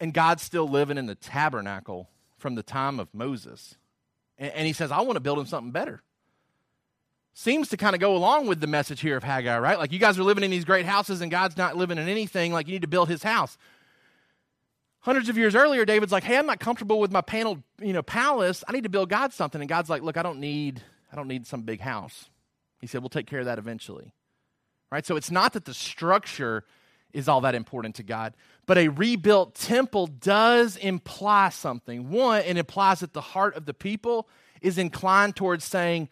and 0.00 0.12
God's 0.12 0.42
still 0.42 0.68
living 0.68 0.98
in 0.98 1.06
the 1.06 1.14
tabernacle 1.14 2.08
from 2.38 2.54
the 2.56 2.62
time 2.62 2.98
of 2.98 3.12
Moses. 3.14 3.76
And, 4.38 4.52
and 4.52 4.66
he 4.66 4.72
says, 4.72 4.90
I 4.90 5.00
want 5.00 5.16
to 5.16 5.20
build 5.20 5.38
him 5.38 5.46
something 5.46 5.70
better. 5.70 6.02
Seems 7.32 7.68
to 7.70 7.76
kind 7.76 7.94
of 7.94 8.00
go 8.00 8.16
along 8.16 8.46
with 8.46 8.60
the 8.60 8.66
message 8.66 9.00
here 9.00 9.16
of 9.16 9.24
Haggai, 9.24 9.58
right? 9.58 9.78
Like 9.78 9.92
you 9.92 9.98
guys 9.98 10.18
are 10.18 10.22
living 10.22 10.44
in 10.44 10.50
these 10.50 10.64
great 10.64 10.86
houses 10.86 11.20
and 11.20 11.30
God's 11.30 11.56
not 11.56 11.76
living 11.76 11.98
in 11.98 12.08
anything, 12.08 12.52
like 12.52 12.68
you 12.68 12.72
need 12.74 12.82
to 12.82 12.88
build 12.88 13.08
his 13.08 13.24
house. 13.24 13.58
Hundreds 15.04 15.28
of 15.28 15.36
years 15.36 15.54
earlier, 15.54 15.84
David's 15.84 16.12
like, 16.12 16.24
"Hey, 16.24 16.38
I'm 16.38 16.46
not 16.46 16.60
comfortable 16.60 16.98
with 16.98 17.12
my 17.12 17.20
paneled, 17.20 17.62
you 17.78 17.92
know, 17.92 18.02
palace. 18.02 18.64
I 18.66 18.72
need 18.72 18.84
to 18.84 18.88
build 18.88 19.10
God 19.10 19.34
something." 19.34 19.60
And 19.60 19.68
God's 19.68 19.90
like, 19.90 20.02
"Look, 20.02 20.16
I 20.16 20.22
don't 20.22 20.40
need, 20.40 20.82
I 21.12 21.16
don't 21.16 21.28
need 21.28 21.46
some 21.46 21.60
big 21.60 21.80
house." 21.80 22.30
He 22.80 22.86
said, 22.86 23.02
"We'll 23.02 23.10
take 23.10 23.26
care 23.26 23.40
of 23.40 23.44
that 23.44 23.58
eventually." 23.58 24.14
Right? 24.90 25.04
So 25.04 25.16
it's 25.16 25.30
not 25.30 25.52
that 25.52 25.66
the 25.66 25.74
structure 25.74 26.64
is 27.12 27.28
all 27.28 27.42
that 27.42 27.54
important 27.54 27.96
to 27.96 28.02
God, 28.02 28.34
but 28.64 28.78
a 28.78 28.88
rebuilt 28.88 29.54
temple 29.54 30.06
does 30.06 30.76
imply 30.76 31.50
something. 31.50 32.08
One, 32.08 32.40
it 32.40 32.56
implies 32.56 33.00
that 33.00 33.12
the 33.12 33.20
heart 33.20 33.56
of 33.56 33.66
the 33.66 33.74
people 33.74 34.26
is 34.62 34.78
inclined 34.78 35.36
towards 35.36 35.64
saying, 35.64 36.08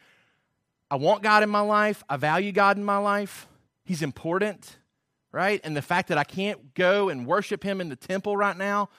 "I 0.91 0.97
want 0.97 1.23
God 1.23 1.43
in 1.43 1.49
my 1.49 1.61
life. 1.61 2.05
I 2.11 2.19
value 2.19 2.53
God 2.53 2.77
in 2.77 2.85
my 2.85 2.99
life. 2.99 3.49
He's 3.85 4.03
important." 4.03 4.77
Right? 5.33 5.61
And 5.65 5.77
the 5.77 5.83
fact 5.83 6.09
that 6.09 6.19
I 6.19 6.25
can't 6.25 6.75
go 6.75 7.09
and 7.09 7.27
worship 7.27 7.65
him 7.65 7.81
in 7.81 7.89
the 7.89 7.97
temple 7.97 8.37
right 8.37 8.57
now 8.57 8.91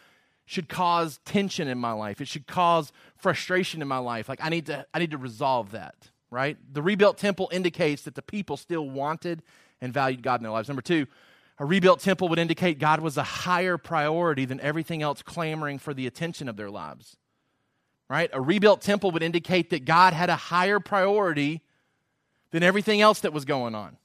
should 0.46 0.68
cause 0.68 1.20
tension 1.24 1.68
in 1.68 1.78
my 1.78 1.94
life. 1.94 2.20
It 2.20 2.28
should 2.28 2.48
cause 2.48 2.92
frustration 3.16 3.82
in 3.82 3.88
my 3.88 4.00
life. 4.00 4.28
Like 4.28 4.44
I 4.44 4.50
need 4.50 4.66
to 4.66 4.86
I 4.94 5.00
need 5.00 5.12
to 5.12 5.18
resolve 5.18 5.72
that, 5.72 5.96
right? 6.30 6.58
The 6.72 6.82
rebuilt 6.82 7.18
temple 7.18 7.50
indicates 7.54 8.02
that 8.04 8.16
the 8.16 8.22
people 8.22 8.58
still 8.58 8.90
wanted 8.90 9.42
and 9.80 9.94
valued 9.94 10.22
God 10.22 10.40
in 10.40 10.44
their 10.44 10.52
lives. 10.52 10.68
Number 10.68 10.82
2, 10.82 11.06
a 11.60 11.66
rebuilt 11.66 12.00
temple 12.00 12.28
would 12.30 12.40
indicate 12.40 12.80
God 12.80 13.00
was 13.00 13.18
a 13.18 13.24
higher 13.24 13.78
priority 13.78 14.46
than 14.46 14.60
everything 14.60 15.02
else 15.02 15.22
clamoring 15.22 15.80
for 15.80 15.94
the 15.94 16.08
attention 16.08 16.50
of 16.50 16.58
their 16.58 16.70
lives. 16.70 17.18
Right? 18.10 18.30
A 18.34 18.42
rebuilt 18.42 18.82
temple 18.82 19.12
would 19.12 19.24
indicate 19.24 19.70
that 19.70 19.86
God 19.86 20.14
had 20.14 20.30
a 20.30 20.36
higher 20.36 20.80
priority 20.80 21.62
than 22.52 22.64
everything 22.64 23.02
else 23.02 23.22
that 23.22 23.34
was 23.34 23.46
going 23.46 23.76
on. 23.76 23.98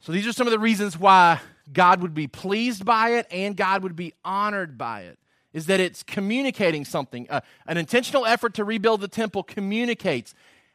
So 0.00 0.12
these 0.12 0.26
are 0.26 0.32
some 0.32 0.46
of 0.46 0.52
the 0.52 0.58
reasons 0.58 0.98
why 0.98 1.40
God 1.72 2.02
would 2.02 2.14
be 2.14 2.26
pleased 2.26 2.84
by 2.84 3.10
it 3.10 3.26
and 3.30 3.56
God 3.56 3.82
would 3.82 3.96
be 3.96 4.14
honored 4.24 4.78
by 4.78 5.02
it. 5.02 5.18
Is 5.52 5.66
that 5.66 5.80
it's 5.80 6.02
communicating 6.02 6.84
something. 6.84 7.26
Uh, 7.28 7.40
an 7.66 7.78
intentional 7.78 8.26
effort 8.26 8.54
to 8.54 8.64
rebuild 8.64 9.00
the 9.00 9.08
temple 9.08 9.42
communicates 9.42 10.34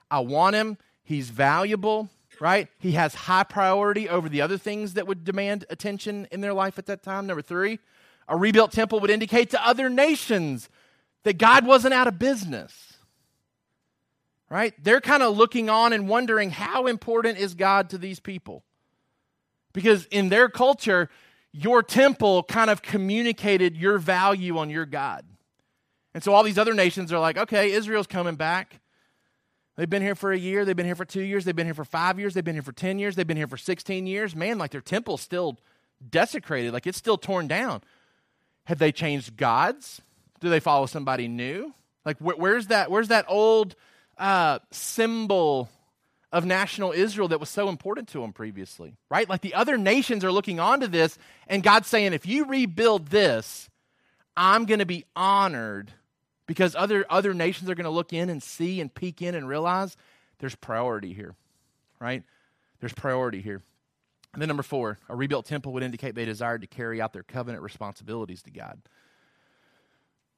I 0.10 0.20
want 0.20 0.56
him, 0.56 0.78
he's 1.04 1.30
valuable, 1.30 2.10
right? 2.40 2.68
He 2.78 2.92
has 2.92 3.16
high 3.16 3.44
priority 3.44 4.08
over 4.08 4.30
the 4.30 4.42
other 4.42 4.60
things 4.60 4.94
that 4.94 5.08
would 5.08 5.24
demand 5.24 5.66
attention 5.72 6.28
in 6.32 6.42
their 6.42 6.54
life 6.54 6.78
at 6.78 6.86
that 6.86 7.02
time. 7.02 7.26
Number 7.26 7.42
three, 7.42 7.80
a 8.28 8.38
rebuilt 8.38 8.72
temple 8.72 9.00
would 9.00 9.10
indicate 9.10 9.50
to 9.52 9.68
other 9.68 9.90
nations 9.90 10.70
that 11.24 11.40
God 11.40 11.66
wasn't 11.66 11.96
out 11.96 12.08
of 12.08 12.20
business. 12.20 12.94
Right? 14.50 14.74
They're 14.84 15.02
kind 15.02 15.24
of 15.24 15.36
looking 15.36 15.68
on 15.68 15.94
and 15.94 16.08
wondering 16.08 16.52
how 16.52 16.86
important 16.86 17.40
is 17.40 17.56
God 17.56 17.90
to 17.90 17.98
these 17.98 18.20
people? 18.20 18.64
Because 19.74 20.06
in 20.06 20.30
their 20.30 20.50
culture, 20.50 21.10
your 21.52 21.84
temple 21.84 22.44
kind 22.44 22.70
of 22.70 22.82
communicated 22.82 23.76
your 23.76 23.98
value 23.98 24.58
on 24.58 24.70
your 24.70 24.86
God. 24.86 25.26
And 26.14 26.24
so 26.24 26.34
all 26.34 26.44
these 26.44 26.58
other 26.58 26.74
nations 26.74 27.12
are 27.12 27.20
like, 27.20 27.38
okay, 27.38 27.72
Israel's 27.72 28.08
coming 28.08 28.36
back. 28.36 28.80
They've 29.76 29.90
been 29.90 30.04
here 30.04 30.16
for 30.16 30.32
a 30.32 30.38
year, 30.38 30.66
they've 30.66 30.76
been 30.76 30.86
here 30.86 30.96
for 30.96 31.06
two 31.06 31.24
years, 31.24 31.46
they've 31.46 31.56
been 31.56 31.66
here 31.66 31.74
for 31.74 31.86
five 31.86 32.20
years, 32.20 32.36
they've 32.36 32.44
been 32.44 32.54
here 32.54 32.62
for 32.62 32.72
10 32.72 33.00
years, 33.00 33.16
they've 33.16 33.26
been 33.26 33.38
here 33.38 33.48
for 33.48 33.58
16 33.58 34.06
years. 34.06 34.36
Man, 34.36 34.60
like 34.60 34.70
their 34.70 34.82
temple's 34.82 35.22
still 35.22 35.58
desecrated, 36.08 36.74
like 36.74 36.86
it's 36.86 36.98
still 36.98 37.18
torn 37.18 37.48
down. 37.48 37.82
Have 38.66 38.78
they 38.78 38.92
changed 38.92 39.36
gods? 39.36 40.02
Do 40.40 40.50
they 40.50 40.60
follow 40.60 40.86
somebody 40.86 41.28
new? 41.28 41.74
Like 42.06 42.18
wh- 42.20 42.38
where's 42.38 42.68
that 42.68 42.92
where's 42.92 43.08
that 43.08 43.26
old 43.28 43.76
uh, 44.18 44.60
symbol 44.72 45.70
of 46.34 46.46
national 46.46 46.92
Israel 46.92 47.28
that 47.28 47.40
was 47.40 47.48
so 47.48 47.70
important 47.70 48.08
to 48.10 48.22
them 48.22 48.34
previously, 48.34 48.96
right? 49.10 49.30
Like 49.30 49.42
the 49.42 49.54
other 49.54 49.78
nations 49.78 50.26
are 50.26 50.32
looking 50.32 50.60
onto 50.60 50.88
this, 50.88 51.18
and 51.48 51.62
God's 51.62 51.88
saying, 51.88 52.12
if 52.12 52.26
you 52.26 52.46
rebuild 52.46 53.08
this, 53.10 53.70
I'm 54.36 54.66
going 54.66 54.80
to 54.80 54.86
be 54.86 55.06
honored 55.16 55.94
because 56.48 56.76
other, 56.76 57.06
other 57.08 57.36
nations 57.36 57.70
are 57.70 57.76
going 57.76 57.86
to 57.86 57.92
look 57.92 58.14
in 58.14 58.32
and 58.32 58.42
see 58.42 58.82
and 58.82 58.94
peek 58.94 59.22
in 59.22 59.36
and 59.36 59.48
realize 59.48 59.96
there's 60.40 60.56
priority 60.56 61.14
here, 61.14 61.36
right? 62.00 62.24
There's 62.80 62.94
priority 62.94 63.40
here. 63.40 63.62
And 64.34 64.42
then 64.42 64.48
number 64.48 64.64
four, 64.64 64.98
a 65.08 65.16
rebuilt 65.16 65.46
temple 65.46 65.72
would 65.74 65.84
indicate 65.84 66.16
they 66.16 66.26
desired 66.26 66.62
to 66.62 66.68
carry 66.68 67.00
out 67.00 67.14
their 67.14 67.22
covenant 67.22 67.62
responsibilities 67.64 68.42
to 68.42 68.52
God. 68.52 68.82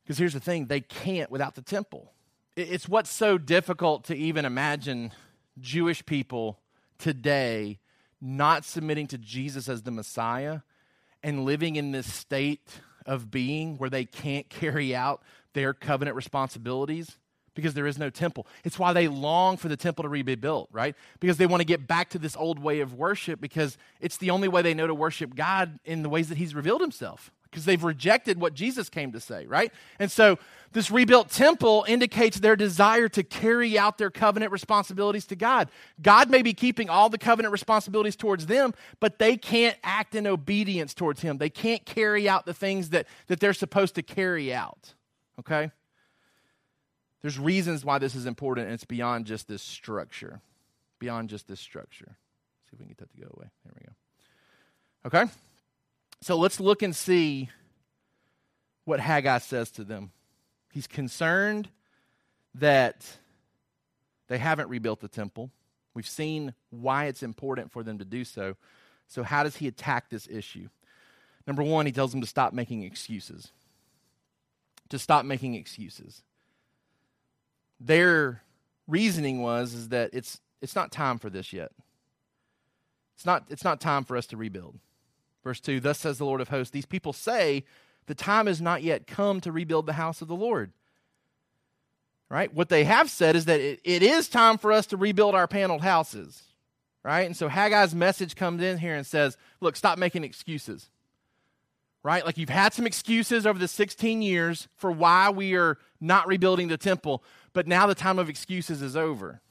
Because 0.03 0.17
here's 0.17 0.33
the 0.33 0.41
thing 0.41 0.65
they 0.65 0.81
can't 0.81 1.31
without 1.31 1.55
the 1.55 1.61
temple. 1.61 2.11
It's 2.57 2.89
what's 2.89 3.09
so 3.09 3.37
difficult 3.37 4.03
to 4.05 4.15
even 4.15 4.43
imagine 4.43 5.13
Jewish 5.59 6.05
people 6.05 6.59
today 6.97 7.79
not 8.21 8.65
submitting 8.65 9.07
to 9.07 9.17
Jesus 9.17 9.69
as 9.69 9.83
the 9.83 9.91
Messiah 9.91 10.61
and 11.23 11.45
living 11.45 11.75
in 11.75 11.91
this 11.91 12.11
state 12.11 12.81
of 13.05 13.29
being 13.29 13.77
where 13.77 13.89
they 13.89 14.05
can't 14.05 14.49
carry 14.49 14.95
out 14.95 15.21
their 15.53 15.73
covenant 15.73 16.15
responsibilities 16.15 17.17
because 17.53 17.73
there 17.73 17.87
is 17.87 17.97
no 17.97 18.09
temple. 18.09 18.45
It's 18.63 18.77
why 18.77 18.93
they 18.93 19.07
long 19.07 19.57
for 19.57 19.69
the 19.69 19.77
temple 19.77 20.03
to 20.03 20.09
be 20.09 20.35
built, 20.35 20.69
right? 20.71 20.95
Because 21.19 21.37
they 21.37 21.45
want 21.45 21.61
to 21.61 21.65
get 21.65 21.87
back 21.87 22.09
to 22.09 22.19
this 22.19 22.35
old 22.35 22.59
way 22.59 22.81
of 22.81 22.93
worship 22.93 23.39
because 23.39 23.77
it's 24.01 24.17
the 24.17 24.29
only 24.29 24.47
way 24.47 24.61
they 24.61 24.73
know 24.73 24.87
to 24.87 24.93
worship 24.93 25.35
God 25.35 25.79
in 25.85 26.03
the 26.03 26.09
ways 26.09 26.29
that 26.29 26.37
He's 26.37 26.53
revealed 26.53 26.81
Himself 26.81 27.31
because 27.55 27.63
they've 27.63 27.85
rejected 27.85 28.37
what 28.37 28.53
Jesus 28.53 28.89
came 28.89 29.13
to 29.13 29.19
say, 29.21 29.45
right? 29.45 29.71
And 29.97 30.11
so 30.11 30.37
this 30.73 30.91
rebuilt 30.91 31.29
temple 31.29 31.85
indicates 31.87 32.37
their 32.37 32.57
desire 32.57 33.07
to 33.07 33.23
carry 33.23 33.79
out 33.79 33.97
their 33.97 34.09
covenant 34.09 34.51
responsibilities 34.51 35.25
to 35.27 35.37
God. 35.37 35.69
God 36.01 36.29
may 36.29 36.41
be 36.41 36.53
keeping 36.53 36.89
all 36.89 37.07
the 37.07 37.17
covenant 37.17 37.53
responsibilities 37.53 38.17
towards 38.17 38.47
them, 38.47 38.73
but 38.99 39.19
they 39.19 39.37
can't 39.37 39.77
act 39.85 40.15
in 40.15 40.27
obedience 40.27 40.93
towards 40.93 41.21
Him. 41.21 41.37
They 41.37 41.49
can't 41.49 41.85
carry 41.85 42.27
out 42.27 42.45
the 42.45 42.53
things 42.53 42.89
that, 42.89 43.07
that 43.27 43.39
they're 43.39 43.53
supposed 43.53 43.95
to 43.95 44.01
carry 44.01 44.53
out. 44.53 44.93
Okay? 45.39 45.71
There's 47.21 47.39
reasons 47.39 47.85
why 47.85 47.99
this 47.99 48.15
is 48.15 48.25
important, 48.25 48.67
and 48.67 48.73
it's 48.73 48.83
beyond 48.83 49.27
just 49.27 49.47
this 49.47 49.61
structure. 49.61 50.41
Beyond 50.99 51.29
just 51.29 51.47
this 51.47 51.61
structure. 51.61 52.17
Let's 52.17 52.69
see 52.69 52.73
if 52.73 52.79
we 52.79 52.85
can 52.85 52.87
get 52.89 52.97
that 52.97 53.11
to 53.11 53.17
go 53.17 53.33
away. 53.33 53.47
There 53.63 53.73
we 53.79 53.85
go. 53.85 55.21
Okay? 55.23 55.31
So 56.25 56.35
let's 56.35 56.59
look 56.59 56.81
and 56.81 56.95
see 56.95 57.49
what 58.83 58.99
Haggai 58.99 59.37
says 59.37 59.69
to 59.73 59.83
them. 59.83 60.09
He's 60.71 60.87
concerned 60.87 61.69
that 62.55 63.05
they 64.27 64.39
haven't 64.39 64.69
rebuilt 64.69 65.01
the 65.01 65.07
temple. 65.07 65.51
We've 65.93 66.07
seen 66.07 66.55
why 66.71 67.05
it's 67.05 67.21
important 67.21 67.71
for 67.71 67.83
them 67.83 67.99
to 67.99 68.05
do 68.05 68.25
so. 68.25 68.55
So, 69.07 69.21
how 69.21 69.43
does 69.43 69.57
he 69.57 69.67
attack 69.67 70.09
this 70.09 70.27
issue? 70.27 70.69
Number 71.45 71.61
one, 71.61 71.85
he 71.85 71.91
tells 71.91 72.09
them 72.09 72.21
to 72.21 72.27
stop 72.27 72.53
making 72.53 72.81
excuses 72.81 73.51
to 74.89 74.97
stop 74.97 75.25
making 75.25 75.53
excuses. 75.53 76.23
Their 77.79 78.41
reasoning 78.87 79.43
was 79.43 79.75
is 79.75 79.89
that 79.89 80.09
it's 80.11 80.39
it's 80.59 80.75
not 80.75 80.91
time 80.91 81.19
for 81.19 81.29
this 81.29 81.53
yet. 81.53 81.71
It's 83.13 83.27
not 83.27 83.45
it's 83.51 83.63
not 83.63 83.79
time 83.79 84.05
for 84.05 84.17
us 84.17 84.25
to 84.27 84.37
rebuild. 84.37 84.79
Verse 85.45 85.61
2, 85.61 85.79
thus 85.79 85.99
says 85.99 86.17
the 86.17 86.25
Lord 86.25 86.41
of 86.41 86.49
hosts, 86.49 86.71
these 86.71 86.85
people 86.85 87.13
say 87.13 87.63
the 88.07 88.15
time 88.15 88.47
has 88.47 88.59
not 88.59 88.83
yet 88.83 89.07
come 89.07 89.39
to 89.41 89.51
rebuild 89.51 89.85
the 89.85 89.93
house 89.93 90.21
of 90.21 90.27
the 90.27 90.35
Lord. 90.35 90.73
Right? 92.27 92.53
What 92.53 92.67
they 92.67 92.83
have 92.83 93.09
said 93.09 93.37
is 93.37 93.45
that 93.45 93.61
it, 93.61 93.79
it 93.85 94.03
is 94.03 94.27
time 94.27 94.57
for 94.57 94.73
us 94.73 94.87
to 94.87 94.97
rebuild 94.97 95.35
our 95.35 95.47
paneled 95.47 95.83
houses. 95.83 96.41
Right? 97.03 97.25
And 97.27 97.37
so 97.37 97.47
Haggai's 97.47 97.95
message 97.95 98.35
comes 98.35 98.61
in 98.61 98.79
here 98.79 98.95
and 98.95 99.05
says, 99.05 99.37
look, 99.61 99.77
stop 99.77 99.97
making 99.97 100.25
excuses 100.25 100.89
right? 102.05 102.23
Like 102.23 102.37
you've 102.37 102.49
had 102.49 102.71
some 102.71 102.85
excuses 102.85 103.47
over 103.47 103.57
the 103.57 103.67
16 103.67 104.21
years 104.21 104.67
for 104.77 104.91
why 104.91 105.31
we 105.31 105.55
are 105.55 105.79
not 105.99 106.27
rebuilding 106.27 106.67
the 106.67 106.77
temple, 106.77 107.23
but 107.51 107.65
now 107.65 107.87
the 107.87 107.95
time 107.95 108.19
of 108.19 108.29
excuses 108.29 108.83
is 108.83 108.95
over, 108.95 109.41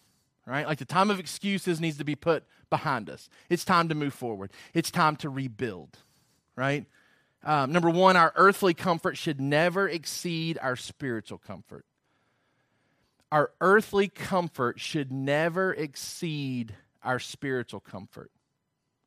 right? 0.47 0.67
Like 0.67 0.79
the 0.79 0.85
time 0.85 1.11
of 1.11 1.19
excuses 1.19 1.81
needs 1.81 1.99
to 1.99 2.05
be 2.05 2.15
put 2.15 2.45
behind 2.71 3.09
us. 3.09 3.29
It's 3.49 3.65
time 3.65 3.89
to 3.89 3.95
move 3.95 4.15
forward, 4.15 4.53
it's 4.73 4.91
time 4.91 5.17
to 5.17 5.29
rebuild, 5.29 5.99
right? 6.57 6.87
Um, 7.45 7.73
number 7.73 7.91
one, 7.91 8.17
our 8.17 8.33
earthly 8.37 8.73
comfort 8.73 9.19
should 9.19 9.41
never 9.41 9.87
exceed 9.87 10.59
our 10.63 10.77
spiritual 10.77 11.39
comfort. 11.39 11.85
Our 13.31 13.51
earthly 13.61 14.09
comfort 14.09 14.81
should 14.81 15.13
never 15.13 15.75
exceed 15.75 16.75
our 17.03 17.19
spiritual 17.19 17.81
comfort. 17.81 18.31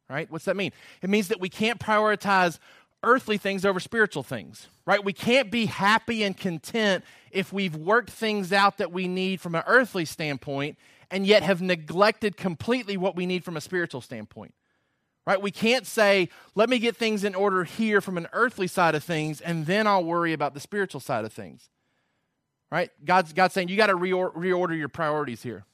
Right? 0.10 0.32
What's 0.32 0.46
that 0.46 0.56
mean? 0.56 0.72
It 1.02 1.10
means 1.10 1.30
that 1.30 1.42
we 1.42 1.50
can't 1.50 1.80
prioritize 1.80 2.60
earthly 3.04 3.38
things 3.38 3.66
over 3.66 3.80
spiritual 3.80 4.24
things, 4.24 4.68
right? 4.86 5.04
We 5.04 5.14
can't 5.14 5.52
be 5.52 5.66
happy 5.66 6.24
and 6.24 6.36
content 6.36 7.04
if 7.32 7.52
we've 7.52 7.76
worked 7.76 8.10
things 8.10 8.54
out 8.54 8.78
that 8.78 8.92
we 8.92 9.08
need 9.08 9.42
from 9.42 9.56
an 9.56 9.64
earthly 9.68 10.06
standpoint 10.06 10.78
and 11.12 11.26
yet 11.26 11.44
have 11.44 11.62
neglected 11.62 12.38
completely 12.38 12.98
what 12.98 13.16
we 13.16 13.26
need 13.26 13.44
from 13.44 13.58
a 13.58 13.62
spiritual 13.62 14.02
standpoint. 14.02 14.54
Right? 15.26 15.42
We 15.42 15.52
can't 15.52 15.86
say, 15.86 16.30
let 16.56 16.70
me 16.70 16.80
get 16.80 16.96
things 16.96 17.24
in 17.24 17.36
order 17.36 17.66
here 17.66 18.00
from 18.00 18.18
an 18.18 18.28
earthly 18.32 18.68
side 18.68 18.96
of 18.96 19.04
things, 19.04 19.42
and 19.42 19.66
then 19.66 19.86
I'll 19.86 20.04
worry 20.04 20.32
about 20.32 20.54
the 20.54 20.60
spiritual 20.60 21.02
side 21.02 21.26
of 21.26 21.34
things. 21.34 21.70
Right? 22.72 22.92
God's, 23.04 23.34
God's 23.34 23.54
saying, 23.54 23.68
you 23.68 23.78
got 23.78 23.88
to 23.88 23.96
reor- 23.96 24.34
reorder 24.34 24.78
your 24.78 24.90
priorities 24.90 25.44
here 25.44 25.66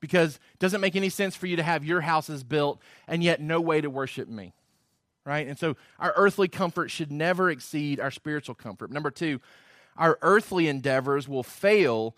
because 0.00 0.36
it 0.36 0.58
doesn't 0.58 0.80
make 0.80 0.96
any 0.96 1.08
sense 1.08 1.36
for 1.36 1.46
you 1.46 1.56
to 1.56 1.62
have 1.62 1.84
your 1.84 2.00
houses 2.00 2.42
built 2.42 2.80
and 3.06 3.22
yet 3.22 3.40
no 3.40 3.60
way 3.60 3.80
to 3.80 3.90
worship 3.90 4.28
me 4.28 4.54
right? 5.24 5.46
And 5.46 5.58
so 5.58 5.76
our 5.98 6.12
earthly 6.16 6.48
comfort 6.48 6.90
should 6.90 7.12
never 7.12 7.50
exceed 7.50 8.00
our 8.00 8.10
spiritual 8.10 8.54
comfort. 8.54 8.90
Number 8.90 9.10
two, 9.10 9.40
our 9.96 10.18
earthly 10.22 10.68
endeavors 10.68 11.28
will 11.28 11.42
fail 11.42 12.16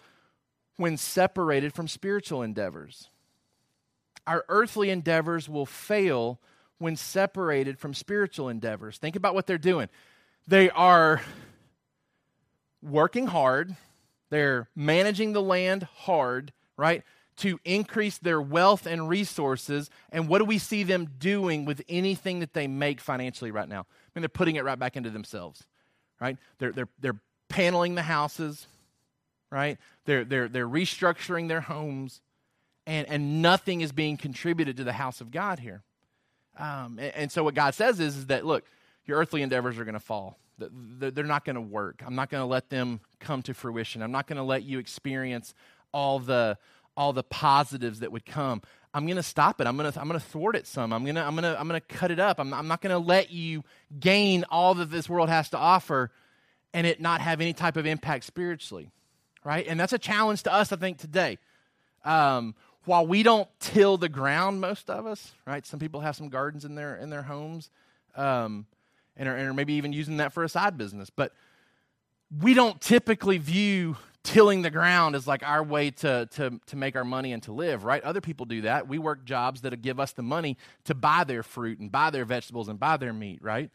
when 0.77 0.97
separated 0.97 1.75
from 1.75 1.89
spiritual 1.89 2.43
endeavors. 2.43 3.09
Our 4.27 4.45
earthly 4.49 4.91
endeavors 4.91 5.49
will 5.49 5.67
fail 5.67 6.41
when 6.79 6.97
separated 6.97 7.79
from 7.79 7.95
spiritual 7.95 8.49
endeavors. 8.49 8.99
Think 8.99 9.17
about 9.17 9.35
what 9.35 9.47
they're 9.47 9.59
doing. 9.59 9.89
They 10.47 10.71
are 10.71 11.23
working 12.83 13.27
hard, 13.27 13.77
they're 14.31 14.69
managing 14.75 15.33
the 15.33 15.43
land 15.43 15.85
hard, 15.85 16.53
right? 16.77 17.05
to 17.37 17.59
increase 17.65 18.19
their 18.19 18.41
wealth 18.41 18.87
and 18.87 19.09
resources. 19.09 19.91
And 20.11 20.29
what 20.29 20.39
do 20.39 20.45
we 20.45 20.59
see 20.59 20.83
them 20.83 21.09
doing 21.19 21.65
with 21.65 21.83
anything 21.89 22.41
that 22.41 22.53
they 22.53 22.67
make 22.67 23.01
financially 23.01 23.51
right 23.51 23.69
now? 23.69 23.81
I 23.81 24.11
mean, 24.15 24.23
they're 24.23 24.29
putting 24.29 24.57
it 24.57 24.65
right 24.65 24.79
back 24.79 24.97
into 24.97 25.11
themselves, 25.11 25.65
right? 26.21 26.37
They're, 26.59 26.73
they're, 26.73 26.89
they're 27.01 27.21
paneling 27.49 27.95
the 27.95 28.03
houses, 28.03 28.67
right? 29.53 29.79
They're, 30.07 30.25
they're, 30.25 30.49
they're 30.49 30.69
restructuring 30.69 31.49
their 31.49 31.61
homes, 31.61 32.21
and, 32.87 33.07
and 33.09 33.43
nothing 33.43 33.83
is 33.83 33.93
being 33.93 34.17
contributed 34.17 34.79
to 34.79 34.85
the 34.85 34.93
house 34.93 35.21
of 35.21 35.31
God 35.31 35.59
here. 35.59 35.83
Um, 36.59 36.99
and, 36.99 37.15
and, 37.15 37.33
so 37.33 37.45
what 37.45 37.55
God 37.55 37.75
says 37.75 38.01
is, 38.01 38.17
is 38.17 38.27
that, 38.27 38.45
look, 38.45 38.65
your 39.05 39.19
earthly 39.19 39.43
endeavors 39.43 39.79
are 39.79 39.85
going 39.85 39.95
to 39.95 40.01
fall. 40.01 40.39
They're 40.59 41.25
not 41.25 41.45
going 41.45 41.55
to 41.55 41.61
work. 41.63 42.03
I'm 42.05 42.15
not 42.15 42.31
going 42.31 42.43
to 42.43 42.47
let 42.47 42.71
them 42.71 43.01
come 43.21 43.43
to 43.43 43.55
fruition. 43.55 44.03
I'm 44.03 44.13
not 44.13 44.27
going 44.27 44.37
to 44.37 44.43
let 44.43 44.63
you 44.63 44.79
experience 44.79 45.55
all 45.93 46.19
the, 46.19 46.59
all 46.97 47.13
the 47.13 47.23
positives 47.23 48.01
that 48.01 48.13
would 48.13 48.27
come. 48.27 48.63
I'm 48.95 49.07
going 49.07 49.17
to 49.17 49.23
stop 49.23 49.61
it. 49.61 49.67
I'm 49.67 49.77
going 49.77 49.91
to 49.91 50.01
I'm 50.01 50.07
going 50.07 50.21
to 50.21 50.27
thwart 50.27 50.55
it 50.55 50.67
some. 50.67 50.93
I'm 50.93 51.05
going 51.05 51.15
to 51.15 51.23
I'm 51.23 51.35
going 51.35 51.45
to 51.45 51.59
I'm 51.59 51.67
going 51.67 51.81
to 51.81 51.87
cut 51.87 52.11
it 52.11 52.21
up. 52.21 52.39
I'm, 52.39 52.53
I'm 52.53 52.69
not 52.69 52.83
going 52.83 52.91
to 52.91 52.99
let 52.99 53.31
you 53.31 53.65
gain 53.99 54.45
all 54.51 54.75
that 54.75 54.91
this 54.91 55.09
world 55.09 55.31
has 55.31 55.49
to 55.51 55.59
offer 55.59 56.11
and 56.75 56.87
it 56.87 57.01
not 57.01 57.23
have 57.23 57.41
any 57.41 57.55
type 57.55 57.77
of 57.77 57.87
impact 57.87 58.25
spiritually. 58.25 58.91
Right? 59.45 59.67
And 59.67 59.79
that's 59.79 59.93
a 59.93 59.99
challenge 59.99 60.45
to 60.45 60.53
us 60.53 60.73
I 60.73 60.77
think 60.77 60.99
today. 60.99 61.39
Um, 62.05 62.55
while 62.85 63.07
we 63.07 63.23
don't 63.23 63.49
till 63.61 63.97
the 63.97 64.09
ground 64.09 64.61
most 64.61 64.91
of 64.91 65.07
us, 65.07 65.33
right? 65.47 65.65
Some 65.65 65.79
people 65.79 66.01
have 66.01 66.17
some 66.17 66.29
gardens 66.29 66.65
in 66.65 66.75
their 66.75 66.97
in 66.97 67.11
their 67.11 67.23
homes. 67.23 67.71
Um, 68.17 68.67
and 69.17 69.29
are, 69.29 69.37
and 69.37 69.49
are 69.49 69.55
maybe 69.55 69.75
even 69.75 69.93
using 69.93 70.19
that 70.19 70.33
for 70.33 70.45
a 70.45 70.49
side 70.49 70.79
business, 70.79 71.11
but 71.11 71.33
we 72.41 72.55
don't 72.55 72.81
typically 72.81 73.39
view 73.39 73.97
tilling 74.23 74.63
the 74.63 74.71
ground 74.71 75.17
as 75.17 75.27
like 75.27 75.43
our 75.43 75.63
way 75.63 75.91
to, 75.91 76.29
to, 76.33 76.61
to 76.67 76.77
make 76.77 76.95
our 76.95 77.05
money 77.05 77.33
and 77.33 77.43
to 77.43 77.53
live, 77.53 77.85
right? 77.85 78.03
Other 78.05 78.21
people 78.21 78.47
do 78.47 78.63
that. 78.63 78.87
We 78.87 78.99
work 78.99 79.25
jobs 79.25 79.63
that 79.63 79.83
give 79.83 79.99
us 79.99 80.13
the 80.13 80.23
money 80.23 80.57
to 80.85 80.95
buy 80.95 81.25
their 81.25 81.43
fruit 81.43 81.81
and 81.81 81.91
buy 81.91 82.11
their 82.11 82.25
vegetables 82.25 82.69
and 82.69 82.79
buy 82.79 82.97
their 82.97 83.13
meat, 83.13 83.41
right? 83.43 83.71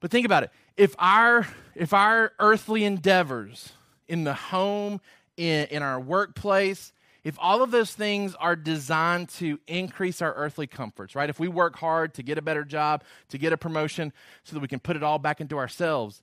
But 0.00 0.10
think 0.10 0.26
about 0.26 0.42
it. 0.42 0.50
If 0.76 0.94
our, 0.98 1.46
if 1.74 1.94
our 1.94 2.32
earthly 2.40 2.84
endeavors 2.84 3.72
in 4.10 4.24
the 4.24 4.34
home, 4.34 5.00
in, 5.36 5.66
in 5.68 5.82
our 5.82 6.00
workplace, 6.00 6.92
if 7.22 7.36
all 7.38 7.62
of 7.62 7.70
those 7.70 7.92
things 7.92 8.34
are 8.34 8.56
designed 8.56 9.28
to 9.28 9.58
increase 9.66 10.20
our 10.20 10.34
earthly 10.34 10.66
comforts, 10.66 11.14
right? 11.14 11.30
If 11.30 11.38
we 11.38 11.48
work 11.48 11.76
hard 11.76 12.14
to 12.14 12.22
get 12.22 12.36
a 12.36 12.42
better 12.42 12.64
job, 12.64 13.04
to 13.28 13.38
get 13.38 13.52
a 13.52 13.56
promotion, 13.56 14.12
so 14.42 14.54
that 14.54 14.60
we 14.60 14.68
can 14.68 14.80
put 14.80 14.96
it 14.96 15.02
all 15.02 15.18
back 15.18 15.40
into 15.40 15.58
ourselves, 15.58 16.22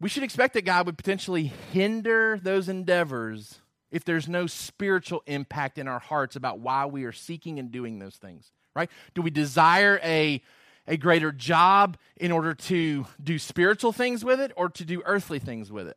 we 0.00 0.08
should 0.08 0.24
expect 0.24 0.54
that 0.54 0.64
God 0.64 0.86
would 0.86 0.98
potentially 0.98 1.52
hinder 1.72 2.38
those 2.42 2.68
endeavors 2.68 3.60
if 3.90 4.04
there's 4.04 4.28
no 4.28 4.46
spiritual 4.46 5.22
impact 5.26 5.78
in 5.78 5.86
our 5.86 6.00
hearts 6.00 6.34
about 6.34 6.58
why 6.58 6.86
we 6.86 7.04
are 7.04 7.12
seeking 7.12 7.58
and 7.58 7.70
doing 7.70 7.98
those 7.98 8.16
things, 8.16 8.50
right? 8.74 8.90
Do 9.14 9.22
we 9.22 9.30
desire 9.30 10.00
a, 10.02 10.42
a 10.88 10.96
greater 10.96 11.30
job 11.30 11.96
in 12.16 12.32
order 12.32 12.54
to 12.54 13.06
do 13.22 13.38
spiritual 13.38 13.92
things 13.92 14.24
with 14.24 14.40
it 14.40 14.52
or 14.56 14.68
to 14.70 14.84
do 14.84 15.02
earthly 15.06 15.38
things 15.38 15.70
with 15.70 15.86
it? 15.86 15.96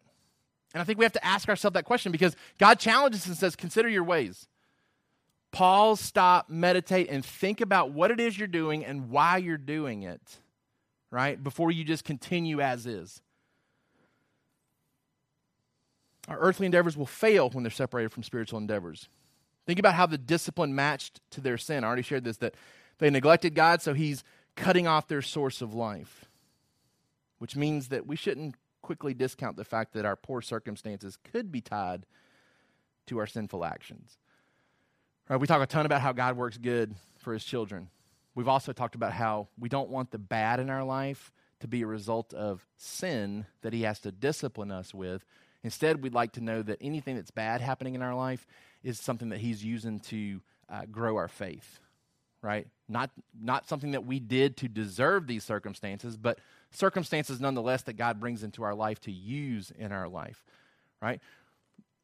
And 0.75 0.81
I 0.81 0.83
think 0.83 0.99
we 0.99 1.05
have 1.05 1.13
to 1.13 1.25
ask 1.25 1.47
ourselves 1.47 1.75
that 1.75 1.85
question 1.85 2.11
because 2.11 2.35
God 2.57 2.79
challenges 2.79 3.21
us 3.21 3.27
and 3.27 3.37
says, 3.37 3.55
Consider 3.55 3.87
your 3.87 4.03
ways. 4.03 4.45
Pause, 5.53 6.01
stop, 6.01 6.49
meditate, 6.49 7.07
and 7.09 7.23
think 7.23 7.61
about 7.61 7.91
what 7.91 8.11
it 8.11 8.19
is 8.19 8.37
you're 8.37 8.49
doing 8.49 8.83
and 8.83 9.09
why 9.09 9.37
you're 9.37 9.57
doing 9.57 10.03
it, 10.03 10.19
right? 11.11 11.41
Before 11.41 11.71
you 11.71 11.85
just 11.85 12.03
continue 12.03 12.59
as 12.59 12.85
is. 12.85 13.21
Our 16.27 16.37
earthly 16.39 16.65
endeavors 16.65 16.97
will 16.97 17.05
fail 17.05 17.49
when 17.51 17.63
they're 17.63 17.71
separated 17.71 18.11
from 18.11 18.23
spiritual 18.23 18.59
endeavors. 18.59 19.07
Think 19.65 19.79
about 19.79 19.93
how 19.93 20.07
the 20.07 20.17
discipline 20.17 20.75
matched 20.75 21.21
to 21.31 21.39
their 21.39 21.57
sin. 21.57 21.85
I 21.85 21.87
already 21.87 22.01
shared 22.01 22.25
this 22.25 22.35
that 22.37 22.53
they 22.97 23.09
neglected 23.09 23.55
God, 23.55 23.81
so 23.81 23.93
He's 23.93 24.25
cutting 24.57 24.87
off 24.87 25.07
their 25.07 25.21
source 25.21 25.61
of 25.61 25.73
life, 25.73 26.25
which 27.37 27.55
means 27.55 27.87
that 27.87 28.05
we 28.05 28.17
shouldn't 28.17 28.55
quickly 28.85 29.13
discount 29.13 29.57
the 29.57 29.63
fact 29.63 29.93
that 29.93 30.05
our 30.05 30.15
poor 30.15 30.41
circumstances 30.41 31.17
could 31.31 31.51
be 31.51 31.61
tied 31.61 32.05
to 33.07 33.17
our 33.17 33.27
sinful 33.27 33.65
actions. 33.65 34.17
Right, 35.27 35.39
we 35.39 35.47
talk 35.47 35.61
a 35.61 35.65
ton 35.65 35.85
about 35.85 36.01
how 36.01 36.11
God 36.11 36.37
works 36.37 36.57
good 36.57 36.95
for 37.17 37.33
His 37.33 37.43
children. 37.43 37.89
We've 38.35 38.47
also 38.47 38.73
talked 38.73 38.95
about 38.95 39.13
how 39.13 39.47
we 39.59 39.69
don't 39.69 39.89
want 39.89 40.11
the 40.11 40.19
bad 40.19 40.59
in 40.59 40.69
our 40.69 40.83
life 40.83 41.31
to 41.61 41.67
be 41.67 41.81
a 41.81 41.87
result 41.87 42.33
of 42.33 42.65
sin 42.77 43.45
that 43.61 43.73
He 43.73 43.81
has 43.83 43.99
to 44.01 44.11
discipline 44.11 44.71
us 44.71 44.93
with 44.93 45.25
Instead, 45.65 46.03
we'd 46.03 46.13
like 46.13 46.33
to 46.33 46.41
know 46.41 46.61
that 46.61 46.77
anything 46.79 47.15
that's 47.15 47.31
bad 47.31 47.59
happening 47.59 47.95
in 47.95 48.03
our 48.03 48.13
life 48.13 48.45
is 48.83 48.99
something 48.99 49.29
that 49.29 49.39
He's 49.39 49.65
using 49.65 49.99
to 50.01 50.39
uh, 50.69 50.85
grow 50.91 51.15
our 51.15 51.27
faith, 51.27 51.79
right? 52.45 52.67
Not, 52.87 53.09
not 53.39 53.67
something 53.67 53.91
that 53.91 54.05
we 54.05 54.19
did 54.19 54.57
to 54.57 54.67
deserve 54.67 55.27
these 55.27 55.43
circumstances, 55.43 56.15
but 56.15 56.39
circumstances 56.71 57.41
nonetheless 57.41 57.81
that 57.83 57.93
God 57.93 58.19
brings 58.19 58.43
into 58.43 58.63
our 58.63 58.75
life 58.75 59.01
to 59.01 59.11
use 59.11 59.71
in 59.77 59.91
our 59.91 60.07
life, 60.07 60.43
right? 61.01 61.19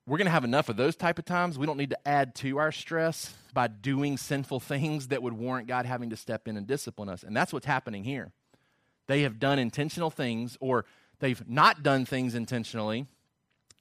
We're 0.08 0.18
going 0.18 0.26
to 0.26 0.32
have 0.32 0.44
enough 0.44 0.70
of 0.70 0.78
those 0.78 0.96
type 0.96 1.20
of 1.20 1.26
times. 1.26 1.60
We 1.60 1.68
don't 1.68 1.78
need 1.78 1.92
to 1.92 2.08
add 2.08 2.34
to 2.36 2.58
our 2.58 2.72
stress 2.72 3.34
by 3.54 3.68
doing 3.68 4.18
sinful 4.18 4.60
things 4.60 5.10
that 5.10 5.22
would 5.22 5.34
warrant 5.34 5.68
God 5.68 5.86
having 5.86 6.10
to 6.10 6.18
step 6.18 6.48
in 6.48 6.58
and 6.58 6.66
discipline 6.66 7.08
us. 7.08 7.22
And 7.22 7.38
that's 7.38 7.54
what's 7.54 7.68
happening 7.68 8.04
here. 8.04 8.32
They 9.08 9.22
have 9.22 9.40
done 9.40 9.60
intentional 9.60 10.10
things 10.10 10.58
or 10.60 10.86
they've 11.20 11.48
not 11.48 11.84
done 11.84 12.06
things 12.06 12.34
intentionally 12.34 13.06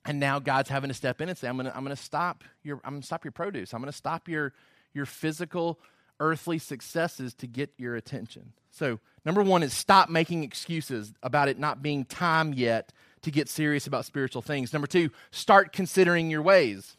and 0.04 0.18
now 0.18 0.38
God's 0.38 0.70
having 0.70 0.88
to 0.88 0.94
step 0.94 1.20
in 1.20 1.28
and 1.28 1.36
say, 1.36 1.48
I'm 1.48 1.56
gonna, 1.56 1.72
I'm 1.74 1.82
gonna 1.82 1.96
stop 1.96 2.44
your 2.62 2.80
I'm 2.84 2.94
gonna 2.94 3.02
stop 3.02 3.24
your 3.24 3.32
produce. 3.32 3.74
I'm 3.74 3.80
gonna 3.80 3.92
stop 3.92 4.28
your 4.28 4.52
your 4.94 5.06
physical 5.06 5.78
earthly 6.20 6.58
successes 6.58 7.34
to 7.34 7.46
get 7.46 7.72
your 7.76 7.96
attention. 7.96 8.52
So 8.70 9.00
number 9.24 9.42
one 9.42 9.62
is 9.62 9.72
stop 9.72 10.08
making 10.08 10.44
excuses 10.44 11.12
about 11.22 11.48
it 11.48 11.58
not 11.58 11.82
being 11.82 12.04
time 12.04 12.52
yet 12.52 12.92
to 13.22 13.30
get 13.30 13.48
serious 13.48 13.86
about 13.86 14.04
spiritual 14.04 14.42
things. 14.42 14.72
Number 14.72 14.86
two, 14.86 15.10
start 15.30 15.72
considering 15.72 16.30
your 16.30 16.42
ways. 16.42 16.96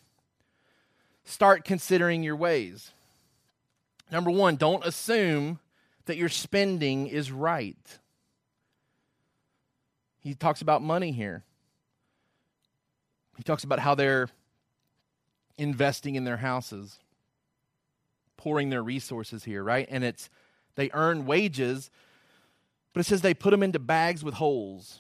Start 1.23 1.63
considering 1.63 2.23
your 2.23 2.36
ways. 2.36 2.91
Number 4.12 4.29
one, 4.29 4.57
don't 4.57 4.86
assume 4.86 5.60
that 6.05 6.17
your 6.17 6.29
spending 6.29 7.07
is 7.07 7.31
right. 7.31 7.77
He 10.19 10.34
talks 10.34 10.62
about 10.62 10.81
money 10.81 11.12
here. 11.12 11.43
He 13.38 13.43
talks 13.43 13.63
about 13.63 13.79
how 13.79 13.95
they're 13.95 14.29
investing 15.57 16.15
in 16.15 16.25
their 16.25 16.38
houses, 16.38 16.99
pouring 18.41 18.71
their 18.71 18.82
resources 18.82 19.43
here, 19.43 19.63
right? 19.63 19.88
And 19.91 20.04
it's 20.04 20.27
they 20.73 20.89
earn 20.93 21.27
wages, 21.27 21.91
but 22.91 23.01
it 23.01 23.04
says 23.04 23.21
they 23.21 23.36
put 23.36 23.51
them 23.51 23.62
into 23.62 23.77
bags 23.77 24.23
with 24.23 24.34
holes, 24.34 24.99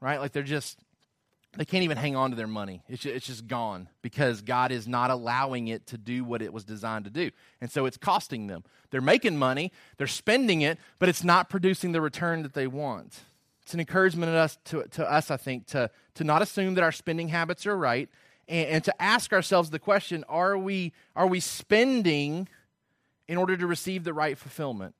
right? 0.00 0.18
Like 0.18 0.32
they're 0.32 0.42
just 0.42 0.76
they 1.56 1.64
can't 1.64 1.84
even 1.84 1.96
hang 1.96 2.16
on 2.16 2.30
to 2.30 2.36
their 2.36 2.48
money. 2.48 2.82
It's 2.88 3.00
just, 3.00 3.14
it's 3.14 3.26
just 3.26 3.46
gone 3.46 3.88
because 4.02 4.42
God 4.42 4.72
is 4.72 4.88
not 4.88 5.10
allowing 5.10 5.68
it 5.68 5.86
to 5.86 5.96
do 5.96 6.24
what 6.24 6.42
it 6.42 6.52
was 6.52 6.64
designed 6.64 7.04
to 7.04 7.10
do. 7.12 7.30
And 7.60 7.70
so 7.70 7.86
it's 7.86 7.96
costing 7.96 8.48
them. 8.48 8.64
They're 8.90 9.00
making 9.00 9.36
money, 9.36 9.70
they're 9.96 10.08
spending 10.08 10.62
it, 10.62 10.78
but 10.98 11.08
it's 11.08 11.22
not 11.22 11.48
producing 11.48 11.92
the 11.92 12.00
return 12.00 12.42
that 12.42 12.54
they 12.54 12.66
want. 12.66 13.20
It's 13.62 13.72
an 13.72 13.78
encouragement 13.78 14.32
to 14.32 14.36
us, 14.36 14.58
to, 14.64 14.82
to 14.96 15.10
us 15.10 15.30
I 15.30 15.36
think, 15.36 15.68
to, 15.68 15.90
to 16.16 16.24
not 16.24 16.42
assume 16.42 16.74
that 16.74 16.82
our 16.82 16.92
spending 16.92 17.28
habits 17.28 17.66
are 17.66 17.76
right 17.76 18.10
and, 18.48 18.68
and 18.68 18.84
to 18.84 19.02
ask 19.02 19.32
ourselves 19.32 19.70
the 19.70 19.78
question 19.78 20.24
are 20.28 20.56
we, 20.56 20.92
are 21.14 21.26
we 21.26 21.40
spending 21.40 22.48
in 23.28 23.36
order 23.36 23.56
to 23.56 23.66
receive 23.66 24.04
the 24.04 24.14
right 24.14 24.38
fulfillment? 24.38 24.94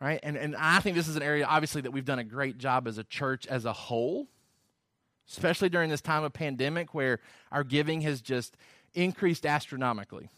Right? 0.00 0.20
And, 0.22 0.36
and 0.36 0.56
I 0.56 0.80
think 0.80 0.96
this 0.96 1.08
is 1.08 1.16
an 1.16 1.22
area, 1.22 1.44
obviously, 1.46 1.82
that 1.82 1.90
we've 1.90 2.04
done 2.04 2.18
a 2.18 2.24
great 2.24 2.56
job 2.56 2.88
as 2.88 2.96
a 2.96 3.04
church 3.04 3.46
as 3.46 3.66
a 3.66 3.72
whole, 3.72 4.28
especially 5.28 5.68
during 5.68 5.90
this 5.90 6.00
time 6.00 6.24
of 6.24 6.32
pandemic 6.32 6.94
where 6.94 7.20
our 7.52 7.64
giving 7.64 8.00
has 8.02 8.22
just 8.22 8.56
increased 8.94 9.44
astronomically. 9.44 10.30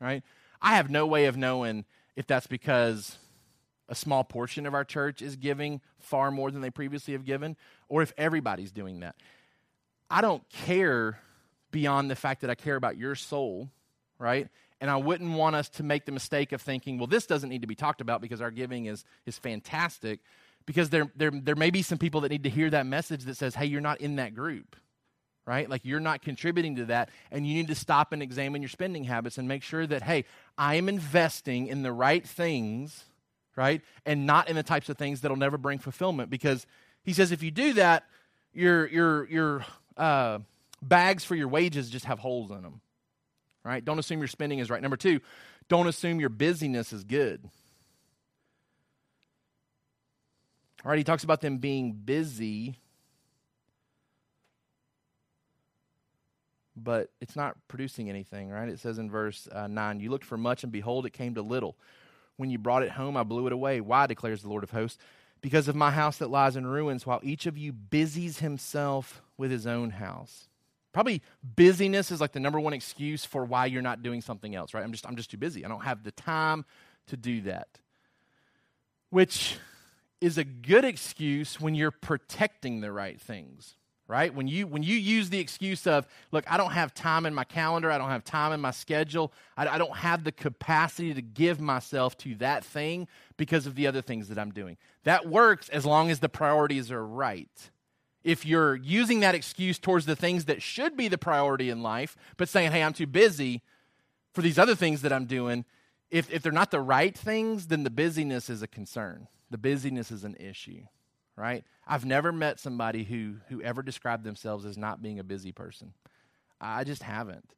Right? 0.00 0.22
I 0.60 0.76
have 0.76 0.90
no 0.90 1.06
way 1.06 1.26
of 1.26 1.36
knowing 1.36 1.84
if 2.16 2.26
that's 2.26 2.46
because 2.46 3.18
a 3.88 3.94
small 3.94 4.24
portion 4.24 4.66
of 4.66 4.74
our 4.74 4.84
church 4.84 5.22
is 5.22 5.36
giving 5.36 5.80
far 5.98 6.30
more 6.30 6.50
than 6.50 6.60
they 6.60 6.70
previously 6.70 7.12
have 7.12 7.24
given, 7.24 7.56
or 7.88 8.02
if 8.02 8.12
everybody's 8.16 8.72
doing 8.72 9.00
that. 9.00 9.14
I 10.10 10.20
don't 10.20 10.48
care 10.50 11.18
beyond 11.70 12.10
the 12.10 12.16
fact 12.16 12.42
that 12.42 12.50
I 12.50 12.54
care 12.54 12.76
about 12.76 12.96
your 12.96 13.14
soul, 13.14 13.70
right? 14.18 14.48
And 14.80 14.90
I 14.90 14.96
wouldn't 14.96 15.32
want 15.32 15.56
us 15.56 15.68
to 15.70 15.82
make 15.82 16.04
the 16.04 16.12
mistake 16.12 16.52
of 16.52 16.60
thinking, 16.60 16.98
well, 16.98 17.06
this 17.06 17.26
doesn't 17.26 17.48
need 17.48 17.62
to 17.62 17.66
be 17.66 17.74
talked 17.74 18.00
about 18.00 18.20
because 18.20 18.40
our 18.40 18.50
giving 18.50 18.86
is, 18.86 19.04
is 19.26 19.38
fantastic. 19.38 20.20
Because 20.66 20.90
there, 20.90 21.10
there, 21.16 21.30
there 21.30 21.56
may 21.56 21.70
be 21.70 21.82
some 21.82 21.98
people 21.98 22.22
that 22.22 22.30
need 22.30 22.44
to 22.44 22.50
hear 22.50 22.70
that 22.70 22.86
message 22.86 23.24
that 23.24 23.36
says, 23.36 23.54
hey, 23.54 23.66
you're 23.66 23.80
not 23.80 24.00
in 24.00 24.16
that 24.16 24.34
group, 24.34 24.76
right? 25.46 25.68
Like 25.68 25.84
you're 25.84 26.00
not 26.00 26.22
contributing 26.22 26.76
to 26.76 26.84
that. 26.86 27.10
And 27.30 27.46
you 27.46 27.54
need 27.54 27.68
to 27.68 27.74
stop 27.74 28.12
and 28.12 28.22
examine 28.22 28.62
your 28.62 28.68
spending 28.68 29.04
habits 29.04 29.38
and 29.38 29.48
make 29.48 29.62
sure 29.62 29.86
that, 29.86 30.02
hey, 30.02 30.24
I 30.56 30.76
am 30.76 30.88
investing 30.88 31.66
in 31.66 31.82
the 31.82 31.92
right 31.92 32.26
things 32.26 33.04
right? 33.56 33.82
And 34.04 34.26
not 34.26 34.48
in 34.48 34.56
the 34.56 34.62
types 34.62 34.88
of 34.88 34.98
things 34.98 35.20
that'll 35.20 35.36
never 35.36 35.58
bring 35.58 35.78
fulfillment 35.78 36.30
because 36.30 36.66
he 37.02 37.12
says 37.12 37.32
if 37.32 37.42
you 37.42 37.50
do 37.50 37.74
that, 37.74 38.04
you're, 38.52 38.86
you're, 38.86 39.28
your, 39.28 39.66
your 39.83 39.83
uh, 39.96 40.38
Bags 40.84 41.24
for 41.24 41.34
your 41.34 41.48
wages 41.48 41.88
just 41.88 42.04
have 42.04 42.18
holes 42.18 42.50
in 42.50 42.62
them. 42.62 42.80
Right? 43.64 43.82
Don't 43.82 43.98
assume 43.98 44.18
your 44.18 44.28
spending 44.28 44.58
is 44.58 44.68
right. 44.68 44.82
Number 44.82 44.98
two, 44.98 45.20
don't 45.68 45.86
assume 45.86 46.20
your 46.20 46.28
busyness 46.28 46.92
is 46.92 47.04
good. 47.04 47.48
All 50.84 50.90
right, 50.90 50.98
he 50.98 51.04
talks 51.04 51.24
about 51.24 51.40
them 51.40 51.56
being 51.56 51.92
busy, 51.92 52.76
but 56.76 57.08
it's 57.22 57.36
not 57.36 57.56
producing 57.68 58.10
anything, 58.10 58.50
right? 58.50 58.68
It 58.68 58.78
says 58.80 58.98
in 58.98 59.10
verse 59.10 59.48
uh, 59.50 59.66
9, 59.66 60.00
You 60.00 60.10
looked 60.10 60.26
for 60.26 60.36
much, 60.36 60.62
and 60.62 60.70
behold, 60.70 61.06
it 61.06 61.14
came 61.14 61.36
to 61.36 61.42
little. 61.42 61.78
When 62.36 62.50
you 62.50 62.58
brought 62.58 62.82
it 62.82 62.90
home, 62.90 63.16
I 63.16 63.22
blew 63.22 63.46
it 63.46 63.52
away. 63.54 63.80
Why, 63.80 64.06
declares 64.06 64.42
the 64.42 64.50
Lord 64.50 64.62
of 64.62 64.72
hosts? 64.72 64.98
Because 65.40 65.68
of 65.68 65.74
my 65.74 65.90
house 65.90 66.18
that 66.18 66.28
lies 66.28 66.56
in 66.56 66.66
ruins, 66.66 67.06
while 67.06 67.20
each 67.22 67.46
of 67.46 67.56
you 67.56 67.72
busies 67.72 68.40
himself 68.40 69.22
with 69.36 69.50
his 69.50 69.66
own 69.66 69.90
house. 69.90 70.48
Probably 70.92 71.22
busyness 71.42 72.12
is 72.12 72.20
like 72.20 72.32
the 72.32 72.40
number 72.40 72.60
one 72.60 72.72
excuse 72.72 73.24
for 73.24 73.44
why 73.44 73.66
you're 73.66 73.82
not 73.82 74.02
doing 74.02 74.20
something 74.20 74.54
else, 74.54 74.74
right? 74.74 74.84
I'm 74.84 74.92
just 74.92 75.06
I'm 75.06 75.16
just 75.16 75.30
too 75.30 75.36
busy. 75.36 75.64
I 75.64 75.68
don't 75.68 75.82
have 75.82 76.04
the 76.04 76.12
time 76.12 76.64
to 77.08 77.16
do 77.16 77.40
that. 77.42 77.80
Which 79.10 79.56
is 80.20 80.38
a 80.38 80.44
good 80.44 80.84
excuse 80.84 81.60
when 81.60 81.74
you're 81.74 81.90
protecting 81.90 82.80
the 82.80 82.92
right 82.92 83.20
things, 83.20 83.74
right? 84.06 84.32
When 84.32 84.46
you 84.46 84.68
when 84.68 84.84
you 84.84 84.94
use 84.94 85.30
the 85.30 85.40
excuse 85.40 85.84
of, 85.88 86.06
look, 86.30 86.44
I 86.48 86.56
don't 86.56 86.70
have 86.70 86.94
time 86.94 87.26
in 87.26 87.34
my 87.34 87.44
calendar, 87.44 87.90
I 87.90 87.98
don't 87.98 88.10
have 88.10 88.24
time 88.24 88.52
in 88.52 88.60
my 88.60 88.70
schedule, 88.70 89.32
I, 89.56 89.66
I 89.66 89.78
don't 89.78 89.96
have 89.96 90.22
the 90.22 90.32
capacity 90.32 91.12
to 91.12 91.22
give 91.22 91.60
myself 91.60 92.16
to 92.18 92.36
that 92.36 92.64
thing 92.64 93.08
because 93.36 93.66
of 93.66 93.74
the 93.74 93.88
other 93.88 94.00
things 94.00 94.28
that 94.28 94.38
I'm 94.38 94.52
doing. 94.52 94.76
That 95.02 95.26
works 95.26 95.68
as 95.70 95.84
long 95.84 96.10
as 96.10 96.20
the 96.20 96.28
priorities 96.28 96.92
are 96.92 97.04
right 97.04 97.70
if 98.24 98.46
you're 98.46 98.74
using 98.76 99.20
that 99.20 99.34
excuse 99.34 99.78
towards 99.78 100.06
the 100.06 100.16
things 100.16 100.46
that 100.46 100.62
should 100.62 100.96
be 100.96 101.08
the 101.08 101.18
priority 101.18 101.68
in 101.70 101.82
life, 101.82 102.16
but 102.36 102.48
saying, 102.48 102.72
hey, 102.72 102.82
I'm 102.82 102.94
too 102.94 103.06
busy 103.06 103.62
for 104.32 104.42
these 104.42 104.58
other 104.58 104.74
things 104.74 105.02
that 105.02 105.12
I'm 105.12 105.26
doing, 105.26 105.64
if, 106.10 106.32
if 106.32 106.42
they're 106.42 106.52
not 106.52 106.70
the 106.70 106.80
right 106.80 107.16
things, 107.16 107.68
then 107.68 107.84
the 107.84 107.90
busyness 107.90 108.48
is 108.48 108.62
a 108.62 108.66
concern. 108.66 109.28
The 109.50 109.58
busyness 109.58 110.10
is 110.10 110.24
an 110.24 110.36
issue, 110.40 110.82
right? 111.36 111.64
I've 111.86 112.04
never 112.06 112.32
met 112.32 112.58
somebody 112.58 113.04
who, 113.04 113.36
who 113.48 113.62
ever 113.62 113.82
described 113.82 114.24
themselves 114.24 114.64
as 114.64 114.78
not 114.78 115.02
being 115.02 115.18
a 115.18 115.24
busy 115.24 115.52
person. 115.52 115.92
I 116.60 116.84
just 116.84 117.02
haven't. 117.02 117.50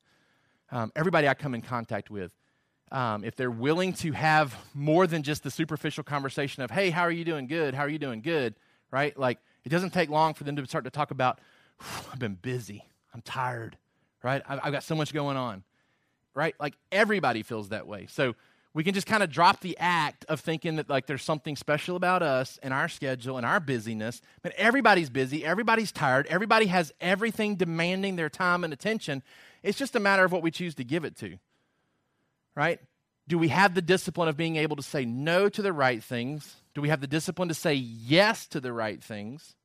Um, 0.73 0.91
everybody 0.97 1.29
I 1.29 1.35
come 1.35 1.55
in 1.55 1.63
contact 1.63 2.11
with, 2.11 2.33
um, 2.91 3.25
if 3.25 3.37
they're 3.37 3.51
willing 3.51 3.93
to 3.95 4.13
have 4.13 4.57
more 4.75 5.07
than 5.07 5.23
just 5.23 5.43
the 5.43 5.51
superficial 5.51 6.03
conversation 6.03 6.63
of, 6.63 6.71
hey, 6.71 6.91
how 6.91 7.03
are 7.03 7.11
you 7.11 7.25
doing? 7.25 7.47
Good. 7.47 7.75
How 7.75 7.83
are 7.83 7.89
you 7.89 7.99
doing? 7.99 8.21
Good. 8.21 8.55
Right? 8.91 9.17
Like, 9.17 9.39
it 9.67 9.69
doesn't 9.69 9.93
take 9.93 10.09
long 10.09 10.33
for 10.33 10.45
them 10.45 10.55
to 10.55 10.65
start 10.65 10.85
to 10.85 10.91
talk 10.91 11.11
about, 11.11 11.41
I've 12.13 12.21
been 12.21 12.39
busy, 12.41 12.85
I'm 13.13 13.21
tired, 13.21 13.77
right? 14.23 14.41
I've 14.49 14.73
got 14.73 14.85
so 14.85 14.95
much 14.95 15.13
going 15.13 15.37
on, 15.37 15.65
right? 16.35 16.55
Like 16.61 16.75
everybody 16.93 17.43
feels 17.43 17.71
that 17.71 17.89
way. 17.89 18.07
So 18.09 18.37
we 18.75 18.85
can 18.85 18.95
just 18.95 19.09
kind 19.09 19.25
of 19.25 19.31
drop 19.31 19.63
the 19.63 19.77
act 19.81 20.25
of 20.29 20.39
thinking 20.39 20.77
that 20.77 20.89
like 20.89 21.07
there's 21.07 21.25
something 21.25 21.57
special 21.57 21.97
about 21.97 22.23
us 22.23 22.61
and 22.63 22.73
our 22.73 22.89
schedule 22.89 23.39
and 23.39 23.45
our 23.45 23.59
busyness. 23.59 24.23
But 24.41 24.53
everybody's 24.57 25.11
busy, 25.11 25.45
everybody's 25.45 25.91
tired, 25.91 26.29
everybody 26.29 26.67
has 26.67 26.93
everything 27.01 27.57
demanding 27.57 28.15
their 28.15 28.31
time 28.31 28.63
and 28.63 28.73
attention. 28.73 29.25
It's 29.65 29.77
just 29.77 29.97
a 29.97 30.01
matter 30.01 30.25
of 30.25 30.31
what 30.31 30.43
we 30.43 30.53
choose 30.53 30.77
to 30.77 30.85
give 30.85 31.05
it 31.05 31.17
to, 31.17 31.39
right? 32.55 32.79
Do 33.29 33.39
we 33.39 33.49
have 33.49 33.75
the 33.75 33.83
discipline 33.83 34.29
of 34.29 34.37
being 34.37 34.57
able 34.57 34.77
to 34.77 34.83
say 34.83 35.05
no 35.05 35.49
to 35.49 35.63
the 35.63 35.73
right 35.73 36.03
things? 36.03 36.57
Do 36.75 36.81
we 36.81 36.91
have 36.91 37.01
the 37.01 37.07
discipline 37.07 37.49
to 37.49 37.55
say 37.55 37.75
yes 37.75 38.47
to 38.49 38.61
the 38.61 38.73
right 38.73 39.03
things? 39.03 39.57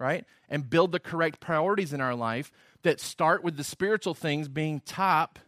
right? 0.00 0.24
And 0.48 0.68
build 0.68 0.90
the 0.90 0.98
correct 0.98 1.38
priorities 1.38 1.92
in 1.92 2.00
our 2.00 2.14
life 2.16 2.50
that 2.82 3.00
start 3.00 3.44
with 3.44 3.56
the 3.56 3.62
spiritual 3.62 4.14
things 4.14 4.48
being 4.48 4.80
top, 4.80 5.38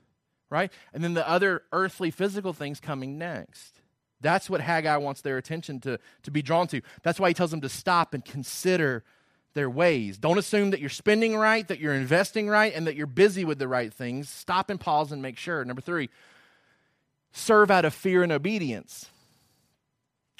right? 0.50 0.70
And 0.92 1.02
then 1.02 1.14
the 1.14 1.28
other 1.28 1.62
earthly, 1.72 2.12
physical 2.12 2.52
things 2.52 2.78
coming 2.78 3.18
next. 3.18 3.80
That's 4.20 4.48
what 4.48 4.60
Haggai 4.60 4.98
wants 4.98 5.22
their 5.22 5.38
attention 5.38 5.80
to, 5.80 5.98
to 6.22 6.30
be 6.30 6.42
drawn 6.42 6.68
to. 6.68 6.82
That's 7.02 7.18
why 7.18 7.28
he 7.28 7.34
tells 7.34 7.50
them 7.50 7.62
to 7.62 7.68
stop 7.68 8.14
and 8.14 8.24
consider 8.24 9.02
their 9.54 9.68
ways. 9.68 10.18
Don't 10.18 10.38
assume 10.38 10.70
that 10.70 10.80
you're 10.80 10.90
spending 10.90 11.34
right, 11.34 11.66
that 11.66 11.80
you're 11.80 11.94
investing 11.94 12.48
right, 12.48 12.72
and 12.74 12.86
that 12.86 12.94
you're 12.94 13.06
busy 13.06 13.44
with 13.44 13.58
the 13.58 13.66
right 13.66 13.92
things. 13.92 14.28
Stop 14.28 14.70
and 14.70 14.78
pause 14.78 15.12
and 15.12 15.22
make 15.22 15.38
sure. 15.38 15.64
Number 15.64 15.82
three, 15.82 16.10
serve 17.32 17.70
out 17.70 17.84
of 17.84 17.94
fear 17.94 18.22
and 18.22 18.32
obedience. 18.32 19.08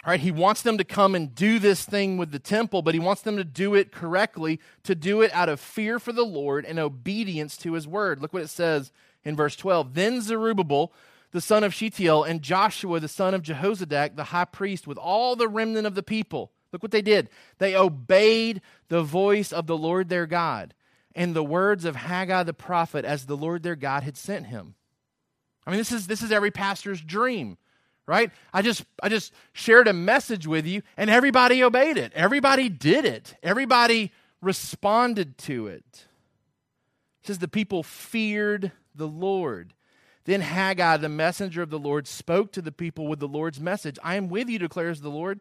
All 0.04 0.10
right, 0.10 0.20
he 0.20 0.32
wants 0.32 0.62
them 0.62 0.78
to 0.78 0.84
come 0.84 1.14
and 1.14 1.32
do 1.32 1.60
this 1.60 1.84
thing 1.84 2.16
with 2.16 2.32
the 2.32 2.40
temple, 2.40 2.82
but 2.82 2.94
he 2.94 3.00
wants 3.00 3.22
them 3.22 3.36
to 3.36 3.44
do 3.44 3.74
it 3.74 3.92
correctly, 3.92 4.58
to 4.82 4.96
do 4.96 5.20
it 5.20 5.32
out 5.32 5.48
of 5.48 5.60
fear 5.60 6.00
for 6.00 6.12
the 6.12 6.24
Lord 6.24 6.64
and 6.64 6.78
obedience 6.78 7.56
to 7.58 7.74
his 7.74 7.86
word. 7.86 8.20
Look 8.20 8.32
what 8.32 8.42
it 8.42 8.50
says 8.50 8.90
in 9.24 9.36
verse 9.36 9.54
12. 9.54 9.94
Then 9.94 10.20
Zerubbabel, 10.20 10.92
the 11.30 11.40
son 11.40 11.62
of 11.62 11.72
Shealtiel, 11.72 12.24
and 12.24 12.42
Joshua, 12.42 12.98
the 12.98 13.06
son 13.06 13.32
of 13.32 13.42
Jehozadak, 13.42 14.16
the 14.16 14.24
high 14.24 14.44
priest, 14.44 14.88
with 14.88 14.98
all 14.98 15.36
the 15.36 15.48
remnant 15.48 15.86
of 15.86 15.94
the 15.94 16.02
people, 16.02 16.50
look 16.72 16.82
what 16.82 16.90
they 16.90 17.02
did. 17.02 17.30
They 17.58 17.76
obeyed 17.76 18.60
the 18.88 19.04
voice 19.04 19.52
of 19.52 19.68
the 19.68 19.78
Lord 19.78 20.08
their 20.08 20.26
God 20.26 20.74
and 21.14 21.34
the 21.34 21.44
words 21.44 21.84
of 21.84 21.94
Haggai 21.94 22.42
the 22.42 22.54
prophet 22.54 23.04
as 23.04 23.26
the 23.26 23.36
Lord 23.36 23.62
their 23.62 23.76
God 23.76 24.02
had 24.02 24.16
sent 24.16 24.46
him. 24.46 24.74
I 25.66 25.70
mean, 25.70 25.78
this 25.78 25.92
is, 25.92 26.06
this 26.06 26.22
is 26.22 26.32
every 26.32 26.50
pastor's 26.50 27.00
dream 27.00 27.56
right? 28.06 28.30
I 28.52 28.62
just 28.62 28.84
I 29.02 29.08
just 29.08 29.32
shared 29.52 29.88
a 29.88 29.92
message 29.92 30.46
with 30.46 30.66
you 30.66 30.82
and 30.96 31.08
everybody 31.08 31.62
obeyed 31.62 31.96
it. 31.96 32.12
Everybody 32.14 32.68
did 32.68 33.04
it. 33.04 33.36
Everybody 33.42 34.12
responded 34.40 35.38
to 35.38 35.68
it. 35.68 35.84
It 37.22 37.26
says 37.26 37.38
the 37.38 37.48
people 37.48 37.82
feared 37.82 38.72
the 38.94 39.06
Lord. 39.06 39.74
Then 40.24 40.40
Haggai, 40.40 40.98
the 40.98 41.08
messenger 41.08 41.62
of 41.62 41.70
the 41.70 41.78
Lord, 41.78 42.06
spoke 42.06 42.52
to 42.52 42.62
the 42.62 42.72
people 42.72 43.08
with 43.08 43.18
the 43.18 43.28
Lord's 43.28 43.60
message. 43.60 43.98
I 44.04 44.16
am 44.16 44.28
with 44.28 44.48
you, 44.48 44.58
declares 44.58 45.00
the 45.00 45.08
Lord. 45.08 45.40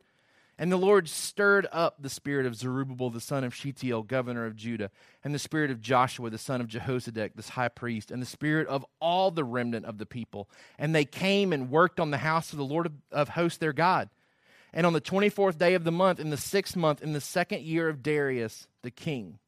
And 0.62 0.72
the 0.72 0.78
Lord 0.78 1.10
stirred 1.10 1.66
up 1.72 1.96
the 2.00 2.08
spirit 2.08 2.46
of 2.46 2.56
Zerubbabel, 2.56 3.10
the 3.10 3.20
son 3.20 3.44
of 3.44 3.56
Shealtiel, 3.56 4.04
governor 4.04 4.46
of 4.46 4.56
Judah, 4.56 4.92
and 5.24 5.34
the 5.34 5.40
spirit 5.40 5.72
of 5.72 5.82
Joshua, 5.82 6.30
the 6.30 6.38
son 6.38 6.62
of 6.62 6.68
Jehozadak, 6.68 7.32
this 7.34 7.50
high 7.50 7.68
priest, 7.68 8.12
and 8.12 8.22
the 8.22 8.28
spirit 8.28 8.68
of 8.68 8.86
all 9.00 9.32
the 9.32 9.44
remnant 9.44 9.88
of 9.88 9.98
the 9.98 10.06
people. 10.06 10.48
And 10.78 10.94
they 10.94 11.04
came 11.04 11.52
and 11.52 11.72
worked 11.72 12.00
on 12.00 12.12
the 12.12 12.20
house 12.20 12.52
of 12.52 12.60
the 12.60 12.64
Lord 12.64 12.86
of, 12.86 12.94
of 13.12 13.30
hosts, 13.30 13.58
their 13.58 13.74
God. 13.74 14.10
And 14.72 14.86
on 14.86 14.94
the 14.94 15.02
24th 15.02 15.58
day 15.58 15.74
of 15.74 15.84
the 15.84 15.92
month, 15.92 16.20
in 16.20 16.30
the 16.30 16.38
sixth 16.38 16.76
month, 16.76 17.02
in 17.02 17.14
the 17.14 17.22
second 17.22 17.64
year 17.64 17.90
of 17.90 18.04
Darius 18.04 18.68
the 18.84 18.92
king. 18.92 19.40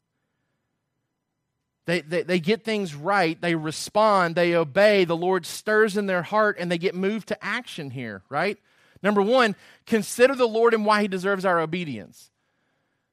They, 1.86 2.02
they, 2.02 2.24
they 2.24 2.40
get 2.40 2.64
things 2.64 2.96
right. 2.96 3.40
They 3.40 3.54
respond. 3.54 4.34
They 4.34 4.56
obey. 4.56 5.06
The 5.06 5.16
Lord 5.16 5.46
stirs 5.46 5.96
in 5.96 6.08
their 6.08 6.24
heart 6.24 6.58
and 6.60 6.72
they 6.72 6.80
get 6.80 6.96
moved 6.96 7.28
to 7.28 7.46
action 7.46 7.92
here, 7.92 8.24
right? 8.30 8.58
Number 9.04 9.22
one, 9.22 9.56
consider 9.86 10.34
the 10.34 10.48
Lord 10.48 10.74
and 10.74 10.86
why 10.86 11.02
he 11.02 11.08
deserves 11.08 11.46
our 11.46 11.60
obedience. 11.60 12.32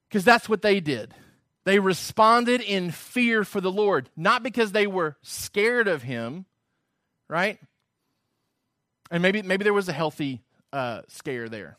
Because 0.09 0.25
that's 0.25 0.49
what 0.49 0.63
they 0.63 0.81
did. 0.81 1.13
They 1.65 1.79
responded 1.79 2.61
in 2.61 2.91
fear 2.91 3.45
for 3.45 3.61
the 3.61 3.73
Lord, 3.73 4.09
not 4.17 4.43
because 4.43 4.73
they 4.73 4.87
were 4.87 5.17
scared 5.21 5.89
of 5.89 6.03
him, 6.03 6.47
right? 7.29 7.59
And 9.11 9.23
maybe, 9.23 9.43
maybe 9.43 9.65
there 9.65 9.75
was 9.75 9.89
a 9.89 9.93
healthy 9.93 10.43
uh, 10.73 11.03
scare 11.09 11.49
there. 11.49 11.77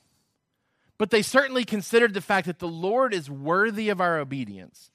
But 0.98 1.10
they 1.10 1.24
certainly 1.24 1.66
considered 1.66 2.14
the 2.14 2.22
fact 2.22 2.46
that 2.46 2.60
the 2.60 2.68
Lord 2.68 3.14
is 3.14 3.30
worthy 3.30 3.90
of 3.90 4.00
our 4.00 4.20
obedience 4.20 4.92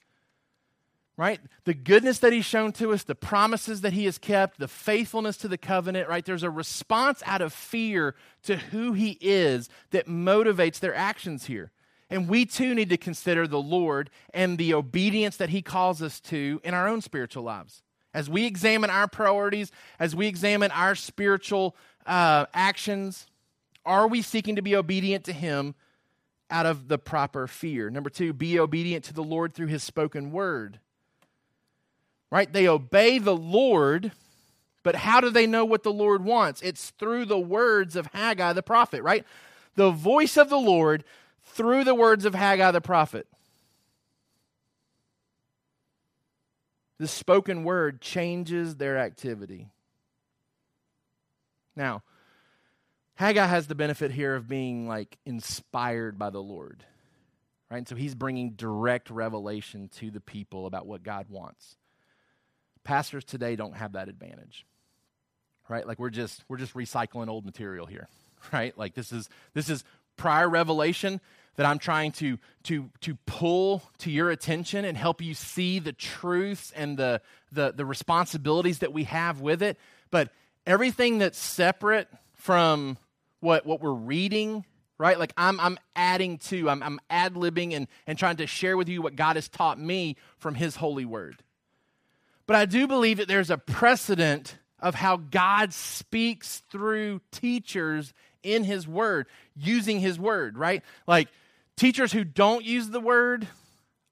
right? 1.16 1.40
The 1.64 1.74
goodness 1.74 2.18
that 2.18 2.33
he's 2.33 2.44
shown 2.44 2.72
to 2.72 2.92
us, 2.92 3.02
the 3.02 3.14
promises 3.14 3.81
that 3.81 3.94
he 3.94 4.05
has 4.05 4.18
kept, 4.18 4.59
the 4.59 4.68
faithfulness 4.68 5.37
to 5.38 5.48
the 5.48 5.57
covenant, 5.59 6.09
right? 6.09 6.24
There's 6.24 6.42
a 6.42 6.50
response 6.50 7.22
out 7.24 7.40
of 7.40 7.52
fear 7.52 8.14
to 8.42 8.57
who 8.57 8.92
he 8.92 9.16
is 9.20 9.68
that 9.90 10.07
motivates 10.07 10.79
their 10.79 10.94
actions 10.94 11.46
here. 11.46 11.72
And 12.11 12.29
we 12.29 12.44
too 12.44 12.74
need 12.74 12.90
to 12.90 12.96
consider 12.96 13.48
the 13.48 13.61
Lord 13.61 14.11
and 14.33 14.59
the 14.59 14.74
obedience 14.74 15.38
that 15.38 15.48
he 15.48 15.62
calls 15.62 16.02
us 16.02 16.20
to 16.20 16.61
in 16.62 16.74
our 16.74 16.87
own 16.87 17.00
spiritual 17.00 17.42
lives. 17.42 17.83
As 18.14 18.31
we 18.31 18.46
examine 18.46 18.90
our 18.90 19.09
priorities, 19.09 19.72
as 19.98 20.14
we 20.14 20.26
examine 20.26 20.70
our 20.70 20.94
spiritual 20.94 21.76
uh, 22.07 22.46
actions, 22.55 23.26
are 23.85 24.07
we 24.07 24.22
seeking 24.22 24.57
to 24.57 24.62
be 24.62 24.76
obedient 24.76 25.24
to 25.24 25.33
him 25.33 25.74
out 26.50 26.66
of 26.66 26.88
the 26.88 26.98
proper 26.98 27.46
fear? 27.46 27.91
Number 27.91 28.09
two, 28.09 28.32
be 28.32 28.59
obedient 28.59 29.05
to 29.07 29.14
the 29.14 29.24
Lord 29.24 29.55
through 29.55 29.66
his 29.66 29.82
spoken 29.82 30.30
word 30.30 30.78
right? 32.31 32.53
They 32.53 32.68
obey 32.68 33.18
the 33.18 33.37
Lord, 33.37 34.12
but 34.83 34.97
how 34.97 35.20
do 35.20 35.31
they 35.31 35.47
know 35.47 35.64
what 35.64 35.83
the 35.83 35.93
Lord 35.93 36.24
wants? 36.24 36.62
It's 36.62 36.91
through 36.91 37.27
the 37.27 37.39
words 37.39 37.97
of 37.97 38.07
Haggai 38.12 38.53
the 38.53 38.62
prophet, 38.62 39.03
right? 39.03 39.24
The 39.74 39.91
voice 39.91 40.37
of 40.37 40.49
the 40.49 40.59
Lord 40.59 41.05
through 41.45 41.85
the 41.85 41.95
words 41.95 42.24
of 42.24 42.35
Haggai 42.35 42.70
the 42.70 42.81
prophet. 42.81 43.27
The 46.99 47.09
spoken 47.09 47.62
word 47.62 48.01
changes 48.01 48.77
their 48.77 48.99
activity. 48.99 49.68
Now, 51.74 52.03
Haggai 53.16 53.47
has 53.47 53.66
the 53.66 53.74
benefit 53.74 54.11
here 54.11 54.35
of 54.35 54.49
being 54.49 54.89
like 54.89 55.18
inspired 55.27 56.18
by 56.18 56.31
the 56.31 56.43
Lord, 56.43 56.85
right? 57.70 57.79
And 57.79 57.89
so 57.89 57.97
he's 57.97 58.14
bringing 58.14 58.51
direct 58.53 59.11
revelation 59.11 59.89
to 59.97 60.11
the 60.11 60.20
people 60.20 60.66
about 60.66 60.87
what 60.87 61.03
God 61.03 61.27
wants. 61.29 61.77
Pastors 62.87 63.24
today 63.24 63.57
don't 63.57 63.76
have 63.76 63.93
that 63.93 64.09
advantage. 64.09 64.64
Right? 65.68 65.87
Like 65.87 65.99
we're 65.99 66.11
just 66.11 66.45
we're 66.49 66.57
just 66.57 66.74
recycling 66.74 67.28
old 67.28 67.45
material 67.45 67.87
here. 67.87 68.09
Right? 68.53 68.78
Like 68.78 68.95
this 68.95 69.11
is 69.11 69.28
this 69.55 69.68
is 69.68 69.82
prior 70.16 70.49
revelation 70.49 71.20
that 71.57 71.66
I'm 71.66 71.78
trying 71.80 72.12
to 72.12 72.39
to 72.64 72.91
to 73.01 73.16
pull 73.26 73.82
to 73.99 74.11
your 74.11 74.30
attention 74.30 74.84
and 74.84 74.97
help 74.97 75.20
you 75.20 75.34
see 75.34 75.80
the 75.80 75.93
truths 75.93 76.72
and 76.76 76.97
the 76.97 77.20
the, 77.51 77.72
the 77.72 77.84
responsibilities 77.84 78.80
that 78.80 78.93
we 78.93 79.05
have 79.05 79.41
with 79.41 79.62
it. 79.62 79.78
But 80.12 80.30
everything 80.66 81.18
that's 81.18 81.39
separate 81.39 82.09
from 82.34 82.99
what 83.41 83.66
what 83.66 83.80
we're 83.80 83.93
reading, 83.93 84.64
right? 84.99 85.18
Like 85.18 85.32
I'm 85.37 85.59
I'm 85.59 85.78
adding 85.97 86.39
to, 86.39 86.70
I'm 86.70 86.82
I'm 86.82 87.01
ad-libbing 87.11 87.74
and, 87.74 87.89
and 88.07 88.18
trying 88.18 88.37
to 88.37 88.47
share 88.47 88.76
with 88.76 88.89
you 88.89 89.03
what 89.03 89.16
God 89.16 89.37
has 89.37 89.49
taught 89.49 89.80
me 89.80 90.16
from 90.39 90.55
his 90.55 90.76
holy 90.76 91.05
word. 91.05 91.43
But 92.47 92.57
I 92.57 92.64
do 92.64 92.86
believe 92.86 93.18
that 93.18 93.28
there's 93.28 93.51
a 93.51 93.59
precedent 93.59 94.57
of 94.78 94.94
how 94.94 95.16
God 95.16 95.72
speaks 95.72 96.62
through 96.70 97.20
teachers 97.32 98.12
in 98.42 98.62
his 98.62 98.86
word, 98.86 99.26
using 99.57 99.99
his 100.01 100.18
word, 100.18 100.57
right? 100.57 100.82
Like 101.07 101.28
teachers 101.76 102.12
who 102.12 102.24
don't 102.24 102.64
use 102.64 102.90
the 102.90 103.01
word 103.01 103.49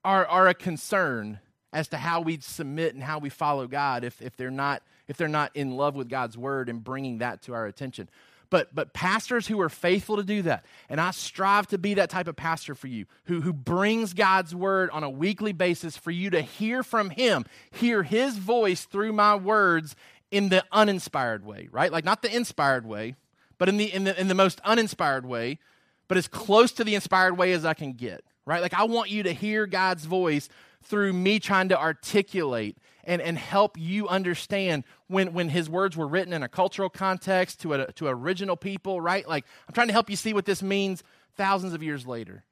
are, 0.05 0.27
are 0.27 0.49
a 0.49 0.55
concern 0.55 1.39
as 1.73 1.89
to 1.89 1.97
how 1.97 2.21
we 2.21 2.39
submit 2.41 2.95
and 2.95 3.03
how 3.03 3.19
we 3.19 3.29
follow 3.31 3.67
God 3.67 4.05
if, 4.05 4.21
if, 4.21 4.37
they're 4.37 4.51
not, 4.51 4.83
if 5.07 5.17
they're 5.17 5.29
not 5.29 5.55
in 5.55 5.77
love 5.77 5.95
with 5.95 6.09
God's 6.09 6.37
word 6.37 6.69
and 6.69 6.83
bringing 6.83 7.19
that 7.19 7.43
to 7.43 7.55
our 7.55 7.67
attention. 7.67 8.09
But, 8.55 8.73
but 8.73 8.93
pastors 8.93 9.49
who 9.49 9.61
are 9.61 9.69
faithful 9.69 10.17
to 10.17 10.23
do 10.23 10.43
that, 10.43 10.65
and 10.89 11.01
I 11.01 11.11
strive 11.11 11.67
to 11.71 11.77
be 11.77 11.95
that 11.95 12.09
type 12.09 12.29
of 12.29 12.37
pastor 12.37 12.77
for 12.77 12.87
you, 12.87 13.07
who, 13.25 13.41
who 13.41 13.53
brings 13.53 14.15
God's 14.15 14.55
word 14.55 14.91
on 14.91 15.03
a 15.03 15.11
weekly 15.11 15.51
basis 15.53 15.97
for 15.97 16.13
you 16.13 16.31
to 16.31 16.41
hear 16.41 16.85
from 16.85 17.11
Him, 17.11 17.47
hear 17.73 18.05
His 18.05 18.39
voice 18.39 18.85
through 18.85 19.13
my 19.13 19.35
words 19.35 19.97
in 20.31 20.51
the 20.51 20.65
uninspired 20.71 21.45
way, 21.45 21.69
right? 21.73 21.91
Like 21.91 22.05
not 22.05 22.23
the 22.23 22.33
inspired 22.33 22.87
way, 22.87 23.17
but 23.59 23.69
in 23.69 23.77
the, 23.77 23.93
in 23.93 24.05
the, 24.05 24.21
in 24.21 24.29
the 24.29 24.37
most 24.37 24.61
uninspired 24.61 25.27
way, 25.27 25.59
but 26.07 26.17
as 26.17 26.29
close 26.29 26.71
to 26.75 26.85
the 26.85 26.95
inspired 26.95 27.37
way 27.37 27.51
as 27.55 27.65
I 27.65 27.75
can 27.75 27.93
get, 27.95 28.25
right? 28.47 28.63
Like 28.63 28.75
I 28.75 28.85
want 28.85 29.11
you 29.11 29.25
to 29.25 29.33
hear 29.33 29.67
God's 29.67 30.05
voice 30.05 30.49
through 30.81 31.13
me 31.13 31.41
trying 31.41 31.71
to 31.71 31.81
articulate 31.81 32.79
and, 33.07 33.23
and 33.23 33.39
help 33.39 33.79
you 33.79 34.09
understand 34.09 34.85
when, 35.07 35.33
when 35.33 35.49
his 35.49 35.69
words 35.69 35.97
were 35.97 36.07
written 36.07 36.33
in 36.33 36.43
a 36.43 36.49
cultural 36.49 36.89
context 36.89 37.61
to, 37.61 37.75
a, 37.75 37.93
to 37.93 38.07
original 38.07 38.57
people, 38.57 39.01
right? 39.01 39.27
Like, 39.29 39.45
I'm 39.69 39.75
trying 39.75 39.89
to 39.89 39.93
help 39.93 40.11
you 40.11 40.17
see 40.17 40.33
what 40.33 40.45
this 40.45 40.63
means 40.63 41.03
thousands 41.37 41.75
of 41.75 41.83
years 41.83 42.07
later. 42.07 42.45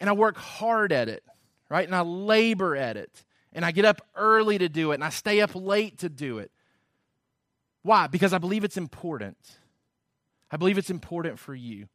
And 0.00 0.10
I 0.10 0.12
work 0.12 0.36
hard 0.36 0.92
at 0.92 1.08
it, 1.08 1.22
right? 1.68 1.86
And 1.86 1.94
I 1.94 2.02
labor 2.02 2.76
at 2.76 2.96
it. 2.96 3.24
And 3.52 3.64
I 3.64 3.70
get 3.70 3.84
up 3.84 4.02
early 4.16 4.58
to 4.58 4.68
do 4.68 4.90
it, 4.90 4.94
and 4.94 5.04
I 5.04 5.10
stay 5.10 5.40
up 5.40 5.54
late 5.54 5.98
to 5.98 6.08
do 6.08 6.38
it. 6.38 6.50
Why? 7.82 8.08
Because 8.08 8.32
I 8.32 8.38
believe 8.38 8.64
it's 8.64 8.76
important. 8.76 9.36
I 10.50 10.56
believe 10.56 10.76
it's 10.76 10.90
important 10.90 11.38
for 11.38 11.54
you. 11.54 11.86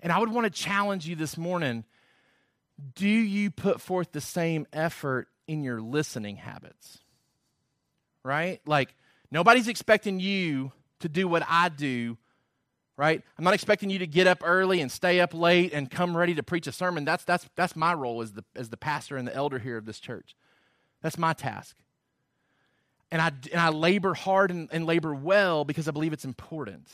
And 0.00 0.12
I 0.12 0.18
would 0.18 0.30
want 0.30 0.44
to 0.44 0.50
challenge 0.50 1.06
you 1.06 1.16
this 1.16 1.38
morning 1.38 1.84
do 2.94 3.08
you 3.08 3.50
put 3.50 3.80
forth 3.80 4.12
the 4.12 4.20
same 4.20 4.66
effort 4.72 5.28
in 5.48 5.62
your 5.62 5.80
listening 5.80 6.36
habits? 6.36 6.98
Right? 8.26 8.60
Like, 8.66 8.92
nobody's 9.30 9.68
expecting 9.68 10.18
you 10.18 10.72
to 10.98 11.08
do 11.08 11.28
what 11.28 11.44
I 11.48 11.68
do, 11.68 12.18
right? 12.96 13.22
I'm 13.38 13.44
not 13.44 13.54
expecting 13.54 13.88
you 13.88 14.00
to 14.00 14.06
get 14.06 14.26
up 14.26 14.42
early 14.42 14.80
and 14.80 14.90
stay 14.90 15.20
up 15.20 15.32
late 15.32 15.72
and 15.72 15.88
come 15.88 16.16
ready 16.16 16.34
to 16.34 16.42
preach 16.42 16.66
a 16.66 16.72
sermon. 16.72 17.04
That's, 17.04 17.22
that's, 17.22 17.48
that's 17.54 17.76
my 17.76 17.94
role 17.94 18.20
as 18.22 18.32
the, 18.32 18.44
as 18.56 18.70
the 18.70 18.76
pastor 18.76 19.16
and 19.16 19.28
the 19.28 19.34
elder 19.34 19.60
here 19.60 19.76
of 19.76 19.86
this 19.86 20.00
church. 20.00 20.34
That's 21.02 21.16
my 21.16 21.34
task. 21.34 21.76
And 23.12 23.22
I, 23.22 23.30
and 23.52 23.60
I 23.60 23.68
labor 23.68 24.14
hard 24.14 24.50
and, 24.50 24.68
and 24.72 24.86
labor 24.86 25.14
well 25.14 25.64
because 25.64 25.86
I 25.86 25.92
believe 25.92 26.12
it's 26.12 26.24
important. 26.24 26.88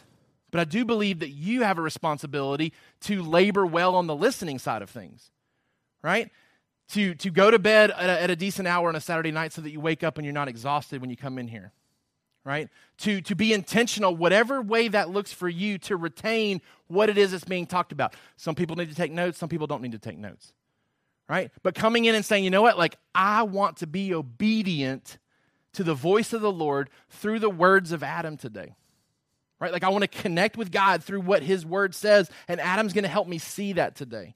But 0.51 0.61
I 0.61 0.65
do 0.65 0.85
believe 0.85 1.21
that 1.21 1.31
you 1.31 1.63
have 1.63 1.79
a 1.79 1.83
responsibility 1.83 2.75
to 3.03 3.23
labor 3.23 3.65
well 3.65 3.97
on 3.97 4.07
the 4.07 4.15
listening 4.15 4.59
side 4.59 4.83
of 4.83 4.91
things 4.91 5.31
right? 6.03 6.31
To, 6.93 7.15
to 7.15 7.31
go 7.31 7.51
to 7.51 7.59
bed 7.59 7.91
at 7.91 8.11
a, 8.11 8.23
at 8.23 8.31
a 8.31 8.37
decent 8.37 8.69
hour 8.69 8.89
on 8.89 8.97
a 8.97 9.01
Saturday 9.01 9.31
night 9.31 9.53
so 9.53 9.63
that 9.63 9.71
you 9.71 9.81
wake 9.81 10.05
up 10.05 10.19
and 10.19 10.27
you're 10.27 10.35
not 10.35 10.49
exhausted 10.49 11.01
when 11.01 11.09
you 11.09 11.17
come 11.17 11.39
in 11.39 11.49
here, 11.49 11.73
right? 12.45 12.69
To, 12.99 13.23
to 13.23 13.35
be 13.35 13.55
intentional, 13.55 14.15
whatever 14.15 14.61
way 14.61 14.89
that 14.89 15.09
looks 15.09 15.33
for 15.33 15.49
you, 15.49 15.79
to 15.79 15.97
retain 15.97 16.61
what 16.89 17.09
it 17.09 17.17
is 17.17 17.31
that's 17.31 17.45
being 17.45 17.67
talked 17.67 17.93
about. 17.93 18.15
Some 18.37 18.55
people 18.55 18.77
need 18.77 18.91
to 18.91 18.95
take 18.95 19.11
notes, 19.11 19.39
some 19.39 19.49
people 19.49 19.67
don't 19.67 19.81
need 19.81 19.93
to 19.93 19.99
take 19.99 20.19
notes, 20.19 20.53
right? 21.31 21.51
But 21.63 21.75
coming 21.75 22.05
in 22.05 22.15
and 22.15 22.25
saying, 22.25 22.45
you 22.45 22.51
know 22.51 22.63
what, 22.63 22.77
like, 22.77 22.99
I 23.15 23.45
want 23.45 23.79
to 23.79 23.87
be 23.87 24.13
obedient 24.13 25.17
to 25.73 25.85
the 25.85 25.95
voice 25.95 26.35
of 26.35 26.43
the 26.43 26.53
Lord 26.53 26.91
through 27.09 27.39
the 27.39 27.49
words 27.49 27.93
of 27.93 28.03
Adam 28.03 28.37
today. 28.37 28.75
Right? 29.61 29.73
Like 29.73 29.85
I 29.85 29.91
want 29.91 30.03
to 30.03 30.09
connect 30.09 30.57
with 30.57 30.73
God 30.73 31.05
through 31.05 31.21
what 31.21 31.43
his 31.43 31.65
word 31.65 31.95
says, 31.95 32.29
and 32.49 32.61
Adam's 32.61 32.93
going 32.93 33.05
to 33.05 33.09
help 33.09 33.29
me 33.29 33.39
see 33.39 33.75
that 33.75 33.95
today. 33.95 34.35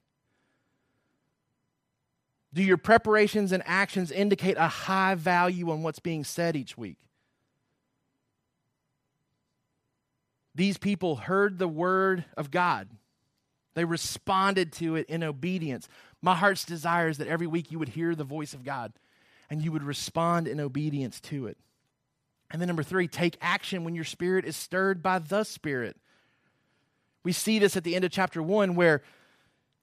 Do 2.53 2.63
your 2.63 2.77
preparations 2.77 3.51
and 3.51 3.61
actions 3.65 4.11
indicate 4.11 4.57
a 4.57 4.67
high 4.67 5.15
value 5.15 5.69
on 5.69 5.83
what's 5.83 5.99
being 5.99 6.23
said 6.23 6.55
each 6.55 6.77
week? 6.77 6.97
These 10.55 10.77
people 10.77 11.17
heard 11.17 11.59
the 11.59 11.67
word 11.67 12.25
of 12.35 12.49
God. 12.49 12.89
They 13.75 13.85
responded 13.85 14.73
to 14.73 14.95
it 14.95 15.07
in 15.07 15.21
obedience. 15.21 15.87
My 16.21 16.35
heart's 16.35 16.65
desire 16.65 17.09
is 17.09 17.19
that 17.19 17.27
every 17.27 17.45
week 17.45 17.71
you 17.71 17.77
would 17.77 17.89
hear 17.89 18.15
the 18.15 18.23
voice 18.23 18.55
of 18.55 18.63
God 18.63 18.91
and 19.51 19.61
you 19.61 19.71
would 19.71 19.83
respond 19.83 20.47
in 20.47 20.59
obedience 20.59 21.19
to 21.21 21.45
it. 21.45 21.57
And 22.49 22.61
then, 22.61 22.67
number 22.67 22.83
three, 22.83 23.07
take 23.07 23.37
action 23.41 23.83
when 23.83 23.93
your 23.93 24.03
spirit 24.03 24.45
is 24.45 24.55
stirred 24.55 25.03
by 25.03 25.19
the 25.19 25.43
Spirit. 25.43 25.97
We 27.23 27.33
see 27.33 27.59
this 27.59 27.75
at 27.75 27.83
the 27.83 27.95
end 27.95 28.05
of 28.05 28.11
chapter 28.11 28.41
one, 28.41 28.75
where 28.75 29.03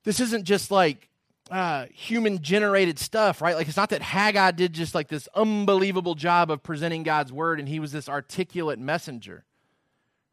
this 0.04 0.18
isn't 0.18 0.44
just 0.44 0.70
like 0.70 1.08
uh, 1.50 1.86
human 1.92 2.40
generated 2.42 2.98
stuff, 2.98 3.42
right? 3.42 3.54
Like 3.54 3.68
it's 3.68 3.76
not 3.76 3.90
that 3.90 4.02
Haggai 4.02 4.52
did 4.52 4.72
just 4.72 4.94
like 4.94 5.08
this 5.08 5.28
unbelievable 5.34 6.14
job 6.14 6.50
of 6.50 6.62
presenting 6.62 7.02
God's 7.02 7.32
word 7.32 7.58
and 7.58 7.68
he 7.68 7.80
was 7.80 7.92
this 7.92 8.08
articulate 8.08 8.78
messenger, 8.78 9.44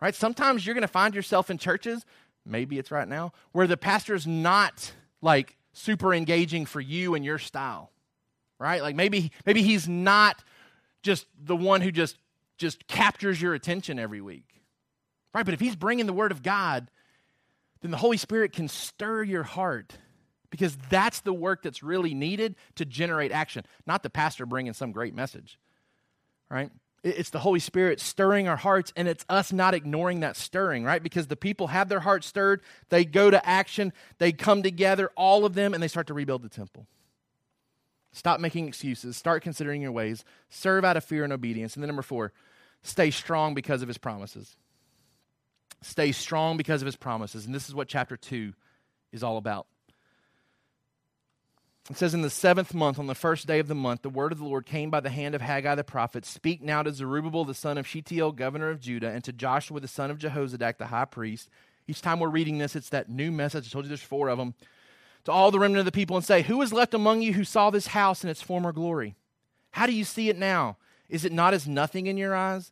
right? 0.01 0.15
Sometimes 0.15 0.65
you're 0.65 0.73
going 0.73 0.83
to 0.83 0.87
find 0.87 1.13
yourself 1.13 1.49
in 1.49 1.57
churches, 1.57 2.05
maybe 2.45 2.79
it's 2.79 2.91
right 2.91 3.07
now, 3.07 3.33
where 3.51 3.67
the 3.67 3.77
pastor's 3.77 4.25
not 4.25 4.93
like 5.21 5.57
super 5.73 6.13
engaging 6.13 6.65
for 6.65 6.79
you 6.79 7.13
and 7.13 7.25
your 7.25 7.37
style, 7.37 7.91
right? 8.57 8.81
Like 8.81 8.95
maybe 8.95 9.31
maybe 9.45 9.63
he's 9.63 9.89
not 9.89 10.41
just 11.03 11.25
the 11.37 11.55
one 11.55 11.81
who 11.81 11.91
just 11.91 12.17
just 12.57 12.87
captures 12.87 13.41
your 13.41 13.53
attention 13.53 13.99
every 13.99 14.21
week, 14.21 14.61
right? 15.33 15.43
But 15.43 15.53
if 15.53 15.59
he's 15.59 15.75
bringing 15.75 16.05
the 16.05 16.13
word 16.13 16.31
of 16.31 16.41
God, 16.41 16.89
then 17.81 17.91
the 17.91 17.97
Holy 17.97 18.17
Spirit 18.17 18.53
can 18.53 18.69
stir 18.69 19.23
your 19.23 19.43
heart 19.43 19.97
because 20.51 20.77
that's 20.89 21.21
the 21.21 21.33
work 21.33 21.63
that's 21.63 21.81
really 21.81 22.13
needed 22.13 22.55
to 22.75 22.85
generate 22.85 23.31
action, 23.31 23.65
not 23.87 24.03
the 24.03 24.09
pastor 24.09 24.45
bringing 24.45 24.73
some 24.73 24.91
great 24.91 25.15
message, 25.15 25.57
right? 26.49 26.69
It's 27.03 27.31
the 27.31 27.39
Holy 27.39 27.59
Spirit 27.59 27.99
stirring 27.99 28.47
our 28.47 28.57
hearts, 28.57 28.93
and 28.95 29.07
it's 29.07 29.25
us 29.27 29.51
not 29.51 29.73
ignoring 29.73 30.19
that 30.19 30.35
stirring, 30.35 30.83
right? 30.83 31.01
Because 31.01 31.25
the 31.25 31.35
people 31.35 31.67
have 31.67 31.89
their 31.89 32.01
hearts 32.01 32.27
stirred, 32.27 32.61
they 32.89 33.05
go 33.05 33.31
to 33.31 33.43
action, 33.47 33.91
they 34.19 34.31
come 34.31 34.61
together, 34.61 35.09
all 35.15 35.43
of 35.43 35.55
them, 35.55 35.73
and 35.73 35.81
they 35.81 35.87
start 35.87 36.05
to 36.07 36.13
rebuild 36.13 36.43
the 36.43 36.49
temple. 36.49 36.85
Stop 38.13 38.39
making 38.39 38.67
excuses, 38.67 39.17
start 39.17 39.41
considering 39.41 39.81
your 39.81 39.93
ways, 39.93 40.23
serve 40.49 40.85
out 40.85 40.97
of 40.97 41.03
fear 41.03 41.23
and 41.23 41.33
obedience. 41.33 41.75
And 41.75 41.81
then, 41.81 41.87
number 41.87 42.01
four, 42.03 42.33
stay 42.83 43.09
strong 43.09 43.55
because 43.55 43.81
of 43.81 43.87
his 43.87 43.97
promises. 43.97 44.55
Stay 45.81 46.11
strong 46.11 46.57
because 46.57 46.81
of 46.81 46.85
his 46.85 46.97
promises. 46.97 47.45
And 47.45 47.55
this 47.55 47.67
is 47.67 47.73
what 47.73 47.87
chapter 47.87 48.17
two 48.17 48.53
is 49.11 49.23
all 49.23 49.37
about. 49.37 49.65
It 51.89 51.97
says, 51.97 52.13
In 52.13 52.21
the 52.21 52.29
seventh 52.29 52.73
month, 52.73 52.99
on 52.99 53.07
the 53.07 53.15
first 53.15 53.47
day 53.47 53.59
of 53.59 53.67
the 53.67 53.75
month, 53.75 54.03
the 54.03 54.09
word 54.09 54.31
of 54.31 54.37
the 54.37 54.45
Lord 54.45 54.65
came 54.65 54.89
by 54.89 54.99
the 54.99 55.09
hand 55.09 55.33
of 55.33 55.41
Haggai 55.41 55.75
the 55.75 55.83
prophet 55.83 56.25
Speak 56.25 56.61
now 56.61 56.83
to 56.83 56.93
Zerubbabel, 56.93 57.43
the 57.43 57.53
son 57.53 57.77
of 57.77 57.87
Shealtiel, 57.87 58.33
governor 58.33 58.69
of 58.69 58.79
Judah, 58.79 59.09
and 59.09 59.23
to 59.23 59.33
Joshua, 59.33 59.79
the 59.79 59.87
son 59.87 60.11
of 60.11 60.19
Jehozadak, 60.19 60.77
the 60.77 60.87
high 60.87 61.05
priest. 61.05 61.49
Each 61.87 62.01
time 62.01 62.19
we're 62.19 62.29
reading 62.29 62.59
this, 62.59 62.75
it's 62.75 62.89
that 62.89 63.09
new 63.09 63.31
message. 63.31 63.67
I 63.67 63.69
told 63.71 63.85
you 63.85 63.89
there's 63.89 64.01
four 64.01 64.29
of 64.29 64.37
them. 64.37 64.53
To 65.25 65.31
all 65.31 65.51
the 65.51 65.59
remnant 65.59 65.79
of 65.79 65.85
the 65.85 65.91
people, 65.91 66.15
and 66.15 66.25
say, 66.25 66.43
Who 66.43 66.61
is 66.61 66.71
left 66.71 66.93
among 66.93 67.21
you 67.21 67.33
who 67.33 67.43
saw 67.43 67.69
this 67.69 67.87
house 67.87 68.23
in 68.23 68.29
its 68.29 68.41
former 68.41 68.71
glory? 68.71 69.15
How 69.71 69.85
do 69.85 69.93
you 69.93 70.03
see 70.03 70.29
it 70.29 70.37
now? 70.37 70.77
Is 71.09 71.25
it 71.25 71.31
not 71.31 71.53
as 71.53 71.67
nothing 71.67 72.07
in 72.07 72.17
your 72.17 72.35
eyes? 72.35 72.71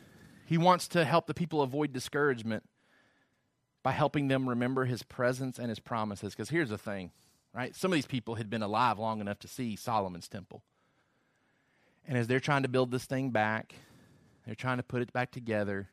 He 0.51 0.57
wants 0.57 0.89
to 0.89 1.05
help 1.05 1.27
the 1.27 1.33
people 1.33 1.61
avoid 1.61 1.93
discouragement 1.93 2.63
by 3.83 3.93
helping 3.93 4.27
them 4.27 4.49
remember 4.49 4.83
his 4.83 5.01
presence 5.01 5.57
and 5.57 5.69
his 5.69 5.79
promises. 5.79 6.33
Because 6.33 6.49
here's 6.49 6.67
the 6.67 6.77
thing, 6.77 7.11
right? 7.53 7.73
Some 7.73 7.93
of 7.93 7.95
these 7.95 8.05
people 8.05 8.35
had 8.35 8.49
been 8.49 8.61
alive 8.61 8.99
long 8.99 9.21
enough 9.21 9.39
to 9.39 9.47
see 9.47 9.77
Solomon's 9.77 10.27
temple. 10.27 10.61
And 12.05 12.17
as 12.17 12.27
they're 12.27 12.41
trying 12.41 12.63
to 12.63 12.67
build 12.67 12.91
this 12.91 13.05
thing 13.05 13.29
back, 13.29 13.75
they're 14.45 14.53
trying 14.53 14.75
to 14.75 14.83
put 14.83 15.01
it 15.01 15.13
back 15.13 15.31
together. 15.31 15.87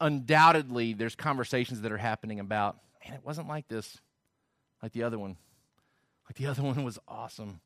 undoubtedly, 0.00 0.92
there's 0.92 1.16
conversations 1.16 1.80
that 1.80 1.90
are 1.90 1.98
happening 1.98 2.38
about, 2.38 2.78
man, 3.04 3.16
it 3.16 3.24
wasn't 3.24 3.48
like 3.48 3.66
this, 3.66 3.98
like 4.84 4.92
the 4.92 5.02
other 5.02 5.18
one. 5.18 5.36
Like 6.28 6.36
the 6.36 6.46
other 6.46 6.62
one 6.72 6.84
was 6.84 7.00
awesome. 7.08 7.60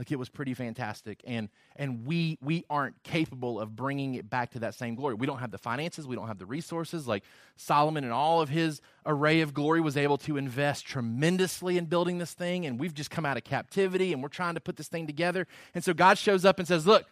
Like 0.00 0.10
it 0.10 0.18
was 0.18 0.30
pretty 0.30 0.54
fantastic. 0.54 1.20
And 1.26 1.50
and 1.76 2.06
we 2.06 2.38
we 2.40 2.64
aren't 2.70 3.02
capable 3.02 3.60
of 3.60 3.76
bringing 3.76 4.14
it 4.14 4.30
back 4.30 4.52
to 4.52 4.60
that 4.60 4.74
same 4.74 4.94
glory. 4.94 5.14
We 5.14 5.26
don't 5.26 5.40
have 5.40 5.50
the 5.50 5.58
finances, 5.58 6.06
we 6.06 6.16
don't 6.16 6.26
have 6.26 6.38
the 6.38 6.46
resources. 6.46 7.06
Like 7.06 7.22
Solomon 7.56 8.04
and 8.04 8.12
all 8.12 8.40
of 8.40 8.48
his 8.48 8.80
array 9.04 9.42
of 9.42 9.52
glory 9.52 9.82
was 9.82 9.98
able 9.98 10.16
to 10.16 10.38
invest 10.38 10.86
tremendously 10.86 11.76
in 11.76 11.84
building 11.84 12.16
this 12.16 12.32
thing 12.32 12.64
and 12.64 12.80
we've 12.80 12.94
just 12.94 13.10
come 13.10 13.26
out 13.26 13.36
of 13.36 13.44
captivity 13.44 14.14
and 14.14 14.22
we're 14.22 14.30
trying 14.30 14.54
to 14.54 14.60
put 14.60 14.78
this 14.78 14.88
thing 14.88 15.06
together. 15.06 15.46
And 15.74 15.84
so 15.84 15.92
God 15.92 16.16
shows 16.16 16.46
up 16.46 16.58
and 16.58 16.66
says, 16.66 16.86
"Look, 16.86 17.04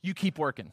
you 0.00 0.14
keep 0.14 0.38
working." 0.38 0.70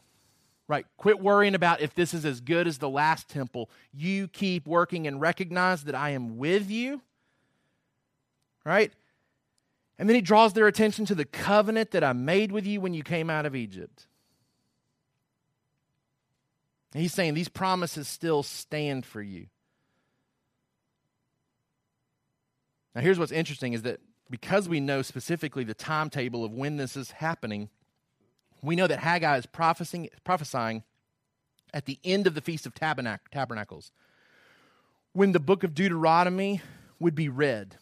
Right? 0.68 0.86
Quit 0.96 1.18
worrying 1.18 1.56
about 1.56 1.80
if 1.80 1.92
this 1.92 2.14
is 2.14 2.24
as 2.24 2.40
good 2.40 2.68
as 2.68 2.78
the 2.78 2.88
last 2.88 3.28
temple. 3.28 3.68
You 3.92 4.28
keep 4.28 4.68
working 4.68 5.08
and 5.08 5.20
recognize 5.20 5.82
that 5.84 5.96
I 5.96 6.10
am 6.10 6.38
with 6.38 6.70
you. 6.70 7.02
Right? 8.64 8.92
And 9.98 10.08
then 10.08 10.16
he 10.16 10.22
draws 10.22 10.52
their 10.52 10.66
attention 10.66 11.04
to 11.06 11.14
the 11.14 11.24
covenant 11.24 11.92
that 11.92 12.02
I 12.02 12.12
made 12.12 12.50
with 12.50 12.66
you 12.66 12.80
when 12.80 12.94
you 12.94 13.02
came 13.02 13.30
out 13.30 13.46
of 13.46 13.54
Egypt. 13.54 14.06
And 16.92 17.02
he's 17.02 17.14
saying 17.14 17.34
these 17.34 17.48
promises 17.48 18.08
still 18.08 18.42
stand 18.42 19.06
for 19.06 19.22
you. 19.22 19.46
Now, 22.94 23.00
here's 23.00 23.18
what's 23.18 23.32
interesting 23.32 23.72
is 23.72 23.82
that 23.82 24.00
because 24.28 24.68
we 24.68 24.80
know 24.80 25.02
specifically 25.02 25.64
the 25.64 25.74
timetable 25.74 26.44
of 26.44 26.52
when 26.52 26.76
this 26.76 26.96
is 26.96 27.12
happening, 27.12 27.70
we 28.62 28.76
know 28.76 28.86
that 28.86 28.98
Haggai 28.98 29.38
is 29.38 29.46
prophesying, 29.46 30.08
prophesying 30.24 30.82
at 31.72 31.86
the 31.86 31.98
end 32.04 32.26
of 32.26 32.34
the 32.34 32.40
Feast 32.40 32.66
of 32.66 32.74
Tabernacles, 32.74 33.92
when 35.12 35.32
the 35.32 35.40
book 35.40 35.64
of 35.64 35.74
Deuteronomy 35.74 36.60
would 36.98 37.14
be 37.14 37.28
read 37.28 37.76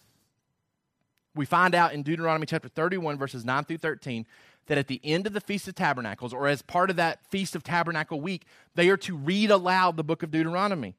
we 1.40 1.46
find 1.46 1.74
out 1.74 1.94
in 1.94 2.02
Deuteronomy 2.02 2.44
chapter 2.44 2.68
31, 2.68 3.16
verses 3.16 3.46
9 3.46 3.64
through 3.64 3.78
13, 3.78 4.26
that 4.66 4.76
at 4.76 4.88
the 4.88 5.00
end 5.02 5.26
of 5.26 5.32
the 5.32 5.40
Feast 5.40 5.66
of 5.66 5.74
Tabernacles, 5.74 6.34
or 6.34 6.46
as 6.46 6.60
part 6.60 6.90
of 6.90 6.96
that 6.96 7.26
Feast 7.30 7.56
of 7.56 7.64
Tabernacle 7.64 8.20
week, 8.20 8.44
they 8.74 8.90
are 8.90 8.98
to 8.98 9.16
read 9.16 9.50
aloud 9.50 9.96
the 9.96 10.04
book 10.04 10.22
of 10.22 10.30
Deuteronomy. 10.30 10.94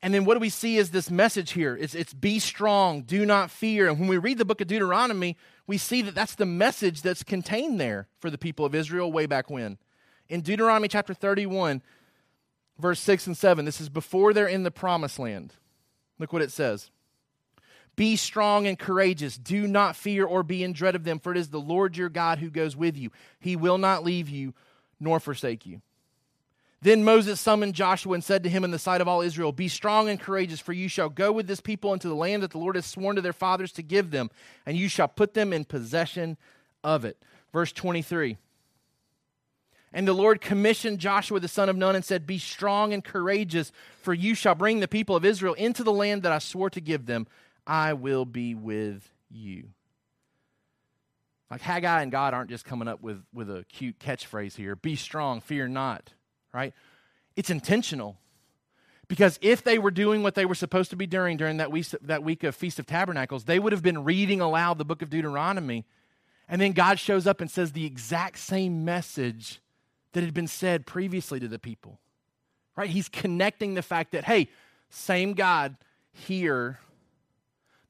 And 0.00 0.14
then 0.14 0.24
what 0.24 0.34
do 0.34 0.40
we 0.40 0.50
see 0.50 0.76
is 0.76 0.92
this 0.92 1.10
message 1.10 1.52
here? 1.52 1.76
It's, 1.76 1.96
it's 1.96 2.14
be 2.14 2.38
strong, 2.38 3.02
do 3.02 3.26
not 3.26 3.50
fear. 3.50 3.88
And 3.88 3.98
when 3.98 4.08
we 4.08 4.18
read 4.18 4.38
the 4.38 4.44
book 4.44 4.60
of 4.60 4.68
Deuteronomy, 4.68 5.36
we 5.66 5.78
see 5.78 6.00
that 6.02 6.14
that's 6.14 6.36
the 6.36 6.46
message 6.46 7.02
that's 7.02 7.24
contained 7.24 7.80
there 7.80 8.06
for 8.20 8.30
the 8.30 8.38
people 8.38 8.64
of 8.64 8.74
Israel 8.74 9.10
way 9.10 9.26
back 9.26 9.50
when. 9.50 9.78
In 10.28 10.42
Deuteronomy 10.42 10.86
chapter 10.86 11.12
31, 11.12 11.82
verse 12.78 13.00
6 13.00 13.26
and 13.26 13.36
7, 13.36 13.64
this 13.64 13.80
is 13.80 13.88
before 13.88 14.32
they're 14.32 14.46
in 14.46 14.62
the 14.62 14.70
promised 14.70 15.18
land. 15.18 15.54
Look 16.20 16.32
what 16.32 16.42
it 16.42 16.52
says. 16.52 16.90
Be 17.96 18.16
strong 18.16 18.66
and 18.66 18.78
courageous. 18.78 19.36
Do 19.36 19.66
not 19.68 19.96
fear 19.96 20.24
or 20.26 20.42
be 20.42 20.64
in 20.64 20.72
dread 20.72 20.96
of 20.96 21.04
them, 21.04 21.18
for 21.18 21.32
it 21.32 21.38
is 21.38 21.48
the 21.48 21.60
Lord 21.60 21.96
your 21.96 22.08
God 22.08 22.38
who 22.38 22.50
goes 22.50 22.74
with 22.76 22.96
you. 22.96 23.10
He 23.38 23.56
will 23.56 23.78
not 23.78 24.04
leave 24.04 24.28
you 24.28 24.54
nor 24.98 25.20
forsake 25.20 25.64
you. 25.64 25.80
Then 26.82 27.02
Moses 27.02 27.40
summoned 27.40 27.74
Joshua 27.74 28.12
and 28.12 28.22
said 28.22 28.42
to 28.42 28.50
him 28.50 28.62
in 28.62 28.70
the 28.70 28.78
sight 28.78 29.00
of 29.00 29.08
all 29.08 29.22
Israel, 29.22 29.52
Be 29.52 29.68
strong 29.68 30.10
and 30.10 30.20
courageous, 30.20 30.60
for 30.60 30.74
you 30.74 30.88
shall 30.88 31.08
go 31.08 31.32
with 31.32 31.46
this 31.46 31.60
people 31.60 31.94
into 31.94 32.08
the 32.08 32.14
land 32.14 32.42
that 32.42 32.50
the 32.50 32.58
Lord 32.58 32.74
has 32.74 32.84
sworn 32.84 33.16
to 33.16 33.22
their 33.22 33.32
fathers 33.32 33.72
to 33.72 33.82
give 33.82 34.10
them, 34.10 34.30
and 34.66 34.76
you 34.76 34.88
shall 34.88 35.08
put 35.08 35.32
them 35.32 35.52
in 35.52 35.64
possession 35.64 36.36
of 36.82 37.06
it. 37.06 37.16
Verse 37.54 37.72
23. 37.72 38.36
And 39.94 40.06
the 40.06 40.12
Lord 40.12 40.40
commissioned 40.40 40.98
Joshua 40.98 41.40
the 41.40 41.48
son 41.48 41.68
of 41.68 41.76
Nun 41.76 41.94
and 41.94 42.04
said, 42.04 42.26
Be 42.26 42.38
strong 42.38 42.92
and 42.92 43.02
courageous, 43.02 43.72
for 44.02 44.12
you 44.12 44.34
shall 44.34 44.56
bring 44.56 44.80
the 44.80 44.88
people 44.88 45.16
of 45.16 45.24
Israel 45.24 45.54
into 45.54 45.84
the 45.84 45.92
land 45.92 46.24
that 46.24 46.32
I 46.32 46.38
swore 46.38 46.68
to 46.70 46.80
give 46.80 47.06
them 47.06 47.26
I 47.66 47.94
will 47.94 48.24
be 48.24 48.54
with 48.54 49.08
you. 49.30 49.68
Like 51.50 51.60
Haggai 51.60 52.02
and 52.02 52.10
God 52.10 52.34
aren't 52.34 52.50
just 52.50 52.64
coming 52.64 52.88
up 52.88 53.02
with, 53.02 53.22
with 53.32 53.50
a 53.50 53.64
cute 53.68 53.98
catchphrase 53.98 54.56
here 54.56 54.74
be 54.74 54.96
strong, 54.96 55.40
fear 55.40 55.68
not, 55.68 56.12
right? 56.52 56.74
It's 57.36 57.50
intentional. 57.50 58.18
Because 59.06 59.38
if 59.42 59.62
they 59.62 59.78
were 59.78 59.90
doing 59.90 60.22
what 60.22 60.34
they 60.34 60.46
were 60.46 60.54
supposed 60.54 60.90
to 60.90 60.96
be 60.96 61.06
doing 61.06 61.36
during 61.36 61.58
that 61.58 61.70
week, 61.70 61.86
that 62.02 62.24
week 62.24 62.42
of 62.42 62.56
Feast 62.56 62.78
of 62.78 62.86
Tabernacles, 62.86 63.44
they 63.44 63.58
would 63.58 63.72
have 63.72 63.82
been 63.82 64.02
reading 64.02 64.40
aloud 64.40 64.78
the 64.78 64.84
book 64.84 65.02
of 65.02 65.10
Deuteronomy. 65.10 65.84
And 66.48 66.60
then 66.60 66.72
God 66.72 66.98
shows 66.98 67.26
up 67.26 67.40
and 67.40 67.50
says 67.50 67.72
the 67.72 67.84
exact 67.84 68.38
same 68.38 68.84
message 68.84 69.60
that 70.12 70.22
had 70.22 70.34
been 70.34 70.46
said 70.46 70.86
previously 70.86 71.38
to 71.40 71.48
the 71.48 71.58
people. 71.58 72.00
Right? 72.76 72.90
He's 72.90 73.08
connecting 73.08 73.74
the 73.74 73.82
fact 73.82 74.12
that, 74.12 74.24
hey, 74.24 74.48
same 74.90 75.34
God 75.34 75.76
here 76.12 76.80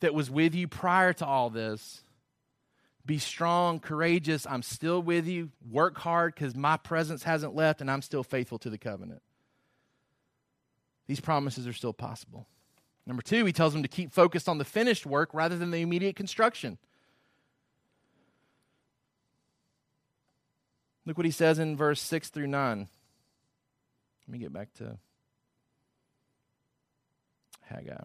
that 0.04 0.14
was 0.14 0.30
with 0.30 0.54
you 0.54 0.68
prior 0.68 1.14
to 1.14 1.24
all 1.24 1.48
this. 1.48 2.02
Be 3.06 3.16
strong, 3.16 3.80
courageous. 3.80 4.46
I'm 4.46 4.62
still 4.62 5.00
with 5.00 5.26
you. 5.26 5.48
Work 5.70 5.96
hard 5.96 6.34
because 6.34 6.54
my 6.54 6.76
presence 6.76 7.22
hasn't 7.22 7.54
left 7.54 7.80
and 7.80 7.90
I'm 7.90 8.02
still 8.02 8.22
faithful 8.22 8.58
to 8.58 8.70
the 8.70 8.76
covenant. 8.76 9.22
These 11.06 11.20
promises 11.20 11.66
are 11.66 11.72
still 11.72 11.94
possible. 11.94 12.46
Number 13.06 13.22
two, 13.22 13.46
he 13.46 13.52
tells 13.52 13.72
them 13.72 13.82
to 13.82 13.88
keep 13.88 14.12
focused 14.12 14.46
on 14.46 14.58
the 14.58 14.64
finished 14.64 15.06
work 15.06 15.32
rather 15.32 15.56
than 15.56 15.70
the 15.70 15.78
immediate 15.78 16.16
construction. 16.16 16.76
Look 21.06 21.16
what 21.16 21.24
he 21.24 21.32
says 21.32 21.58
in 21.58 21.78
verse 21.78 22.00
6 22.02 22.28
through 22.28 22.48
9. 22.48 22.88
Let 24.26 24.32
me 24.32 24.38
get 24.38 24.52
back 24.52 24.74
to 24.74 24.98
Haggai. 27.62 28.04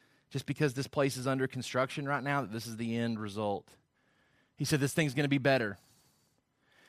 just 0.31 0.45
because 0.45 0.73
this 0.73 0.87
place 0.87 1.17
is 1.17 1.27
under 1.27 1.45
construction 1.45 2.07
right 2.07 2.23
now 2.23 2.41
that 2.41 2.51
this 2.51 2.65
is 2.65 2.77
the 2.77 2.97
end 2.97 3.19
result. 3.19 3.67
He 4.55 4.65
said 4.65 4.79
this 4.79 4.93
thing's 4.93 5.13
going 5.13 5.25
to 5.25 5.29
be 5.29 5.37
better. 5.37 5.77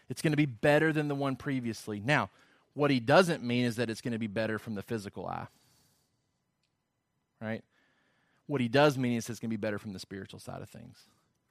It's 0.08 0.22
going 0.22 0.32
to 0.32 0.36
be 0.36 0.46
better 0.46 0.92
than 0.92 1.08
the 1.08 1.14
one 1.14 1.36
previously. 1.36 2.00
Now, 2.00 2.30
what 2.74 2.90
he 2.90 3.00
doesn't 3.00 3.42
mean 3.42 3.64
is 3.64 3.76
that 3.76 3.90
it's 3.90 4.00
going 4.00 4.12
to 4.12 4.18
be 4.18 4.26
better 4.26 4.58
from 4.58 4.74
the 4.74 4.82
physical 4.82 5.26
eye. 5.26 5.48
Right? 7.40 7.64
What 8.46 8.60
he 8.60 8.68
does 8.68 8.96
mean 8.96 9.16
is 9.16 9.28
it's 9.28 9.40
going 9.40 9.50
to 9.50 9.56
be 9.56 9.60
better 9.60 9.78
from 9.78 9.92
the 9.92 9.98
spiritual 9.98 10.38
side 10.38 10.62
of 10.62 10.70
things. 10.70 10.98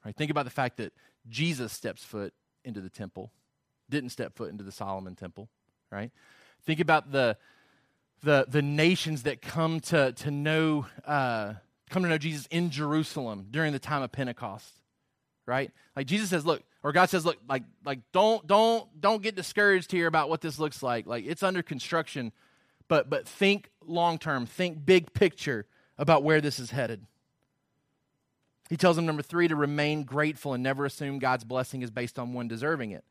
Right? 0.04 0.16
Think 0.16 0.30
about 0.30 0.44
the 0.44 0.50
fact 0.50 0.78
that 0.78 0.92
Jesus 1.28 1.72
steps 1.72 2.02
foot 2.04 2.32
into 2.64 2.80
the 2.80 2.88
temple, 2.88 3.30
didn't 3.90 4.10
step 4.10 4.34
foot 4.34 4.50
into 4.50 4.64
the 4.64 4.72
Solomon 4.72 5.14
temple, 5.14 5.48
right? 5.90 6.10
Think 6.64 6.80
about 6.80 7.12
the 7.12 7.36
the 8.22 8.46
the 8.48 8.62
nations 8.62 9.24
that 9.24 9.42
come 9.42 9.80
to 9.80 10.12
to 10.12 10.30
know 10.30 10.86
uh, 11.04 11.54
come 11.92 12.02
to 12.02 12.08
know 12.08 12.18
Jesus 12.18 12.46
in 12.46 12.70
Jerusalem 12.70 13.46
during 13.50 13.72
the 13.72 13.78
time 13.78 14.02
of 14.02 14.10
Pentecost. 14.10 14.72
Right? 15.44 15.70
Like 15.94 16.06
Jesus 16.06 16.30
says, 16.30 16.46
look, 16.46 16.62
or 16.82 16.92
God 16.92 17.10
says, 17.10 17.24
look, 17.24 17.36
like, 17.48 17.64
like 17.84 18.00
don't 18.12 18.46
don't 18.46 18.88
don't 19.00 19.22
get 19.22 19.36
discouraged 19.36 19.92
here 19.92 20.06
about 20.06 20.28
what 20.28 20.40
this 20.40 20.58
looks 20.58 20.82
like. 20.82 21.06
Like 21.06 21.24
it's 21.26 21.42
under 21.42 21.62
construction, 21.62 22.32
but 22.88 23.10
but 23.10 23.28
think 23.28 23.70
long 23.84 24.18
term, 24.18 24.46
think 24.46 24.84
big 24.84 25.12
picture 25.12 25.66
about 25.98 26.22
where 26.22 26.40
this 26.40 26.58
is 26.58 26.70
headed. 26.70 27.04
He 28.70 28.76
tells 28.76 28.96
them 28.96 29.04
number 29.04 29.22
three 29.22 29.48
to 29.48 29.56
remain 29.56 30.04
grateful 30.04 30.54
and 30.54 30.62
never 30.62 30.86
assume 30.86 31.18
God's 31.18 31.44
blessing 31.44 31.82
is 31.82 31.90
based 31.90 32.18
on 32.18 32.32
one 32.32 32.48
deserving 32.48 32.92
it. 32.92 33.04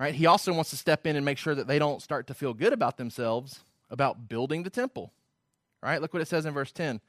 Right? 0.00 0.14
He 0.14 0.26
also 0.26 0.52
wants 0.52 0.70
to 0.70 0.76
step 0.76 1.06
in 1.06 1.14
and 1.14 1.24
make 1.24 1.38
sure 1.38 1.54
that 1.54 1.68
they 1.68 1.78
don't 1.78 2.02
start 2.02 2.26
to 2.26 2.34
feel 2.34 2.54
good 2.54 2.72
about 2.72 2.96
themselves 2.96 3.60
about 3.90 4.28
building 4.28 4.64
the 4.64 4.70
temple. 4.70 5.12
Right? 5.82 6.00
Look 6.00 6.12
what 6.12 6.22
it 6.22 6.28
says 6.28 6.46
in 6.46 6.54
verse 6.54 6.72
10 6.72 7.00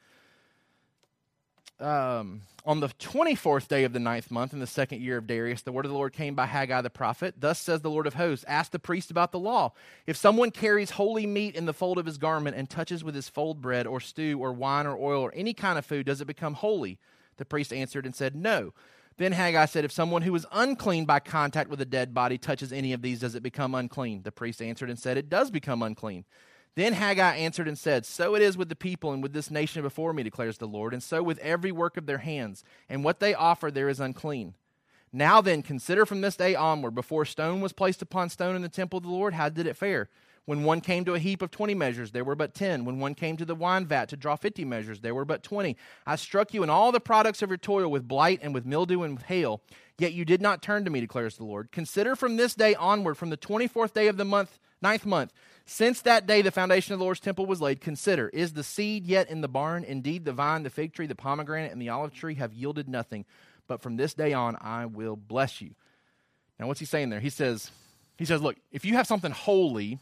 um, 1.84 2.42
on 2.66 2.80
the 2.80 2.88
24th 2.88 3.68
day 3.68 3.84
of 3.84 3.94
the 3.94 4.00
ninth 4.00 4.32
month 4.32 4.54
in 4.54 4.60
the 4.60 4.68
second 4.68 5.02
year 5.02 5.18
of 5.18 5.28
Darius, 5.28 5.62
the 5.62 5.72
word 5.72 5.86
of 5.86 5.92
the 5.92 5.98
Lord 5.98 6.14
came 6.14 6.34
by 6.34 6.46
Haggai 6.46 6.82
the 6.82 6.90
prophet. 6.90 7.36
Thus 7.38 7.60
says 7.60 7.82
the 7.82 7.90
Lord 7.90 8.08
of 8.08 8.14
hosts 8.14 8.46
Ask 8.48 8.72
the 8.72 8.80
priest 8.80 9.12
about 9.12 9.32
the 9.32 9.40
law. 9.40 9.74
If 10.08 10.16
someone 10.16 10.52
carries 10.52 10.92
holy 10.92 11.28
meat 11.28 11.56
in 11.56 11.66
the 11.66 11.74
fold 11.74 11.98
of 11.98 12.06
his 12.06 12.18
garment 12.18 12.56
and 12.56 12.70
touches 12.70 13.04
with 13.04 13.16
his 13.16 13.28
fold 13.28 13.62
bread 13.62 13.86
or 13.86 14.00
stew 14.00 14.40
or 14.40 14.54
wine 14.54 14.88
or 14.88 14.98
oil 14.98 15.22
or 15.22 15.34
any 15.36 15.54
kind 15.54 15.78
of 15.78 15.86
food, 15.86 16.06
does 16.06 16.22
it 16.22 16.26
become 16.26 16.54
holy? 16.54 17.00
The 17.38 17.46
priest 17.46 17.74
answered 17.74 18.06
and 18.06 18.16
said, 18.16 18.36
No. 18.36 18.74
Then 19.18 19.34
Haggai 19.34 19.66
said, 19.66 19.86
If 19.86 19.92
someone 19.92 20.22
who 20.22 20.34
is 20.34 20.46
unclean 20.52 21.06
by 21.06 21.20
contact 21.20 21.70
with 21.70 21.82
a 21.82 21.86
dead 21.86 22.14
body 22.14 22.38
touches 22.38 22.72
any 22.72 22.94
of 22.94 23.02
these, 23.02 23.20
does 23.20 23.36
it 23.36 23.44
become 23.44 23.76
unclean? 23.76 24.24
The 24.24 24.32
priest 24.32 24.62
answered 24.62 24.90
and 24.90 24.98
said, 24.98 25.18
It 25.18 25.30
does 25.30 25.52
become 25.52 25.84
unclean. 25.84 26.26
Then 26.76 26.94
Haggai 26.94 27.36
answered 27.36 27.68
and 27.68 27.78
said, 27.78 28.06
So 28.06 28.36
it 28.36 28.42
is 28.42 28.58
with 28.58 28.70
the 28.70 28.76
people 28.76 29.12
and 29.12 29.22
with 29.22 29.34
this 29.34 29.52
nation 29.52 29.84
before 29.84 30.12
me, 30.14 30.24
declares 30.24 30.58
the 30.58 30.68
Lord, 30.68 30.94
and 30.94 31.04
so 31.04 31.22
with 31.22 31.38
every 31.40 31.72
work 31.72 31.98
of 31.98 32.08
their 32.08 32.20
hands, 32.20 32.64
and 32.90 33.04
what 33.04 33.20
they 33.20 33.34
offer 33.34 33.70
there 33.70 33.90
is 33.90 34.00
unclean. 34.00 34.56
Now 35.12 35.42
then, 35.42 35.62
consider 35.62 36.08
from 36.08 36.22
this 36.22 36.36
day 36.36 36.56
onward, 36.56 36.96
before 36.96 37.26
stone 37.26 37.62
was 37.62 37.74
placed 37.74 38.02
upon 38.02 38.30
stone 38.30 38.56
in 38.56 38.64
the 38.64 38.70
temple 38.70 38.98
of 38.98 39.04
the 39.04 39.10
Lord, 39.10 39.36
how 39.36 39.50
did 39.50 39.68
it 39.68 39.78
fare? 39.78 40.10
When 40.46 40.64
one 40.64 40.82
came 40.82 41.06
to 41.06 41.14
a 41.14 41.20
heap 41.20 41.42
of 41.42 41.52
twenty 41.52 41.76
measures, 41.76 42.12
there 42.12 42.24
were 42.26 42.36
but 42.36 42.54
ten. 42.54 42.84
When 42.84 43.00
one 43.00 43.16
came 43.16 43.38
to 43.38 43.46
the 43.46 43.56
wine 43.56 43.86
vat 43.86 44.10
to 44.10 44.18
draw 44.18 44.36
fifty 44.36 44.66
measures, 44.66 45.00
there 45.00 45.16
were 45.16 45.24
but 45.24 45.42
twenty. 45.44 45.78
I 46.06 46.18
struck 46.18 46.54
you 46.54 46.64
in 46.64 46.70
all 46.70 46.92
the 46.92 47.00
products 47.00 47.42
of 47.42 47.50
your 47.50 47.58
toil 47.58 47.90
with 47.90 48.08
blight 48.08 48.40
and 48.42 48.54
with 48.54 48.66
mildew 48.66 49.04
and 49.04 49.16
with 49.16 49.28
hail, 49.28 49.62
yet 49.98 50.12
you 50.12 50.26
did 50.26 50.42
not 50.42 50.62
turn 50.62 50.84
to 50.84 50.90
me, 50.90 51.00
declares 51.00 51.38
the 51.38 51.46
Lord. 51.46 51.72
Consider 51.72 52.16
from 52.18 52.36
this 52.36 52.56
day 52.56 52.76
onward, 52.76 53.16
from 53.16 53.30
the 53.30 53.38
twenty 53.38 53.68
fourth 53.68 53.94
day 53.94 54.08
of 54.08 54.18
the 54.18 54.26
month, 54.26 54.60
ninth 54.84 55.06
month, 55.06 55.34
since 55.66 56.02
that 56.02 56.28
day 56.28 56.42
the 56.42 56.52
foundation 56.52 56.94
of 56.94 57.00
the 57.00 57.06
Lord's 57.06 57.20
temple 57.20 57.46
was 57.46 57.62
laid, 57.62 57.82
consider 57.82 58.30
is 58.30 58.54
the 58.54 58.64
seed 58.64 59.06
yet 59.06 59.30
in 59.30 59.42
the 59.42 59.48
barn? 59.48 59.84
Indeed, 59.84 60.26
the 60.26 60.34
vine, 60.34 60.64
the 60.64 60.70
fig 60.70 60.94
tree, 60.94 61.08
the 61.08 61.16
pomegranate, 61.16 61.72
and 61.72 61.82
the 61.82 61.90
olive 61.90 62.14
tree 62.14 62.36
have 62.36 62.54
yielded 62.54 62.88
nothing. 62.88 63.26
But 63.68 63.82
from 63.82 63.96
this 63.96 64.14
day 64.14 64.34
on, 64.34 64.58
I 64.60 64.86
will 64.86 65.16
bless 65.16 65.62
you. 65.62 65.72
Now, 66.60 66.68
what's 66.68 66.80
he 66.80 66.86
saying 66.86 67.10
there? 67.10 67.22
He 67.22 67.30
says, 67.30 67.72
he 68.18 68.26
says, 68.26 68.42
look, 68.42 68.58
if 68.72 68.86
you 68.86 68.94
have 68.94 69.08
something 69.08 69.32
holy, 69.32 70.00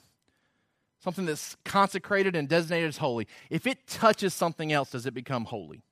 something 1.04 1.26
that's 1.26 1.56
consecrated 1.64 2.36
and 2.36 2.50
designated 2.50 2.90
as 2.90 2.98
holy, 2.98 3.28
if 3.50 3.68
it 3.68 3.88
touches 3.88 4.34
something 4.34 4.72
else, 4.72 4.92
does 4.92 5.06
it 5.06 5.14
become 5.14 5.46
holy? 5.46 5.84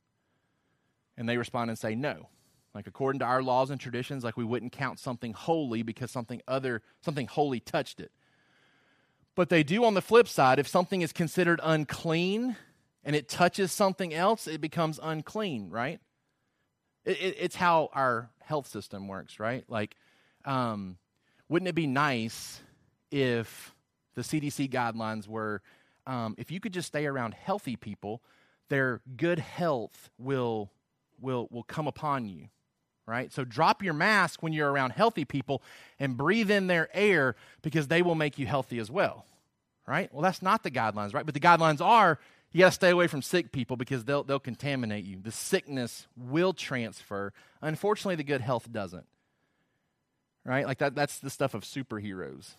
And 1.15 1.29
they 1.29 1.37
respond 1.37 1.69
and 1.69 1.77
say, 1.77 1.95
no. 1.95 2.27
Like 2.73 2.87
according 2.87 3.19
to 3.19 3.25
our 3.25 3.41
laws 3.41 3.71
and 3.71 3.79
traditions, 3.79 4.23
like 4.23 4.37
we 4.37 4.43
wouldn't 4.43 4.71
count 4.71 4.99
something 4.99 5.33
holy 5.33 5.83
because 5.83 6.11
something 6.11 6.41
other, 6.47 6.81
something 7.01 7.27
holy 7.27 7.59
touched 7.59 7.99
it. 7.99 8.11
But 9.39 9.47
they 9.47 9.63
do 9.63 9.85
on 9.85 9.93
the 9.93 10.01
flip 10.01 10.27
side, 10.27 10.59
if 10.59 10.67
something 10.67 11.01
is 11.01 11.13
considered 11.13 11.61
unclean 11.63 12.57
and 13.05 13.15
it 13.15 13.29
touches 13.29 13.71
something 13.71 14.13
else, 14.13 14.47
it 14.47 14.59
becomes 14.59 14.99
unclean, 15.01 15.69
right? 15.69 16.01
It, 17.05 17.21
it, 17.21 17.35
it's 17.39 17.55
how 17.55 17.87
our 17.93 18.31
health 18.41 18.67
system 18.67 19.07
works, 19.07 19.39
right? 19.39 19.63
Like, 19.69 19.95
um, 20.43 20.97
wouldn't 21.47 21.69
it 21.69 21.73
be 21.73 21.87
nice 21.87 22.61
if 23.11 23.73
the 24.15 24.23
CDC 24.23 24.69
guidelines 24.71 25.25
were 25.25 25.61
um, 26.05 26.35
if 26.37 26.51
you 26.51 26.59
could 26.59 26.73
just 26.73 26.89
stay 26.89 27.05
around 27.05 27.33
healthy 27.33 27.77
people, 27.77 28.21
their 28.67 28.99
good 29.15 29.39
health 29.39 30.09
will, 30.17 30.69
will, 31.17 31.47
will 31.49 31.63
come 31.63 31.87
upon 31.87 32.27
you, 32.27 32.49
right? 33.09 33.33
So 33.33 33.43
drop 33.43 33.83
your 33.83 33.93
mask 33.93 34.43
when 34.43 34.53
you're 34.53 34.71
around 34.71 34.91
healthy 34.91 35.25
people 35.25 35.61
and 35.99 36.15
breathe 36.15 36.51
in 36.51 36.67
their 36.67 36.89
air 36.93 37.35
because 37.61 37.87
they 37.87 38.01
will 38.01 38.15
make 38.15 38.37
you 38.37 38.45
healthy 38.45 38.79
as 38.79 38.91
well, 38.91 39.25
right? 39.87 40.13
Well, 40.13 40.21
that's 40.21 40.41
not 40.41 40.63
the 40.63 40.71
guidelines, 40.71 41.13
right? 41.13 41.25
But 41.25 41.33
the 41.33 41.39
guidelines 41.39 41.81
are 41.81 42.19
you 42.51 42.59
got 42.59 42.67
to 42.67 42.71
stay 42.71 42.89
away 42.89 43.07
from 43.07 43.21
sick 43.21 43.51
people 43.51 43.77
because 43.77 44.05
they'll, 44.05 44.23
they'll 44.23 44.39
contaminate 44.39 45.05
you. 45.05 45.19
The 45.21 45.31
sickness 45.31 46.07
will 46.15 46.53
transfer. 46.53 47.33
Unfortunately, 47.61 48.15
the 48.15 48.23
good 48.23 48.41
health 48.41 48.71
doesn't, 48.71 49.05
right? 50.45 50.65
Like 50.65 50.77
that, 50.79 50.95
that's 50.95 51.19
the 51.19 51.29
stuff 51.29 51.53
of 51.53 51.63
superheroes 51.63 52.55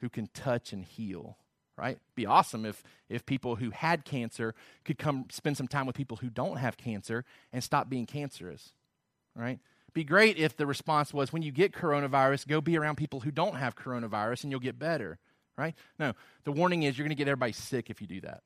who 0.00 0.08
can 0.08 0.28
touch 0.28 0.72
and 0.72 0.84
heal 0.84 1.36
right 1.76 1.98
be 2.14 2.24
awesome 2.24 2.64
if 2.64 2.84
if 3.08 3.26
people 3.26 3.56
who 3.56 3.70
had 3.70 4.04
cancer 4.04 4.54
could 4.84 4.96
come 4.96 5.24
spend 5.30 5.56
some 5.56 5.66
time 5.66 5.86
with 5.86 5.96
people 5.96 6.18
who 6.18 6.30
don't 6.30 6.58
have 6.58 6.76
cancer 6.76 7.24
and 7.52 7.64
stop 7.64 7.88
being 7.88 8.06
cancerous 8.06 8.72
right 9.34 9.58
be 9.94 10.04
great 10.04 10.36
if 10.36 10.56
the 10.56 10.66
response 10.66 11.14
was 11.14 11.32
when 11.32 11.42
you 11.42 11.52
get 11.52 11.72
coronavirus, 11.72 12.48
go 12.48 12.60
be 12.60 12.76
around 12.76 12.96
people 12.96 13.20
who 13.20 13.30
don't 13.30 13.56
have 13.56 13.76
coronavirus 13.76 14.42
and 14.42 14.50
you'll 14.50 14.60
get 14.60 14.78
better, 14.78 15.18
right? 15.56 15.74
No, 15.98 16.12
the 16.42 16.52
warning 16.52 16.82
is 16.82 16.98
you're 16.98 17.04
going 17.04 17.16
to 17.16 17.20
get 17.20 17.28
everybody 17.28 17.52
sick 17.52 17.88
if 17.88 18.00
you 18.00 18.08
do 18.08 18.20
that. 18.22 18.42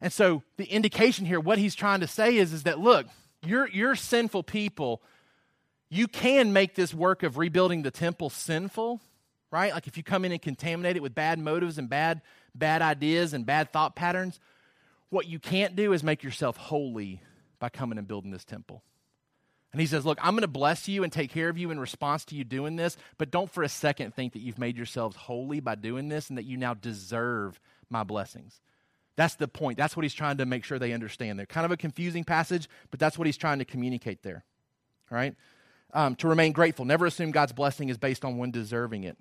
And 0.00 0.12
so 0.12 0.44
the 0.56 0.64
indication 0.64 1.26
here, 1.26 1.40
what 1.40 1.58
he's 1.58 1.74
trying 1.74 2.00
to 2.00 2.06
say 2.06 2.36
is, 2.36 2.52
is 2.52 2.62
that 2.62 2.78
look, 2.78 3.06
you're, 3.42 3.68
you're 3.68 3.96
sinful 3.96 4.44
people. 4.44 5.02
You 5.90 6.06
can 6.06 6.52
make 6.52 6.76
this 6.76 6.94
work 6.94 7.24
of 7.24 7.38
rebuilding 7.38 7.82
the 7.82 7.90
temple 7.90 8.30
sinful, 8.30 9.00
right? 9.50 9.72
Like 9.72 9.88
if 9.88 9.96
you 9.96 10.04
come 10.04 10.24
in 10.24 10.30
and 10.30 10.40
contaminate 10.40 10.96
it 10.96 11.02
with 11.02 11.14
bad 11.14 11.40
motives 11.40 11.78
and 11.78 11.88
bad, 11.88 12.22
bad 12.54 12.82
ideas 12.82 13.32
and 13.32 13.44
bad 13.44 13.72
thought 13.72 13.96
patterns, 13.96 14.38
what 15.10 15.26
you 15.26 15.40
can't 15.40 15.74
do 15.74 15.92
is 15.92 16.04
make 16.04 16.22
yourself 16.22 16.56
holy 16.56 17.20
by 17.58 17.68
coming 17.68 17.98
and 17.98 18.06
building 18.06 18.30
this 18.30 18.44
temple. 18.44 18.82
And 19.72 19.80
he 19.80 19.86
says, 19.86 20.06
Look, 20.06 20.18
I'm 20.22 20.34
going 20.34 20.42
to 20.42 20.48
bless 20.48 20.88
you 20.88 21.04
and 21.04 21.12
take 21.12 21.30
care 21.30 21.48
of 21.48 21.58
you 21.58 21.70
in 21.70 21.78
response 21.78 22.24
to 22.26 22.34
you 22.34 22.44
doing 22.44 22.76
this, 22.76 22.96
but 23.18 23.30
don't 23.30 23.50
for 23.50 23.62
a 23.62 23.68
second 23.68 24.14
think 24.14 24.32
that 24.32 24.40
you've 24.40 24.58
made 24.58 24.76
yourselves 24.76 25.16
holy 25.16 25.60
by 25.60 25.74
doing 25.74 26.08
this 26.08 26.28
and 26.28 26.38
that 26.38 26.44
you 26.44 26.56
now 26.56 26.74
deserve 26.74 27.60
my 27.90 28.02
blessings. 28.02 28.60
That's 29.16 29.34
the 29.34 29.48
point. 29.48 29.76
That's 29.76 29.96
what 29.96 30.04
he's 30.04 30.14
trying 30.14 30.36
to 30.36 30.46
make 30.46 30.64
sure 30.64 30.78
they 30.78 30.92
understand. 30.92 31.38
They're 31.38 31.46
kind 31.46 31.64
of 31.64 31.72
a 31.72 31.76
confusing 31.76 32.24
passage, 32.24 32.68
but 32.90 33.00
that's 33.00 33.18
what 33.18 33.26
he's 33.26 33.36
trying 33.36 33.58
to 33.58 33.64
communicate 33.64 34.22
there. 34.22 34.44
All 35.10 35.18
right? 35.18 35.34
Um, 35.92 36.14
to 36.16 36.28
remain 36.28 36.52
grateful. 36.52 36.84
Never 36.84 37.04
assume 37.04 37.32
God's 37.32 37.52
blessing 37.52 37.88
is 37.88 37.98
based 37.98 38.24
on 38.24 38.36
one 38.36 38.52
deserving 38.52 39.04
it. 39.04 39.16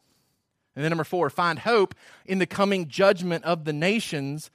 And 0.76 0.84
then 0.84 0.92
number 0.92 1.04
four, 1.04 1.32
find 1.32 1.58
hope 1.58 1.96
in 2.26 2.38
the 2.38 2.46
coming 2.46 2.88
judgment 2.88 3.44
of 3.44 3.66
the 3.66 3.74
nations 3.74 4.52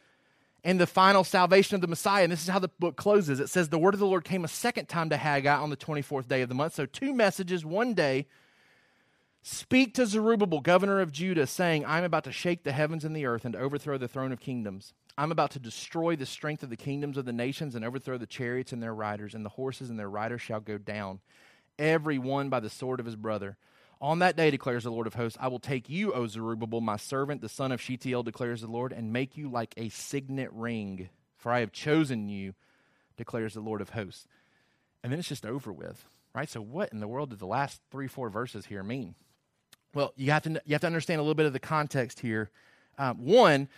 and 0.65 0.81
the 0.81 0.87
final 0.87 1.25
salvation 1.25 1.75
of 1.75 1.81
the 1.81 1.89
Messiah. 1.89 2.23
And 2.23 2.33
this 2.33 2.43
is 2.43 2.49
how 2.49 2.59
the 2.59 2.69
book 2.69 2.97
closes. 2.97 3.41
It 3.41 3.49
says, 3.49 3.69
The 3.69 3.79
word 3.79 3.95
of 3.95 4.01
the 4.01 4.07
Lord 4.07 4.25
came 4.25 4.45
a 4.45 4.49
second 4.49 4.87
time 4.87 5.11
to 5.11 5.17
Haggai 5.17 5.57
on 5.57 5.71
the 5.71 5.77
24th 5.77 6.29
day 6.29 6.43
of 6.43 6.49
the 6.49 6.55
month. 6.55 6.75
So, 6.75 6.87
two 6.87 7.13
messages, 7.13 7.65
one 7.65 7.95
day. 7.95 8.27
Speak 9.45 9.95
to 9.95 10.07
Zerubbabel, 10.07 10.61
governor 10.61 11.01
of 11.01 11.11
Judah, 11.11 11.49
saying, 11.49 11.85
I'm 11.85 12.05
about 12.05 12.23
to 12.25 12.33
shake 12.33 12.63
the 12.63 12.71
heavens 12.71 13.05
and 13.05 13.15
the 13.15 13.27
earth 13.27 13.45
and 13.45 13.55
to 13.55 13.59
overthrow 13.59 13.99
the 13.99 14.07
throne 14.07 14.31
of 14.31 14.39
kingdoms. 14.39 14.95
I'm 15.19 15.33
about 15.33 15.51
to 15.53 15.59
destroy 15.59 16.15
the 16.15 16.27
strength 16.27 16.63
of 16.63 16.71
the 16.71 16.77
kingdoms 16.77 17.17
of 17.17 17.25
the 17.25 17.33
nations 17.33 17.75
and 17.75 17.85
overthrow 17.85 18.19
the 18.19 18.27
chariots 18.27 18.73
and 18.73 18.81
their 18.81 18.95
riders, 18.95 19.35
and 19.35 19.45
the 19.45 19.51
horses 19.51 19.91
and 19.91 19.99
their 19.99 20.09
riders 20.09 20.41
shall 20.41 20.61
go 20.61 20.79
down, 20.79 21.19
every 21.77 22.19
one 22.19 22.51
by 22.51 22.61
the 22.61 22.71
sword 22.71 23.01
of 23.01 23.07
his 23.07 23.17
brother. 23.17 23.57
On 24.03 24.19
that 24.19 24.37
day, 24.37 24.51
declares 24.51 24.83
the 24.83 24.91
Lord 24.91 25.07
of 25.07 25.15
hosts, 25.15 25.39
I 25.41 25.47
will 25.47 25.61
take 25.61 25.89
you, 25.89 26.13
O 26.13 26.27
Zerubbabel, 26.27 26.81
my 26.81 26.97
servant, 26.97 27.41
the 27.41 27.49
son 27.49 27.71
of 27.71 27.81
Shealtiel, 27.81 28.25
declares 28.25 28.61
the 28.61 28.67
Lord, 28.67 28.93
and 28.93 29.13
make 29.13 29.37
you 29.37 29.49
like 29.49 29.75
a 29.77 29.91
signet 29.91 30.53
ring, 30.53 31.09
for 31.39 31.53
I 31.53 31.61
have 31.61 31.71
chosen 31.71 32.29
you, 32.29 32.55
declares 33.17 33.55
the 33.55 33.61
Lord 33.61 33.81
of 33.81 33.91
hosts. 33.91 34.27
And 35.05 35.13
then 35.13 35.21
it's 35.21 35.29
just 35.29 35.47
over 35.47 35.73
with, 35.73 36.05
right? 36.35 36.51
So, 36.51 36.61
what 36.61 36.93
in 36.93 36.99
the 36.99 37.07
world 37.07 37.31
did 37.31 37.39
the 37.39 37.47
last 37.47 37.81
three, 37.93 38.09
four 38.09 38.29
verses 38.29 38.67
here 38.67 38.83
mean? 38.83 39.15
Well, 39.95 40.13
you 40.17 40.33
have 40.33 40.43
to, 40.43 40.61
you 40.65 40.73
have 40.73 40.81
to 40.81 40.87
understand 40.89 41.21
a 41.21 41.23
little 41.23 41.37
bit 41.37 41.47
of 41.47 41.53
the 41.53 41.61
context 41.61 42.19
here. 42.19 42.51
Um, 42.99 43.25
one, 43.25 43.69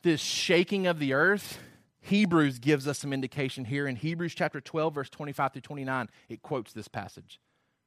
this 0.00 0.22
shaking 0.22 0.86
of 0.86 0.98
the 0.98 1.12
earth, 1.12 1.58
Hebrews 2.00 2.58
gives 2.58 2.88
us 2.88 2.98
some 2.98 3.12
indication 3.12 3.66
here. 3.66 3.86
In 3.86 3.96
Hebrews 3.96 4.34
chapter 4.34 4.62
12, 4.62 4.94
verse 4.94 5.10
25 5.10 5.52
through 5.52 5.60
29, 5.60 6.08
it 6.30 6.40
quotes 6.40 6.72
this 6.72 6.88
passage. 6.88 7.38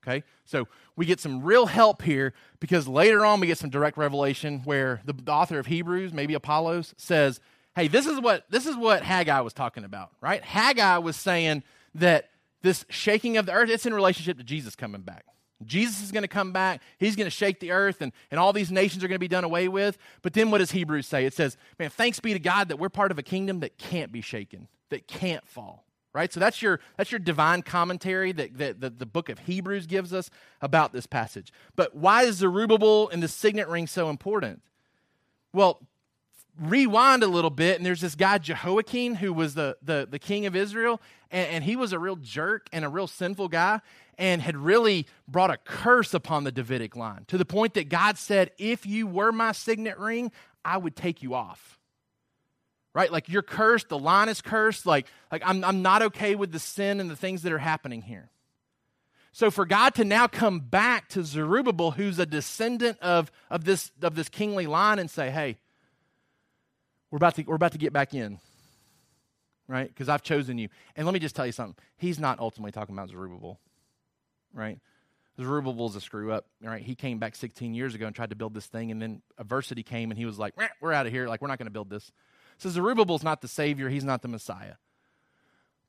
Okay? 0.07 0.23
So 0.45 0.67
we 0.95 1.05
get 1.05 1.19
some 1.19 1.43
real 1.43 1.65
help 1.65 2.01
here 2.01 2.33
because 2.59 2.87
later 2.87 3.25
on 3.25 3.39
we 3.39 3.47
get 3.47 3.57
some 3.57 3.69
direct 3.69 3.97
revelation 3.97 4.61
where 4.63 5.01
the, 5.05 5.13
author 5.31 5.59
of 5.59 5.65
Hebrews, 5.65 6.13
maybe 6.13 6.33
Apollos, 6.33 6.93
says, 6.97 7.39
Hey, 7.75 7.87
this 7.87 8.07
is 8.07 8.19
what 8.19 8.45
this 8.49 8.65
is 8.65 8.75
what 8.75 9.03
Haggai 9.03 9.39
was 9.41 9.53
talking 9.53 9.83
about, 9.83 10.09
right? 10.19 10.43
Haggai 10.43 10.97
was 10.97 11.15
saying 11.15 11.63
that 11.93 12.29
this 12.63 12.85
shaking 12.89 13.37
of 13.37 13.45
the 13.45 13.51
earth, 13.51 13.69
it's 13.69 13.85
in 13.85 13.93
relationship 13.93 14.37
to 14.37 14.43
Jesus 14.43 14.75
coming 14.75 15.01
back. 15.01 15.25
Jesus 15.63 16.01
is 16.01 16.11
going 16.11 16.23
to 16.23 16.27
come 16.27 16.51
back. 16.51 16.81
He's 16.97 17.15
going 17.15 17.25
to 17.25 17.31
shake 17.31 17.59
the 17.59 17.71
earth, 17.71 18.01
and, 18.01 18.11
and 18.31 18.39
all 18.39 18.51
these 18.53 18.71
nations 18.71 19.03
are 19.03 19.07
going 19.07 19.15
to 19.15 19.19
be 19.19 19.27
done 19.27 19.43
away 19.43 19.67
with. 19.67 19.97
But 20.21 20.33
then 20.33 20.49
what 20.49 20.59
does 20.59 20.71
Hebrews 20.71 21.07
say? 21.07 21.25
It 21.25 21.33
says, 21.33 21.55
Man, 21.77 21.91
thanks 21.91 22.19
be 22.19 22.33
to 22.33 22.39
God 22.39 22.69
that 22.69 22.77
we're 22.77 22.89
part 22.89 23.11
of 23.11 23.19
a 23.19 23.23
kingdom 23.23 23.59
that 23.59 23.77
can't 23.77 24.11
be 24.11 24.21
shaken, 24.21 24.67
that 24.89 25.07
can't 25.07 25.47
fall 25.47 25.86
right? 26.17 26.33
So 26.33 26.39
that's 26.39 26.63
your, 26.63 26.79
that's 26.97 27.11
your 27.11 27.19
divine 27.19 27.61
commentary 27.61 28.31
that, 28.31 28.57
that, 28.57 28.81
that 28.81 28.97
the 28.97 29.05
book 29.05 29.29
of 29.29 29.37
Hebrews 29.37 29.85
gives 29.85 30.15
us 30.15 30.31
about 30.63 30.91
this 30.91 31.05
passage. 31.05 31.53
But 31.75 31.95
why 31.95 32.23
is 32.23 32.37
Zerubbabel 32.37 33.09
and 33.09 33.21
the 33.21 33.27
signet 33.27 33.67
ring 33.67 33.85
so 33.85 34.09
important? 34.09 34.63
Well, 35.53 35.79
rewind 36.59 37.21
a 37.21 37.27
little 37.27 37.51
bit, 37.51 37.77
and 37.77 37.85
there's 37.85 38.01
this 38.01 38.15
guy, 38.15 38.39
Jehoiakim, 38.39 39.13
who 39.13 39.31
was 39.31 39.53
the, 39.53 39.77
the, 39.83 40.07
the 40.09 40.17
king 40.17 40.47
of 40.47 40.55
Israel, 40.55 40.99
and, 41.29 41.47
and 41.49 41.63
he 41.63 41.75
was 41.75 41.93
a 41.93 41.99
real 41.99 42.15
jerk 42.15 42.67
and 42.73 42.83
a 42.83 42.89
real 42.89 43.05
sinful 43.05 43.49
guy 43.49 43.81
and 44.17 44.41
had 44.41 44.57
really 44.57 45.05
brought 45.27 45.51
a 45.51 45.57
curse 45.57 46.15
upon 46.15 46.45
the 46.45 46.51
Davidic 46.51 46.95
line 46.95 47.25
to 47.27 47.37
the 47.37 47.45
point 47.45 47.75
that 47.75 47.89
God 47.89 48.17
said, 48.17 48.49
If 48.57 48.87
you 48.87 49.05
were 49.05 49.31
my 49.31 49.51
signet 49.51 49.99
ring, 49.99 50.31
I 50.65 50.77
would 50.77 50.95
take 50.95 51.21
you 51.21 51.35
off 51.35 51.76
right? 52.93 53.11
Like 53.11 53.29
you're 53.29 53.41
cursed, 53.43 53.89
the 53.89 53.99
line 53.99 54.29
is 54.29 54.41
cursed. 54.41 54.85
Like, 54.85 55.07
like 55.31 55.43
I'm, 55.45 55.63
I'm 55.63 55.81
not 55.81 56.01
okay 56.03 56.35
with 56.35 56.51
the 56.51 56.59
sin 56.59 56.99
and 56.99 57.09
the 57.09 57.15
things 57.15 57.43
that 57.43 57.51
are 57.51 57.57
happening 57.57 58.01
here. 58.01 58.29
So 59.37 59.51
for 59.51 59.67
God 59.67 59.93
to 59.95 60.03
now 60.03 60.25
come 60.25 60.59
back 60.59 61.09
to 61.09 61.23
Zerubbabel, 61.23 61.91
who's 61.91 62.17
a 62.17 62.25
descendant 62.25 62.97
of, 63.01 63.31
of, 63.51 63.65
this, 63.65 63.91
of 64.01 64.15
this 64.15 64.29
kingly 64.29 64.65
line, 64.65 64.97
and 64.97 65.11
say, 65.11 65.29
hey, 65.29 65.57
we're 67.11 67.17
about 67.17 67.35
to, 67.35 67.43
we're 67.43 67.53
about 67.53 67.73
to 67.73 67.77
get 67.77 67.93
back 67.93 68.15
in, 68.15 68.39
right? 69.67 69.87
Because 69.87 70.09
I've 70.09 70.23
chosen 70.23 70.57
you. 70.57 70.69
And 70.95 71.05
let 71.05 71.13
me 71.13 71.19
just 71.19 71.35
tell 71.35 71.45
you 71.45 71.51
something. 71.51 71.75
He's 71.97 72.17
not 72.17 72.39
ultimately 72.39 72.71
talking 72.71 72.95
about 72.95 73.09
Zerubbabel, 73.09 73.59
right? 74.55 74.79
Zerubbabel's 75.39 75.95
a 75.95 76.01
screw 76.01 76.31
up, 76.31 76.47
right? 76.63 76.81
He 76.81 76.95
came 76.95 77.19
back 77.19 77.35
16 77.35 77.75
years 77.75 77.93
ago 77.93 78.07
and 78.07 78.15
tried 78.15 78.31
to 78.31 78.35
build 78.35 78.55
this 78.55 78.65
thing, 78.65 78.89
and 78.89 78.99
then 78.99 79.21
adversity 79.37 79.83
came, 79.83 80.09
and 80.09 80.17
he 80.17 80.25
was 80.25 80.39
like, 80.39 80.55
we're 80.81 80.93
out 80.93 81.05
of 81.05 81.11
here. 81.11 81.27
Like, 81.27 81.41
we're 81.41 81.47
not 81.47 81.59
going 81.59 81.67
to 81.67 81.71
build 81.71 81.91
this. 81.91 82.11
So 82.57 82.69
Zerubbabel's 82.69 83.23
not 83.23 83.41
the 83.41 83.47
Savior. 83.47 83.89
He's 83.89 84.03
not 84.03 84.21
the 84.21 84.27
Messiah. 84.27 84.75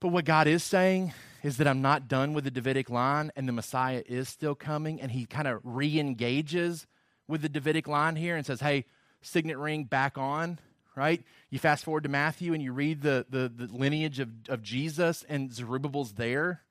But 0.01 0.09
what 0.09 0.25
God 0.25 0.47
is 0.47 0.63
saying 0.63 1.13
is 1.43 1.57
that 1.57 1.67
I'm 1.67 1.83
not 1.83 2.09
done 2.09 2.35
with 2.35 2.45
the 2.45 2.51
Davidic 2.51 2.91
line, 2.91 3.33
and 3.37 3.49
the 3.49 3.53
Messiah 3.53 4.03
is 4.07 4.29
still 4.29 4.55
coming, 4.55 5.01
and 5.01 5.11
he 5.11 5.27
kind 5.27 5.49
of 5.49 5.61
re 5.65 5.99
engages 5.99 6.87
with 7.27 7.43
the 7.43 7.49
Davidic 7.49 7.89
line 7.89 8.17
here 8.17 8.37
and 8.37 8.47
says, 8.47 8.61
hey, 8.61 8.85
signet 9.23 9.59
ring 9.59 9.85
back 9.85 10.17
on 10.17 10.59
right? 10.99 11.23
You 11.49 11.61
fast 11.61 11.85
forward 11.85 12.03
to 12.03 12.09
Matthew 12.09 12.53
and 12.53 12.63
you 12.63 12.73
read 12.73 13.03
the, 13.03 13.25
the, 13.31 13.49
the 13.49 13.73
lineage 13.73 14.19
of, 14.19 14.29
of 14.49 14.63
Jesus, 14.63 15.25
and 15.29 15.55
Zerubbabel's 15.55 16.15
there, 16.15 16.63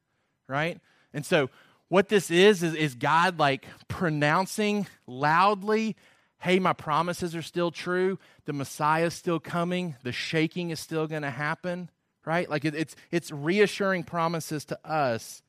right? 0.50 0.82
And 1.14 1.26
so, 1.26 1.50
what 1.88 2.10
this 2.10 2.30
is, 2.30 2.62
is, 2.62 2.76
is 2.76 2.94
God 2.94 3.40
like 3.40 3.66
pronouncing 3.88 4.86
loudly, 5.08 5.96
hey, 6.40 6.60
my 6.60 6.74
promises 6.74 7.36
are 7.36 7.42
still 7.42 7.72
true. 7.72 8.20
The 8.46 8.54
Messiah 8.54 9.06
is 9.06 9.14
still 9.14 9.40
coming. 9.40 9.96
The 10.04 10.12
shaking 10.12 10.70
is 10.70 10.80
still 10.80 11.08
going 11.08 11.24
to 11.24 11.32
happen, 11.32 11.90
right? 12.26 12.50
Like 12.50 12.66
it, 12.66 12.76
it's, 12.76 12.96
it's 13.12 13.32
reassuring 13.32 14.04
promises 14.04 14.66
to 14.66 14.80
us 14.88 15.42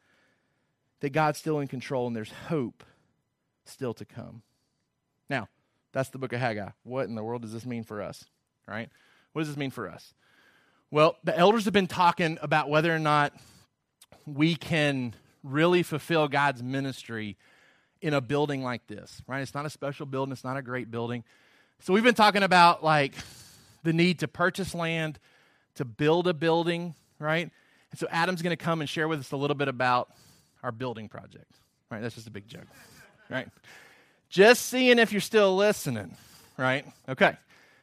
that 1.01 1.11
God's 1.11 1.39
still 1.39 1.61
in 1.61 1.68
control 1.68 2.07
and 2.07 2.16
there's 2.16 2.32
hope 2.49 2.82
still 3.64 3.95
to 3.95 4.05
come. 4.05 4.43
Now, 5.28 5.49
that's 5.93 6.09
the 6.09 6.18
book 6.18 6.32
of 6.32 6.41
Haggai. 6.41 6.70
What 6.84 7.07
in 7.07 7.14
the 7.14 7.22
world 7.22 7.43
does 7.43 7.53
this 7.53 7.66
mean 7.66 7.84
for 7.84 8.03
us? 8.03 8.24
right? 8.68 8.91
What 9.32 9.43
does 9.43 9.49
this 9.49 9.57
mean 9.57 9.70
for 9.70 9.89
us? 9.89 10.14
Well, 10.91 11.16
the 11.24 11.36
elders 11.36 11.64
have 11.64 11.74
been 11.74 11.86
talking 11.86 12.39
about 12.41 12.68
whether 12.68 12.95
or 12.95 12.99
not 12.99 13.32
we 14.26 14.55
can 14.55 15.14
really 15.43 15.82
fulfill 15.82 16.28
God's 16.28 16.62
ministry 16.62 17.36
in 18.01 18.14
a 18.14 18.20
building 18.20 18.62
like 18.62 18.86
this, 18.86 19.22
right? 19.26 19.40
It's 19.40 19.55
not 19.55 19.66
a 19.66 19.70
special 19.70 20.07
building, 20.07 20.32
it's 20.32 20.44
not 20.44 20.57
a 20.57 20.62
great 20.62 20.90
building. 20.90 21.24
So 21.80 21.92
we've 21.92 22.05
been 22.05 22.14
talking 22.14 22.42
about 22.42 22.82
like 22.84 23.14
the 23.82 23.92
need 23.92 24.20
to 24.20 24.28
purchase 24.28 24.74
land, 24.74 25.18
to 25.76 25.84
build 25.84 26.26
a 26.28 26.34
building, 26.34 26.94
right? 27.18 27.51
And 27.90 27.99
so 27.99 28.07
Adam's 28.11 28.42
going 28.42 28.57
to 28.57 28.62
come 28.62 28.80
and 28.80 28.88
share 28.88 29.09
with 29.09 29.20
us 29.20 29.32
a 29.32 29.36
little 29.36 29.57
bit 29.57 29.68
about 29.68 30.11
our 30.62 30.72
building 30.72 31.09
project, 31.09 31.51
right? 31.90 32.03
That's 32.03 32.14
just 32.14 32.26
a 32.26 32.30
big 32.30 32.46
joke, 32.49 32.66
right? 33.30 33.49
Just 34.28 34.66
seeing 34.66 34.99
if 34.99 35.12
you're 35.12 35.20
still 35.20 35.57
listening, 35.57 36.16
right? 36.57 36.84
Okay. 37.09 37.36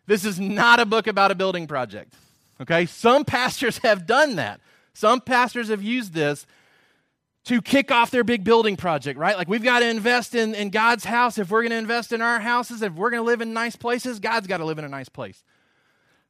This 0.05 0.25
is 0.25 0.39
not 0.39 0.79
a 0.79 0.85
book 0.85 1.07
about 1.07 1.31
a 1.31 1.35
building 1.35 1.67
project. 1.67 2.13
Okay? 2.61 2.85
Some 2.85 3.25
pastors 3.25 3.79
have 3.79 4.05
done 4.05 4.35
that. 4.35 4.59
Some 4.93 5.19
pastors 5.21 5.69
have 5.69 5.81
used 5.81 6.13
this 6.13 6.45
to 7.45 7.61
kick 7.61 7.91
off 7.91 8.11
their 8.11 8.23
big 8.23 8.43
building 8.43 8.75
project, 8.75 9.19
right? 9.19 9.37
Like 9.37 9.47
we've 9.47 9.63
got 9.63 9.79
to 9.79 9.87
invest 9.87 10.35
in, 10.35 10.55
in 10.55 10.69
God's 10.69 11.05
house. 11.05 11.37
If 11.37 11.51
we're 11.51 11.61
going 11.61 11.71
to 11.71 11.77
invest 11.77 12.11
in 12.11 12.21
our 12.21 12.39
houses, 12.39 12.81
if 12.81 12.93
we're 12.93 13.11
going 13.11 13.21
to 13.21 13.25
live 13.25 13.41
in 13.41 13.53
nice 13.53 13.75
places, 13.75 14.19
God's 14.19 14.47
got 14.47 14.57
to 14.57 14.65
live 14.65 14.79
in 14.79 14.85
a 14.85 14.89
nice 14.89 15.09
place. 15.09 15.43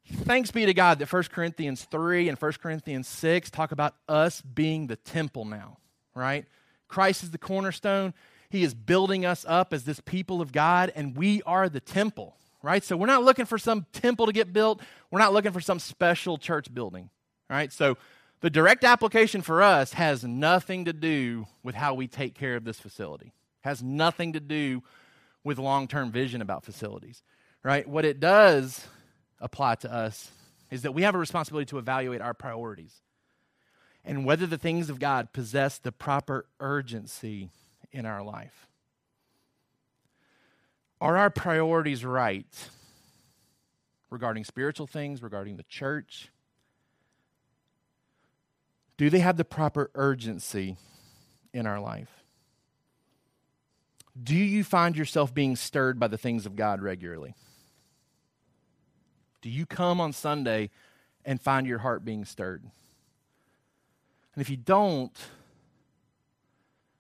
Thanks 0.07 0.51
be 0.51 0.65
to 0.65 0.73
God 0.73 0.99
that 0.99 1.11
1 1.11 1.23
Corinthians 1.31 1.85
3 1.85 2.29
and 2.29 2.37
1 2.37 2.51
Corinthians 2.61 3.07
6 3.07 3.49
talk 3.49 3.71
about 3.71 3.95
us 4.07 4.41
being 4.41 4.87
the 4.87 4.97
temple 4.97 5.45
now, 5.45 5.77
right? 6.13 6.45
Christ 6.87 7.23
is 7.23 7.31
the 7.31 7.37
cornerstone. 7.37 8.13
He 8.49 8.63
is 8.63 8.73
building 8.75 9.25
us 9.25 9.45
up 9.47 9.73
as 9.73 9.85
this 9.85 9.99
people 10.01 10.41
of 10.41 10.51
God, 10.51 10.91
and 10.95 11.17
we 11.17 11.41
are 11.43 11.69
the 11.69 11.79
temple 11.79 12.37
right? 12.65 12.83
So 12.83 12.97
we're 12.97 13.05
not 13.05 13.23
looking 13.23 13.45
for 13.45 13.59
some 13.59 13.85
temple 13.93 14.25
to 14.25 14.33
get 14.33 14.51
built. 14.51 14.81
We're 15.11 15.19
not 15.19 15.33
looking 15.33 15.51
for 15.51 15.61
some 15.61 15.77
special 15.77 16.39
church 16.39 16.73
building, 16.73 17.11
right? 17.47 17.71
So 17.71 17.95
the 18.41 18.49
direct 18.49 18.83
application 18.83 19.41
for 19.41 19.61
us 19.63 19.93
has 19.93 20.23
nothing 20.23 20.85
to 20.85 20.93
do 20.93 21.47
with 21.63 21.75
how 21.75 21.93
we 21.93 22.07
take 22.07 22.35
care 22.35 22.55
of 22.55 22.63
this 22.63 22.79
facility. 22.79 23.33
Has 23.61 23.81
nothing 23.81 24.33
to 24.33 24.39
do 24.39 24.83
with 25.43 25.57
long-term 25.57 26.11
vision 26.11 26.41
about 26.41 26.63
facilities, 26.63 27.23
right? 27.63 27.87
What 27.87 28.05
it 28.05 28.19
does 28.19 28.85
apply 29.39 29.75
to 29.75 29.93
us 29.93 30.29
is 30.69 30.83
that 30.83 30.93
we 30.93 31.03
have 31.03 31.15
a 31.15 31.19
responsibility 31.19 31.69
to 31.69 31.77
evaluate 31.77 32.21
our 32.21 32.33
priorities 32.33 33.01
and 34.03 34.25
whether 34.25 34.45
the 34.45 34.57
things 34.57 34.89
of 34.89 34.99
God 34.99 35.33
possess 35.33 35.77
the 35.77 35.91
proper 35.91 36.45
urgency 36.59 37.49
in 37.91 38.05
our 38.05 38.23
life. 38.23 38.67
Are 41.01 41.17
our 41.17 41.29
priorities 41.29 42.05
right 42.05 42.45
regarding 44.09 44.43
spiritual 44.43 44.87
things, 44.87 45.21
regarding 45.21 45.57
the 45.57 45.63
church? 45.63 46.29
Do 48.97 49.09
they 49.09 49.19
have 49.19 49.37
the 49.37 49.45
proper 49.45 49.91
urgency 49.95 50.77
in 51.53 51.67
our 51.67 51.79
life? 51.79 52.23
Do 54.21 54.35
you 54.35 54.63
find 54.63 54.95
yourself 54.95 55.33
being 55.33 55.55
stirred 55.55 55.99
by 55.99 56.07
the 56.07 56.17
things 56.17 56.45
of 56.45 56.55
God 56.55 56.81
regularly? 56.81 57.35
Do 59.41 59.49
you 59.49 59.65
come 59.65 59.99
on 59.99 60.13
Sunday 60.13 60.69
and 61.25 61.41
find 61.41 61.67
your 61.67 61.79
heart 61.79 62.05
being 62.05 62.23
stirred? 62.23 62.63
And 64.33 64.41
if 64.41 64.49
you 64.49 64.57
don't, 64.57 65.15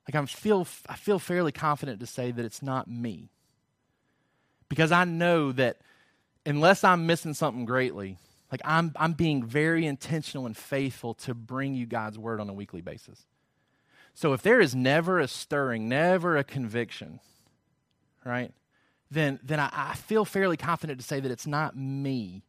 like 0.07 0.15
I 0.15 0.25
feel 0.25 0.67
I 0.87 0.95
feel 0.95 1.19
fairly 1.19 1.51
confident 1.51 1.99
to 2.01 2.05
say 2.05 2.31
that 2.31 2.45
it's 2.45 2.61
not 2.61 2.89
me 2.89 3.29
because 4.69 4.91
I 4.91 5.05
know 5.05 5.51
that 5.53 5.77
unless 6.45 6.83
I'm 6.83 7.07
missing 7.07 7.33
something 7.33 7.65
greatly, 7.65 8.17
like 8.51 8.61
I'm, 8.63 8.93
I'm 8.95 9.13
being 9.13 9.43
very 9.43 9.85
intentional 9.85 10.45
and 10.45 10.55
faithful 10.55 11.13
to 11.15 11.33
bring 11.33 11.73
you 11.73 11.85
God's 11.85 12.17
word 12.17 12.39
on 12.39 12.49
a 12.49 12.53
weekly 12.53 12.81
basis. 12.81 13.25
So 14.13 14.33
if 14.33 14.41
there 14.41 14.61
is 14.61 14.75
never 14.75 15.19
a 15.19 15.27
stirring, 15.27 15.89
never 15.89 16.37
a 16.37 16.43
conviction, 16.43 17.19
right, 18.23 18.53
then, 19.11 19.39
then 19.43 19.59
I, 19.59 19.69
I 19.71 19.95
feel 19.95 20.25
fairly 20.25 20.57
confident 20.57 20.99
to 20.99 21.05
say 21.05 21.19
that 21.19 21.31
it's 21.31 21.47
not 21.47 21.75
me. 21.75 22.43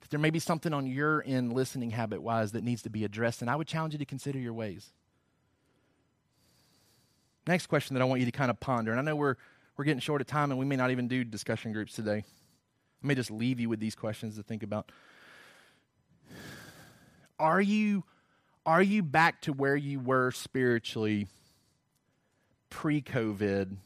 That 0.00 0.10
there 0.10 0.20
may 0.20 0.30
be 0.30 0.38
something 0.38 0.72
on 0.72 0.86
your 0.86 1.22
end, 1.26 1.52
listening 1.52 1.90
habit 1.90 2.22
wise, 2.22 2.52
that 2.52 2.64
needs 2.64 2.82
to 2.82 2.90
be 2.90 3.04
addressed. 3.04 3.40
And 3.40 3.50
I 3.50 3.56
would 3.56 3.68
challenge 3.68 3.92
you 3.92 3.98
to 3.98 4.04
consider 4.04 4.38
your 4.38 4.52
ways. 4.52 4.92
Next 7.46 7.66
question 7.66 7.94
that 7.94 8.00
I 8.00 8.04
want 8.04 8.20
you 8.20 8.26
to 8.26 8.32
kind 8.32 8.50
of 8.50 8.58
ponder, 8.58 8.90
and 8.90 8.98
I 8.98 9.04
know 9.04 9.14
we're 9.14 9.36
we're 9.76 9.84
getting 9.84 10.00
short 10.00 10.20
of 10.20 10.26
time 10.26 10.50
and 10.50 10.58
we 10.58 10.64
may 10.64 10.76
not 10.76 10.90
even 10.90 11.06
do 11.06 11.22
discussion 11.22 11.72
groups 11.72 11.94
today. 11.94 12.24
I 13.02 13.06
may 13.06 13.14
just 13.14 13.30
leave 13.30 13.60
you 13.60 13.68
with 13.68 13.78
these 13.78 13.94
questions 13.94 14.36
to 14.36 14.42
think 14.42 14.62
about. 14.62 14.90
Are 17.38 17.60
you 17.60 18.04
are 18.64 18.82
you 18.82 19.02
back 19.02 19.42
to 19.42 19.52
where 19.52 19.76
you 19.76 20.00
were 20.00 20.32
spiritually 20.32 21.28
pre-COVID 22.68 23.76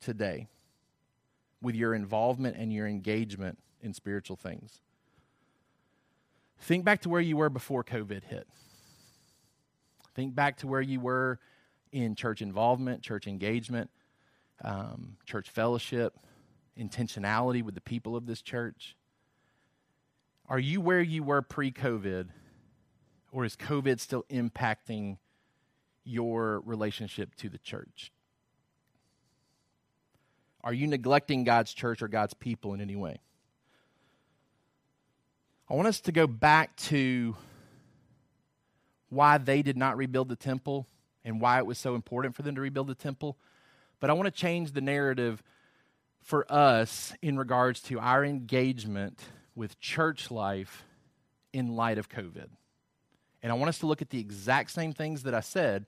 today 0.00 0.46
with 1.60 1.74
your 1.74 1.92
involvement 1.92 2.56
and 2.56 2.72
your 2.72 2.86
engagement 2.86 3.58
in 3.80 3.92
spiritual 3.92 4.36
things? 4.36 4.80
Think 6.60 6.84
back 6.84 7.02
to 7.02 7.08
where 7.08 7.20
you 7.20 7.36
were 7.36 7.50
before 7.50 7.82
COVID 7.82 8.22
hit. 8.24 8.46
Think 10.14 10.36
back 10.36 10.58
to 10.58 10.68
where 10.68 10.80
you 10.80 11.00
were 11.00 11.40
in 11.90 12.14
church 12.14 12.42
involvement, 12.42 13.02
church 13.02 13.26
engagement 13.26 13.90
um, 14.62 15.16
church 15.24 15.50
fellowship, 15.50 16.18
intentionality 16.78 17.62
with 17.62 17.74
the 17.74 17.80
people 17.80 18.16
of 18.16 18.26
this 18.26 18.42
church? 18.42 18.96
Are 20.48 20.58
you 20.58 20.80
where 20.80 21.00
you 21.00 21.22
were 21.22 21.42
pre 21.42 21.70
COVID, 21.70 22.28
or 23.32 23.44
is 23.44 23.54
COVID 23.54 24.00
still 24.00 24.24
impacting 24.30 25.18
your 26.04 26.60
relationship 26.60 27.34
to 27.36 27.50
the 27.50 27.58
church? 27.58 28.12
Are 30.64 30.72
you 30.72 30.86
neglecting 30.86 31.44
God's 31.44 31.72
church 31.74 32.00
or 32.00 32.08
God's 32.08 32.34
people 32.34 32.72
in 32.72 32.80
any 32.80 32.96
way? 32.96 33.20
I 35.68 35.74
want 35.74 35.86
us 35.86 36.00
to 36.00 36.12
go 36.12 36.26
back 36.26 36.76
to 36.76 37.36
why 39.10 39.36
they 39.36 39.60
did 39.60 39.76
not 39.76 39.98
rebuild 39.98 40.30
the 40.30 40.36
temple 40.36 40.86
and 41.24 41.42
why 41.42 41.58
it 41.58 41.66
was 41.66 41.76
so 41.76 41.94
important 41.94 42.34
for 42.34 42.42
them 42.42 42.54
to 42.54 42.60
rebuild 42.62 42.86
the 42.86 42.94
temple. 42.94 43.36
But 44.00 44.08
I 44.08 44.14
want 44.14 44.26
to 44.26 44.30
change 44.30 44.72
the 44.72 44.80
narrative 44.80 45.42
for 46.22 46.50
us 46.50 47.12
in 47.20 47.38
regards 47.38 47.82
to 47.82 47.98
our 47.98 48.24
engagement 48.24 49.20
with 49.58 49.80
church 49.80 50.30
life 50.30 50.84
in 51.52 51.74
light 51.74 51.98
of 51.98 52.08
COVID. 52.08 52.48
And 53.42 53.52
I 53.52 53.56
want 53.56 53.68
us 53.68 53.78
to 53.80 53.86
look 53.86 54.00
at 54.00 54.10
the 54.10 54.20
exact 54.20 54.70
same 54.70 54.92
things 54.92 55.24
that 55.24 55.34
I 55.34 55.40
said, 55.40 55.86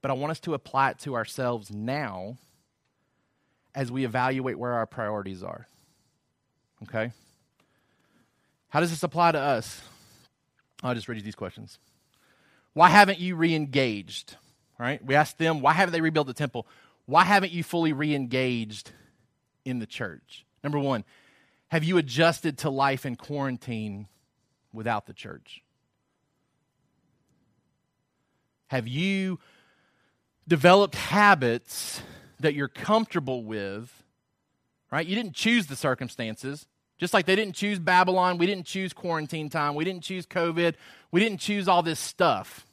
but 0.00 0.10
I 0.10 0.14
want 0.14 0.30
us 0.30 0.40
to 0.40 0.54
apply 0.54 0.90
it 0.90 0.98
to 1.00 1.14
ourselves 1.14 1.70
now 1.70 2.38
as 3.74 3.92
we 3.92 4.04
evaluate 4.04 4.58
where 4.58 4.72
our 4.72 4.86
priorities 4.86 5.42
are. 5.42 5.66
Okay? 6.84 7.12
How 8.70 8.80
does 8.80 8.90
this 8.90 9.02
apply 9.02 9.32
to 9.32 9.38
us? 9.38 9.82
I'll 10.82 10.94
just 10.94 11.06
read 11.06 11.16
you 11.16 11.22
these 11.22 11.34
questions. 11.34 11.78
Why 12.72 12.88
haven't 12.88 13.20
you 13.20 13.36
re 13.36 13.54
engaged? 13.54 14.36
Right? 14.78 15.04
We 15.04 15.14
asked 15.14 15.38
them, 15.38 15.60
why 15.60 15.74
haven't 15.74 15.92
they 15.92 16.00
rebuilt 16.00 16.26
the 16.26 16.34
temple? 16.34 16.66
Why 17.06 17.24
haven't 17.24 17.52
you 17.52 17.62
fully 17.62 17.92
re 17.92 18.14
engaged 18.14 18.90
in 19.64 19.78
the 19.78 19.86
church? 19.86 20.44
Number 20.64 20.78
one, 20.78 21.04
have 21.72 21.84
you 21.84 21.96
adjusted 21.96 22.58
to 22.58 22.68
life 22.68 23.06
in 23.06 23.16
quarantine 23.16 24.06
without 24.74 25.06
the 25.06 25.14
church? 25.14 25.62
Have 28.66 28.86
you 28.86 29.38
developed 30.46 30.96
habits 30.96 32.02
that 32.40 32.52
you're 32.52 32.68
comfortable 32.68 33.42
with? 33.42 33.90
Right? 34.90 35.06
You 35.06 35.16
didn't 35.16 35.32
choose 35.32 35.66
the 35.66 35.74
circumstances. 35.74 36.66
Just 36.98 37.14
like 37.14 37.24
they 37.24 37.36
didn't 37.36 37.54
choose 37.54 37.78
Babylon, 37.78 38.36
we 38.36 38.44
didn't 38.44 38.66
choose 38.66 38.92
quarantine 38.92 39.48
time, 39.48 39.74
we 39.74 39.86
didn't 39.86 40.02
choose 40.02 40.26
COVID, 40.26 40.74
we 41.10 41.20
didn't 41.20 41.40
choose 41.40 41.68
all 41.68 41.82
this 41.82 41.98
stuff. 41.98 42.66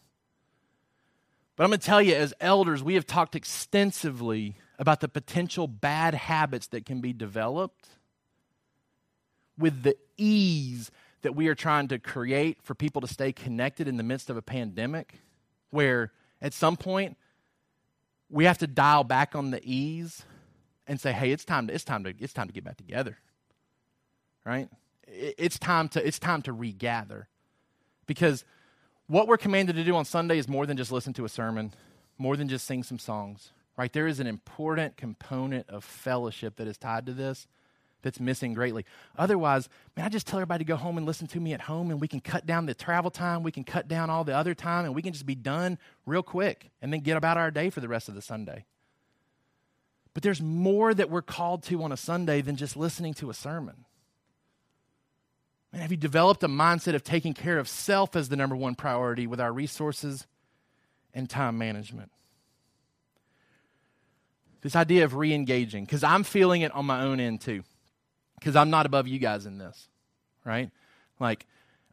But 1.55 1.63
I'm 1.63 1.69
going 1.69 1.79
to 1.79 1.85
tell 1.85 2.01
you, 2.01 2.15
as 2.15 2.33
elders, 2.41 2.83
we 2.83 2.95
have 2.95 3.07
talked 3.07 3.33
extensively 3.33 4.57
about 4.77 4.99
the 4.99 5.07
potential 5.07 5.69
bad 5.69 6.15
habits 6.15 6.67
that 6.67 6.85
can 6.85 6.99
be 6.99 7.13
developed 7.13 7.87
with 9.59 9.83
the 9.83 9.95
ease 10.17 10.89
that 11.21 11.35
we 11.35 11.47
are 11.47 11.55
trying 11.55 11.89
to 11.89 11.99
create 11.99 12.57
for 12.63 12.73
people 12.73 13.01
to 13.01 13.07
stay 13.07 13.31
connected 13.31 13.87
in 13.87 13.97
the 13.97 14.03
midst 14.03 14.29
of 14.29 14.37
a 14.37 14.41
pandemic, 14.41 15.19
where 15.69 16.11
at 16.41 16.53
some 16.53 16.77
point 16.77 17.17
we 18.29 18.45
have 18.45 18.57
to 18.59 18.67
dial 18.67 19.03
back 19.03 19.35
on 19.35 19.51
the 19.51 19.61
ease 19.63 20.23
and 20.87 20.99
say, 20.99 21.11
hey, 21.11 21.31
it's 21.31 21.45
time 21.45 21.67
to, 21.67 21.73
it's 21.73 21.83
time 21.83 22.03
to, 22.05 22.13
it's 22.19 22.33
time 22.33 22.47
to 22.47 22.53
get 22.53 22.63
back 22.63 22.77
together. 22.77 23.17
Right? 24.45 24.69
It's 25.07 25.59
time 25.59 25.89
to, 25.89 26.07
it's 26.07 26.19
time 26.19 26.41
to 26.43 26.53
regather. 26.53 27.27
Because 28.07 28.45
what 29.07 29.27
we're 29.27 29.37
commanded 29.37 29.75
to 29.75 29.83
do 29.83 29.95
on 29.95 30.05
Sunday 30.05 30.37
is 30.37 30.47
more 30.47 30.65
than 30.65 30.77
just 30.77 30.91
listen 30.91 31.13
to 31.13 31.25
a 31.25 31.29
sermon, 31.29 31.73
more 32.17 32.37
than 32.37 32.47
just 32.47 32.65
sing 32.65 32.83
some 32.83 32.99
songs, 32.99 33.51
right? 33.77 33.91
There 33.91 34.07
is 34.07 34.19
an 34.19 34.27
important 34.27 34.97
component 34.97 35.69
of 35.69 35.83
fellowship 35.83 36.55
that 36.55 36.67
is 36.67 36.77
tied 36.77 37.05
to 37.07 37.13
this 37.13 37.47
that's 38.01 38.19
missing 38.19 38.53
greatly. 38.53 38.85
Otherwise, 39.17 39.69
man, 39.95 40.05
I 40.05 40.09
just 40.09 40.27
tell 40.27 40.39
everybody 40.39 40.63
to 40.63 40.67
go 40.67 40.75
home 40.75 40.97
and 40.97 41.05
listen 41.05 41.27
to 41.27 41.39
me 41.39 41.53
at 41.53 41.61
home, 41.61 41.91
and 41.91 41.99
we 41.99 42.07
can 42.07 42.19
cut 42.19 42.45
down 42.45 42.65
the 42.65 42.73
travel 42.73 43.11
time, 43.11 43.43
we 43.43 43.51
can 43.51 43.63
cut 43.63 43.87
down 43.87 44.09
all 44.09 44.23
the 44.23 44.35
other 44.35 44.55
time, 44.55 44.85
and 44.85 44.95
we 44.95 45.01
can 45.01 45.13
just 45.13 45.25
be 45.25 45.35
done 45.35 45.77
real 46.05 46.23
quick 46.23 46.71
and 46.81 46.93
then 46.93 47.01
get 47.01 47.17
about 47.17 47.37
our 47.37 47.51
day 47.51 47.69
for 47.69 47.81
the 47.81 47.87
rest 47.87 48.09
of 48.09 48.15
the 48.15 48.21
Sunday. 48.21 48.65
But 50.13 50.23
there's 50.23 50.41
more 50.41 50.93
that 50.93 51.09
we're 51.09 51.21
called 51.21 51.63
to 51.63 51.83
on 51.83 51.91
a 51.91 51.97
Sunday 51.97 52.41
than 52.41 52.55
just 52.55 52.75
listening 52.75 53.13
to 53.15 53.29
a 53.29 53.33
sermon. 53.33 53.85
Man, 55.71 55.81
have 55.81 55.91
you 55.91 55.97
developed 55.97 56.43
a 56.43 56.47
mindset 56.47 56.95
of 56.95 57.03
taking 57.03 57.33
care 57.33 57.59
of 57.59 57.67
self 57.67 58.15
as 58.15 58.29
the 58.29 58.35
number 58.35 58.55
one 58.55 58.75
priority 58.75 59.27
with 59.27 59.39
our 59.39 59.53
resources 59.53 60.25
and 61.13 61.29
time 61.29 61.57
management? 61.57 62.11
This 64.61 64.75
idea 64.75 65.05
of 65.05 65.15
re 65.15 65.33
engaging, 65.33 65.85
because 65.85 66.03
I'm 66.03 66.23
feeling 66.23 66.61
it 66.61 66.73
on 66.73 66.85
my 66.85 67.01
own 67.03 67.19
end 67.19 67.41
too, 67.41 67.63
because 68.39 68.55
I'm 68.55 68.69
not 68.69 68.85
above 68.85 69.07
you 69.07 69.19
guys 69.19 69.45
in 69.45 69.57
this, 69.57 69.87
right? 70.45 70.71
Like, 71.19 71.45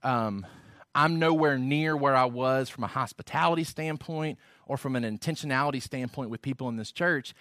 um, 0.02 0.46
I'm 0.94 1.18
nowhere 1.18 1.58
near 1.58 1.96
where 1.96 2.16
I 2.16 2.24
was 2.24 2.68
from 2.68 2.84
a 2.84 2.88
hospitality 2.88 3.64
standpoint 3.64 4.38
or 4.66 4.76
from 4.76 4.96
an 4.96 5.04
intentionality 5.04 5.82
standpoint 5.82 6.30
with 6.30 6.40
people 6.40 6.68
in 6.68 6.76
this 6.76 6.92
church. 6.92 7.34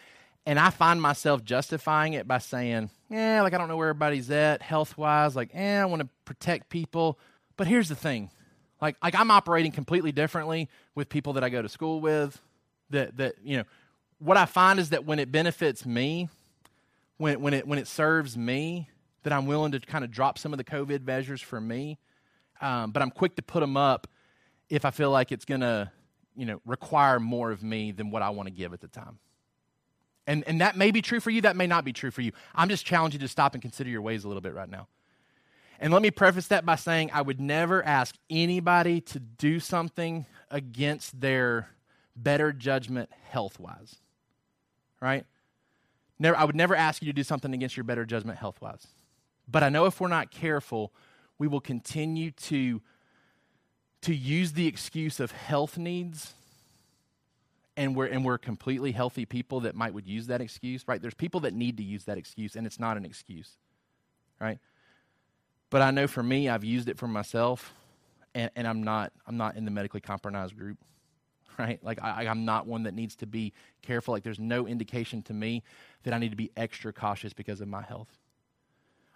And 0.45 0.59
I 0.59 0.69
find 0.69 1.01
myself 1.01 1.43
justifying 1.43 2.13
it 2.13 2.27
by 2.27 2.39
saying, 2.39 2.89
yeah, 3.09 3.41
like 3.41 3.53
I 3.53 3.57
don't 3.57 3.67
know 3.67 3.77
where 3.77 3.89
everybody's 3.89 4.29
at 4.29 4.61
health 4.61 4.97
wise. 4.97 5.35
Like, 5.35 5.51
eh, 5.53 5.79
I 5.79 5.85
want 5.85 6.01
to 6.01 6.09
protect 6.25 6.69
people. 6.69 7.17
But 7.57 7.67
here's 7.67 7.89
the 7.89 7.95
thing 7.95 8.29
like, 8.81 8.97
like 9.01 9.15
I'm 9.15 9.31
operating 9.31 9.71
completely 9.71 10.11
differently 10.11 10.69
with 10.93 11.09
people 11.09 11.33
that 11.33 11.43
I 11.43 11.49
go 11.49 11.61
to 11.61 11.69
school 11.69 12.01
with. 12.01 12.39
That, 12.91 13.17
that 13.17 13.35
you 13.43 13.57
know, 13.57 13.63
what 14.19 14.37
I 14.37 14.45
find 14.45 14.79
is 14.79 14.89
that 14.89 15.05
when 15.05 15.17
it 15.17 15.31
benefits 15.31 15.85
me, 15.85 16.29
when, 17.17 17.41
when, 17.41 17.53
it, 17.53 17.67
when 17.67 17.79
it 17.79 17.87
serves 17.87 18.37
me, 18.37 18.89
that 19.25 19.33
I'm 19.33 19.47
willing 19.47 19.71
to 19.71 19.79
kind 19.79 20.05
of 20.05 20.11
drop 20.11 20.37
some 20.37 20.53
of 20.53 20.57
the 20.57 20.63
COVID 20.63 21.03
measures 21.03 21.41
for 21.41 21.59
me. 21.59 21.97
Um, 22.61 22.91
but 22.91 23.01
I'm 23.01 23.09
quick 23.09 23.35
to 23.37 23.41
put 23.41 23.59
them 23.59 23.75
up 23.75 24.07
if 24.69 24.85
I 24.85 24.91
feel 24.91 25.09
like 25.09 25.31
it's 25.31 25.45
going 25.45 25.61
to, 25.61 25.91
you 26.35 26.45
know, 26.45 26.61
require 26.63 27.19
more 27.19 27.51
of 27.51 27.63
me 27.63 27.91
than 27.91 28.11
what 28.11 28.21
I 28.21 28.29
want 28.29 28.47
to 28.47 28.53
give 28.53 28.71
at 28.71 28.81
the 28.81 28.87
time. 28.87 29.17
And, 30.27 30.43
and 30.47 30.61
that 30.61 30.77
may 30.77 30.91
be 30.91 31.01
true 31.01 31.19
for 31.19 31.31
you, 31.31 31.41
that 31.41 31.55
may 31.55 31.65
not 31.65 31.83
be 31.83 31.91
true 31.91 32.11
for 32.11 32.21
you. 32.21 32.33
I'm 32.53 32.69
just 32.69 32.85
challenging 32.85 33.19
you 33.19 33.27
to 33.27 33.31
stop 33.31 33.53
and 33.53 33.61
consider 33.63 33.89
your 33.89 34.03
ways 34.03 34.23
a 34.25 34.27
little 34.27 34.41
bit 34.41 34.53
right 34.53 34.69
now. 34.69 34.87
And 35.79 35.91
let 35.91 36.03
me 36.03 36.11
preface 36.11 36.47
that 36.47 36.63
by 36.63 36.75
saying 36.75 37.09
I 37.11 37.23
would 37.23 37.41
never 37.41 37.83
ask 37.83 38.15
anybody 38.29 39.01
to 39.01 39.19
do 39.19 39.59
something 39.59 40.27
against 40.51 41.19
their 41.19 41.69
better 42.15 42.53
judgment 42.53 43.09
health 43.27 43.59
wise. 43.59 43.95
Right? 45.01 45.25
Never, 46.19 46.37
I 46.37 46.45
would 46.45 46.55
never 46.55 46.75
ask 46.75 47.01
you 47.01 47.07
to 47.07 47.13
do 47.13 47.23
something 47.23 47.53
against 47.55 47.75
your 47.75 47.83
better 47.83 48.05
judgment 48.05 48.37
health 48.37 48.61
wise. 48.61 48.85
But 49.47 49.63
I 49.63 49.69
know 49.69 49.85
if 49.85 49.99
we're 49.99 50.07
not 50.07 50.31
careful, 50.31 50.91
we 51.37 51.47
will 51.47 51.61
continue 51.61 52.31
to, 52.31 52.81
to 54.01 54.15
use 54.15 54.53
the 54.53 54.67
excuse 54.67 55.19
of 55.19 55.31
health 55.31 55.77
needs 55.77 56.33
and 57.77 57.95
we're 57.95 58.05
and 58.05 58.23
we're 58.23 58.37
completely 58.37 58.91
healthy 58.91 59.25
people 59.25 59.61
that 59.61 59.75
might 59.75 59.93
would 59.93 60.07
use 60.07 60.27
that 60.27 60.41
excuse, 60.41 60.87
right? 60.87 61.01
There's 61.01 61.13
people 61.13 61.41
that 61.41 61.53
need 61.53 61.77
to 61.77 61.83
use 61.83 62.05
that 62.05 62.17
excuse, 62.17 62.55
and 62.55 62.65
it's 62.65 62.79
not 62.79 62.97
an 62.97 63.05
excuse, 63.05 63.51
right? 64.39 64.59
But 65.69 65.81
I 65.81 65.91
know 65.91 66.07
for 66.07 66.23
me, 66.23 66.47
I've 66.47 66.63
used 66.63 66.87
it 66.87 66.97
for 66.97 67.07
myself, 67.07 67.73
and, 68.33 68.49
and 68.55 68.67
I'm 68.67 68.83
not 68.83 69.11
I'm 69.27 69.37
not 69.37 69.55
in 69.57 69.65
the 69.65 69.71
medically 69.71 70.01
compromised 70.01 70.57
group, 70.57 70.77
right? 71.59 71.83
Like 71.83 72.01
I, 72.01 72.27
I'm 72.27 72.45
not 72.45 72.65
one 72.65 72.83
that 72.83 72.93
needs 72.93 73.15
to 73.17 73.25
be 73.25 73.53
careful. 73.81 74.13
Like 74.13 74.23
there's 74.23 74.39
no 74.39 74.67
indication 74.67 75.21
to 75.23 75.33
me 75.33 75.63
that 76.03 76.13
I 76.13 76.17
need 76.17 76.29
to 76.29 76.37
be 76.37 76.51
extra 76.55 76.93
cautious 76.93 77.33
because 77.33 77.59
of 77.61 77.67
my 77.67 77.81
health. 77.81 78.09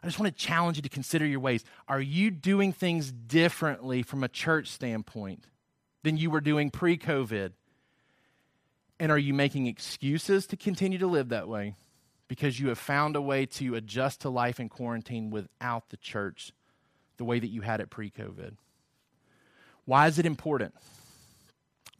I 0.01 0.07
just 0.07 0.19
want 0.19 0.35
to 0.35 0.45
challenge 0.45 0.77
you 0.77 0.83
to 0.83 0.89
consider 0.89 1.25
your 1.25 1.41
ways. 1.41 1.63
Are 1.87 1.99
you 1.99 2.31
doing 2.31 2.71
things 2.71 3.11
differently 3.11 4.01
from 4.01 4.23
a 4.23 4.29
church 4.29 4.69
standpoint 4.69 5.45
than 6.03 6.15
you 6.15 6.29
were 6.29 6.41
doing 6.41 6.71
pre 6.71 6.97
COVID? 6.97 7.51
And 8.99 9.11
are 9.11 9.17
you 9.17 9.33
making 9.33 9.67
excuses 9.67 10.45
to 10.47 10.57
continue 10.57 10.97
to 10.99 11.07
live 11.07 11.29
that 11.29 11.47
way 11.47 11.75
because 12.27 12.59
you 12.59 12.69
have 12.69 12.77
found 12.77 13.15
a 13.15 13.21
way 13.21 13.45
to 13.45 13.75
adjust 13.75 14.21
to 14.21 14.29
life 14.29 14.59
in 14.59 14.69
quarantine 14.69 15.29
without 15.31 15.89
the 15.89 15.97
church 15.97 16.51
the 17.17 17.25
way 17.25 17.39
that 17.39 17.47
you 17.47 17.61
had 17.61 17.81
it 17.81 17.89
pre 17.89 18.09
COVID? 18.09 18.53
Why 19.85 20.07
is 20.07 20.19
it 20.19 20.25
important? 20.25 20.73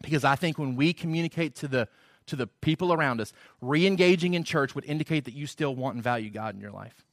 Because 0.02 0.24
I 0.24 0.36
think 0.36 0.58
when 0.58 0.76
we 0.76 0.94
communicate 0.94 1.56
to 1.56 1.68
the 1.68 1.90
to 2.28 2.36
the 2.36 2.48
people 2.48 2.94
around 2.94 3.20
us, 3.20 3.34
re-engaging 3.60 4.36
in 4.36 4.44
church 4.44 4.76
would 4.76 4.86
indicate 4.86 5.26
that 5.26 5.34
you 5.34 5.48
still 5.48 5.76
want 5.76 5.96
and 5.96 6.04
value 6.04 6.30
God 6.30 6.54
in 6.54 6.62
your 6.62 6.72
life. 6.72 7.04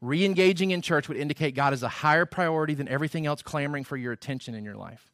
Re-engaging 0.00 0.70
in 0.70 0.80
church 0.80 1.08
would 1.08 1.18
indicate 1.18 1.54
God 1.54 1.74
is 1.74 1.82
a 1.82 1.88
higher 1.88 2.24
priority 2.24 2.74
than 2.74 2.88
everything 2.88 3.26
else 3.26 3.42
clamoring 3.42 3.84
for 3.84 3.96
your 3.96 4.12
attention 4.12 4.54
in 4.54 4.64
your 4.64 4.76
life. 4.76 5.10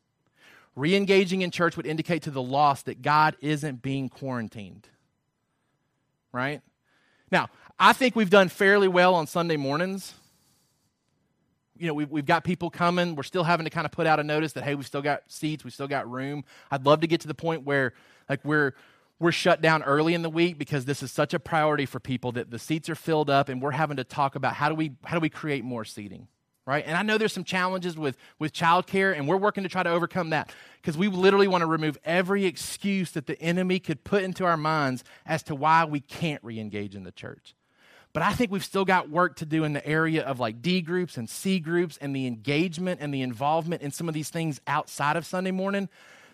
Re 0.76 0.94
engaging 0.94 1.42
in 1.42 1.50
church 1.50 1.76
would 1.76 1.86
indicate 1.86 2.22
to 2.22 2.30
the 2.30 2.42
lost 2.42 2.86
that 2.86 3.02
God 3.02 3.36
isn't 3.40 3.82
being 3.82 4.08
quarantined. 4.08 4.88
Right? 6.32 6.60
Now, 7.32 7.48
I 7.78 7.94
think 7.94 8.14
we've 8.14 8.30
done 8.30 8.48
fairly 8.48 8.86
well 8.86 9.14
on 9.14 9.26
Sunday 9.26 9.56
mornings. 9.56 10.14
You 11.78 11.88
know, 11.88 11.94
we've, 11.94 12.10
we've 12.10 12.26
got 12.26 12.44
people 12.44 12.70
coming. 12.70 13.16
We're 13.16 13.22
still 13.22 13.44
having 13.44 13.64
to 13.64 13.70
kind 13.70 13.84
of 13.84 13.92
put 13.92 14.06
out 14.06 14.20
a 14.20 14.24
notice 14.24 14.52
that, 14.52 14.64
hey, 14.64 14.74
we've 14.74 14.86
still 14.86 15.02
got 15.02 15.22
seats, 15.28 15.64
we've 15.64 15.74
still 15.74 15.88
got 15.88 16.10
room. 16.10 16.44
I'd 16.70 16.86
love 16.86 17.00
to 17.00 17.06
get 17.06 17.22
to 17.22 17.28
the 17.28 17.34
point 17.34 17.64
where, 17.64 17.92
like, 18.28 18.44
we're 18.44 18.74
we're 19.18 19.32
shut 19.32 19.62
down 19.62 19.82
early 19.82 20.14
in 20.14 20.22
the 20.22 20.30
week 20.30 20.58
because 20.58 20.84
this 20.84 21.02
is 21.02 21.10
such 21.10 21.32
a 21.32 21.38
priority 21.38 21.86
for 21.86 22.00
people 22.00 22.32
that 22.32 22.50
the 22.50 22.58
seats 22.58 22.88
are 22.88 22.94
filled 22.94 23.30
up 23.30 23.48
and 23.48 23.62
we're 23.62 23.70
having 23.70 23.96
to 23.96 24.04
talk 24.04 24.34
about 24.34 24.54
how 24.54 24.68
do 24.68 24.74
we 24.74 24.92
how 25.04 25.16
do 25.16 25.20
we 25.20 25.30
create 25.30 25.64
more 25.64 25.84
seating 25.84 26.28
right? 26.66 26.84
And 26.84 26.96
I 26.96 27.02
know 27.02 27.16
there's 27.16 27.32
some 27.32 27.44
challenges 27.44 27.96
with, 27.96 28.16
with 28.38 28.52
childcare, 28.52 29.16
and 29.16 29.28
we're 29.28 29.36
working 29.36 29.62
to 29.62 29.68
try 29.68 29.82
to 29.84 29.90
overcome 29.90 30.30
that 30.30 30.52
because 30.82 30.98
we 30.98 31.08
literally 31.08 31.48
want 31.48 31.62
to 31.62 31.66
remove 31.66 31.96
every 32.04 32.44
excuse 32.44 33.12
that 33.12 33.26
the 33.26 33.40
enemy 33.40 33.78
could 33.78 34.02
put 34.04 34.24
into 34.24 34.44
our 34.44 34.56
minds 34.56 35.04
as 35.24 35.42
to 35.44 35.54
why 35.54 35.84
we 35.84 36.00
can't 36.00 36.42
re 36.42 36.58
engage 36.58 36.96
in 36.96 37.04
the 37.04 37.12
church. 37.12 37.54
But 38.12 38.22
I 38.22 38.32
think 38.32 38.50
we've 38.50 38.64
still 38.64 38.84
got 38.84 39.10
work 39.10 39.36
to 39.36 39.46
do 39.46 39.62
in 39.64 39.74
the 39.74 39.86
area 39.86 40.24
of 40.24 40.40
like 40.40 40.62
D 40.62 40.80
groups 40.80 41.16
and 41.16 41.28
C 41.28 41.60
groups 41.60 41.98
and 42.00 42.16
the 42.16 42.26
engagement 42.26 43.00
and 43.00 43.12
the 43.12 43.22
involvement 43.22 43.82
in 43.82 43.90
some 43.90 44.08
of 44.08 44.14
these 44.14 44.30
things 44.30 44.60
outside 44.66 45.16
of 45.16 45.26
Sunday 45.26 45.50
morning 45.50 45.88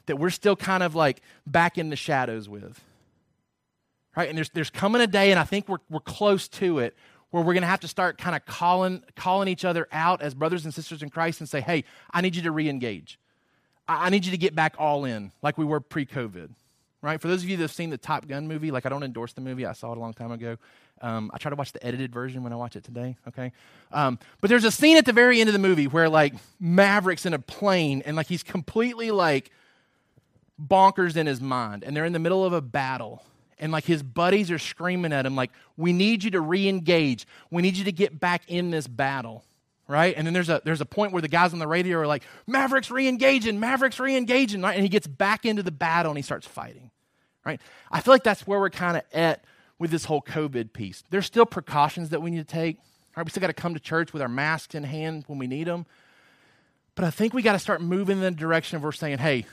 that 0.07 0.17
we're 0.17 0.31
still 0.31 0.57
kind 0.57 0.83
of 0.83 0.95
like 0.95 1.23
back 1.47 1.79
in 1.79 1.91
the 1.91 1.97
shadows 1.97 2.49
with. 2.49 2.81
Right? 4.17 4.29
And 4.29 4.37
there's, 4.37 4.51
there's 4.51 4.71
coming 4.71 5.01
a 5.01 5.07
day, 5.07 5.31
and 5.31 5.41
I 5.41 5.45
think 5.45 5.69
we're, 5.69 5.79
we're 5.89 6.01
close 6.01 6.47
to 6.49 6.81
it, 6.81 6.95
where 7.31 7.43
we're 7.43 7.55
going 7.55 7.63
to 7.63 7.69
have 7.69 7.81
to 7.81 7.89
start 7.89 8.19
kind 8.19 8.37
of 8.37 8.45
calling, 8.45 9.03
calling 9.17 9.49
each 9.49 9.65
other 9.65 9.89
out 9.91 10.21
as 10.21 10.35
brothers 10.35 10.65
and 10.67 10.75
sisters 10.75 11.03
in 11.03 11.09
Christ 11.09 11.41
and 11.41 11.49
say, 11.49 11.63
hey, 11.63 11.85
I 12.11 12.21
need 12.21 12.37
you 12.37 12.43
to 12.43 12.51
re 12.51 12.69
engage. 12.69 13.19
I 13.89 14.11
need 14.11 14.27
you 14.27 14.31
to 14.31 14.39
get 14.39 14.55
back 14.55 14.75
all 14.79 15.05
in 15.07 15.33
like 15.41 15.57
we 15.57 15.65
were 15.65 15.81
pre 15.81 16.05
COVID. 16.05 16.51
right? 17.03 17.21
For 17.21 17.29
those 17.29 17.43
of 17.43 17.49
you 17.49 17.57
that 17.57 17.65
have 17.65 17.73
seen 17.73 17.91
the 17.91 17.99
Top 17.99 18.27
Gun 18.29 18.49
movie, 18.49 18.71
like 18.71 18.87
I 18.87 18.89
don't 18.89 19.03
endorse 19.03 19.33
the 19.33 19.41
movie, 19.41 19.67
I 19.67 19.73
saw 19.73 19.93
it 19.93 19.99
a 19.99 20.01
long 20.01 20.15
time 20.15 20.31
ago. 20.31 20.57
Um, 21.01 21.31
I 21.35 21.39
try 21.39 21.51
to 21.51 21.57
watch 21.57 21.73
the 21.73 21.85
edited 21.85 22.13
version 22.13 22.45
when 22.45 22.53
I 22.53 22.57
watch 22.57 22.77
it 22.77 22.85
today, 22.85 23.17
okay? 23.27 23.53
Um, 23.91 24.21
but 24.41 24.49
there's 24.49 24.65
a 24.65 24.71
scene 24.71 24.97
at 24.97 25.05
the 25.05 25.13
very 25.13 25.41
end 25.41 25.49
of 25.49 25.53
the 25.53 25.59
movie 25.59 25.89
where 25.89 26.09
like 26.09 26.35
Maverick's 26.61 27.27
in 27.27 27.35
a 27.35 27.41
plane 27.41 28.03
and 28.07 28.17
like 28.17 28.29
he's 28.29 28.45
completely 28.45 29.11
like 29.11 29.51
bonkers 30.67 31.17
in 31.17 31.27
his 31.27 31.41
mind 31.41 31.85
and 31.85 31.97
they're 31.97 32.05
in 32.05 32.13
the 32.13 32.19
middle 32.19 32.45
of 32.45 32.53
a 32.53 32.61
battle 32.61 33.23
and 33.59 33.73
like 33.73 33.85
his 33.85 34.03
buddies 34.03 34.51
are 34.51 34.59
screaming 34.59 35.13
at 35.13 35.27
him 35.27 35.37
like 35.37 35.51
we 35.77 35.93
need 35.93 36.25
you 36.25 36.31
to 36.33 36.41
re-engage. 36.41 37.27
We 37.51 37.63
need 37.63 37.77
you 37.77 37.85
to 37.85 37.93
get 37.93 38.19
back 38.19 38.43
in 38.49 38.71
this 38.71 38.87
battle 38.87 39.45
right? 39.89 40.15
And 40.17 40.27
then 40.27 40.33
there's 40.33 40.49
a 40.49 40.63
there's 40.65 40.81
a 40.81 40.87
point 40.87 41.13
where 41.13 41.23
the 41.23 41.29
guys 41.29 41.53
on 41.53 41.59
the 41.59 41.67
radio 41.67 41.99
are 41.99 42.07
like 42.07 42.23
mavericks 42.47 42.91
re-engaging 42.91 43.61
mavericks 43.61 43.99
re-engaging 43.99 44.63
right? 44.63 44.75
and 44.75 44.83
he 44.83 44.89
gets 44.89 45.07
back 45.07 45.45
into 45.45 45.63
the 45.63 45.73
battle 45.73 46.11
and 46.11 46.19
he 46.19 46.23
starts 46.23 46.47
fighting 46.47 46.91
right? 47.45 47.61
I 47.91 48.01
feel 48.01 48.15
like 48.15 48.25
that's 48.25 48.47
where 48.47 48.61
we're 48.61 48.71
kind 48.71 48.97
of 48.97 49.03
at 49.13 49.45
with 49.79 49.91
this 49.91 50.05
whole 50.05 50.23
covid 50.23 50.73
piece. 50.73 51.03
There's 51.11 51.27
still 51.27 51.47
precautions 51.47 52.11
that 52.11 52.23
we 52.23 52.31
need 52.31 52.39
to 52.39 52.45
take 52.45 52.79
right? 53.17 53.25
We 53.27 53.31
still 53.31 53.41
got 53.41 53.49
to 53.49 53.53
come 53.53 53.75
to 53.75 53.81
church 53.81 54.13
with 54.13 54.23
our 54.23 54.29
masks 54.29 54.75
in 54.75 54.85
hand 54.85 55.25
when 55.27 55.39
we 55.39 55.47
need 55.47 55.67
them 55.67 55.87
but 56.95 57.05
i 57.05 57.11
think 57.11 57.35
we 57.35 57.43
got 57.43 57.53
to 57.53 57.59
start 57.59 57.81
moving 57.81 58.19
in 58.19 58.23
the 58.23 58.31
direction 58.31 58.77
of 58.77 58.83
we're 58.83 58.93
saying 58.93 59.19
hey 59.19 59.45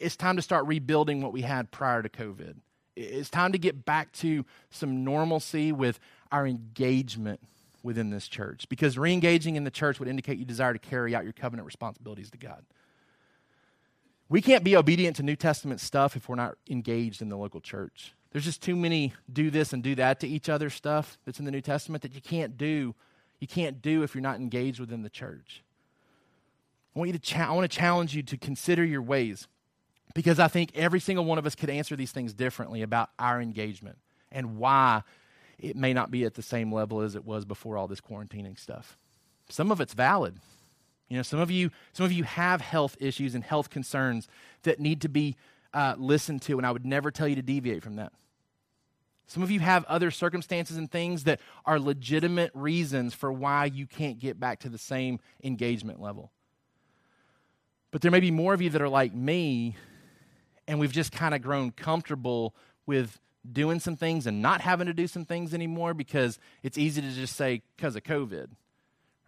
it's 0.00 0.16
time 0.16 0.36
to 0.36 0.42
start 0.42 0.66
rebuilding 0.66 1.22
what 1.22 1.32
we 1.32 1.42
had 1.42 1.70
prior 1.70 2.02
to 2.02 2.08
covid 2.08 2.56
it's 2.96 3.30
time 3.30 3.52
to 3.52 3.58
get 3.58 3.84
back 3.84 4.12
to 4.12 4.44
some 4.70 5.04
normalcy 5.04 5.72
with 5.72 5.98
our 6.30 6.46
engagement 6.46 7.40
within 7.82 8.10
this 8.10 8.28
church 8.28 8.68
because 8.68 8.98
re 8.98 9.12
engaging 9.12 9.56
in 9.56 9.64
the 9.64 9.70
church 9.70 9.98
would 9.98 10.08
indicate 10.08 10.38
you 10.38 10.44
desire 10.44 10.72
to 10.72 10.78
carry 10.78 11.14
out 11.14 11.24
your 11.24 11.32
covenant 11.32 11.66
responsibilities 11.66 12.30
to 12.30 12.38
God. 12.38 12.64
We 14.28 14.40
can't 14.40 14.62
be 14.62 14.76
obedient 14.76 15.16
to 15.16 15.22
New 15.22 15.34
Testament 15.34 15.80
stuff 15.80 16.14
if 16.14 16.28
we're 16.28 16.36
not 16.36 16.56
engaged 16.68 17.20
in 17.20 17.30
the 17.30 17.36
local 17.36 17.60
church. 17.60 18.14
There's 18.30 18.44
just 18.44 18.62
too 18.62 18.76
many 18.76 19.12
do 19.32 19.50
this 19.50 19.72
and 19.72 19.82
do 19.82 19.96
that 19.96 20.20
to 20.20 20.28
each 20.28 20.48
other 20.48 20.70
stuff 20.70 21.18
that's 21.24 21.40
in 21.40 21.44
the 21.44 21.50
New 21.50 21.60
Testament 21.60 22.02
that 22.02 22.14
you 22.14 22.20
can't 22.20 22.56
do. 22.56 22.94
You 23.40 23.48
can't 23.48 23.82
do 23.82 24.02
if 24.02 24.14
you're 24.14 24.22
not 24.22 24.36
engaged 24.36 24.78
within 24.78 25.02
the 25.02 25.10
church. 25.10 25.64
I 26.94 26.98
want 26.98 27.08
you 27.08 27.12
to 27.14 27.18
cha- 27.18 27.48
I 27.48 27.52
want 27.52 27.70
to 27.70 27.76
challenge 27.76 28.14
you 28.14 28.22
to 28.24 28.36
consider 28.36 28.84
your 28.84 29.02
ways 29.02 29.48
because 30.14 30.38
I 30.38 30.48
think 30.48 30.72
every 30.74 31.00
single 31.00 31.24
one 31.24 31.38
of 31.38 31.46
us 31.46 31.54
could 31.54 31.70
answer 31.70 31.96
these 31.96 32.12
things 32.12 32.32
differently 32.32 32.82
about 32.82 33.10
our 33.18 33.40
engagement 33.40 33.98
and 34.32 34.56
why 34.56 35.02
it 35.58 35.76
may 35.76 35.92
not 35.92 36.10
be 36.10 36.24
at 36.24 36.34
the 36.34 36.42
same 36.42 36.72
level 36.72 37.00
as 37.00 37.14
it 37.14 37.24
was 37.24 37.44
before 37.44 37.76
all 37.76 37.86
this 37.86 38.00
quarantining 38.00 38.58
stuff. 38.58 38.96
Some 39.48 39.70
of 39.70 39.80
it's 39.80 39.94
valid. 39.94 40.36
You 41.08 41.16
know, 41.16 41.22
some 41.22 41.40
of 41.40 41.50
you, 41.50 41.70
some 41.92 42.06
of 42.06 42.12
you 42.12 42.24
have 42.24 42.60
health 42.60 42.96
issues 43.00 43.34
and 43.34 43.42
health 43.42 43.68
concerns 43.68 44.28
that 44.62 44.78
need 44.78 45.00
to 45.02 45.08
be 45.08 45.36
uh, 45.74 45.94
listened 45.98 46.42
to, 46.42 46.56
and 46.56 46.66
I 46.66 46.70
would 46.70 46.86
never 46.86 47.10
tell 47.10 47.28
you 47.28 47.36
to 47.36 47.42
deviate 47.42 47.82
from 47.82 47.96
that. 47.96 48.12
Some 49.26 49.42
of 49.42 49.50
you 49.50 49.60
have 49.60 49.84
other 49.84 50.10
circumstances 50.10 50.76
and 50.76 50.90
things 50.90 51.24
that 51.24 51.40
are 51.64 51.78
legitimate 51.78 52.50
reasons 52.54 53.14
for 53.14 53.32
why 53.32 53.66
you 53.66 53.86
can't 53.86 54.18
get 54.18 54.40
back 54.40 54.60
to 54.60 54.68
the 54.68 54.78
same 54.78 55.20
engagement 55.44 56.00
level. 56.00 56.32
But 57.92 58.02
there 58.02 58.10
may 58.10 58.20
be 58.20 58.30
more 58.30 58.54
of 58.54 58.62
you 58.62 58.70
that 58.70 58.82
are 58.82 58.88
like 58.88 59.14
me 59.14 59.76
and 60.70 60.78
we've 60.78 60.92
just 60.92 61.10
kind 61.10 61.34
of 61.34 61.42
grown 61.42 61.72
comfortable 61.72 62.54
with 62.86 63.18
doing 63.50 63.80
some 63.80 63.96
things 63.96 64.26
and 64.28 64.40
not 64.40 64.60
having 64.60 64.86
to 64.86 64.94
do 64.94 65.08
some 65.08 65.24
things 65.24 65.52
anymore 65.52 65.94
because 65.94 66.38
it's 66.62 66.78
easy 66.78 67.02
to 67.02 67.10
just 67.10 67.34
say 67.34 67.60
because 67.76 67.96
of 67.96 68.04
covid 68.04 68.46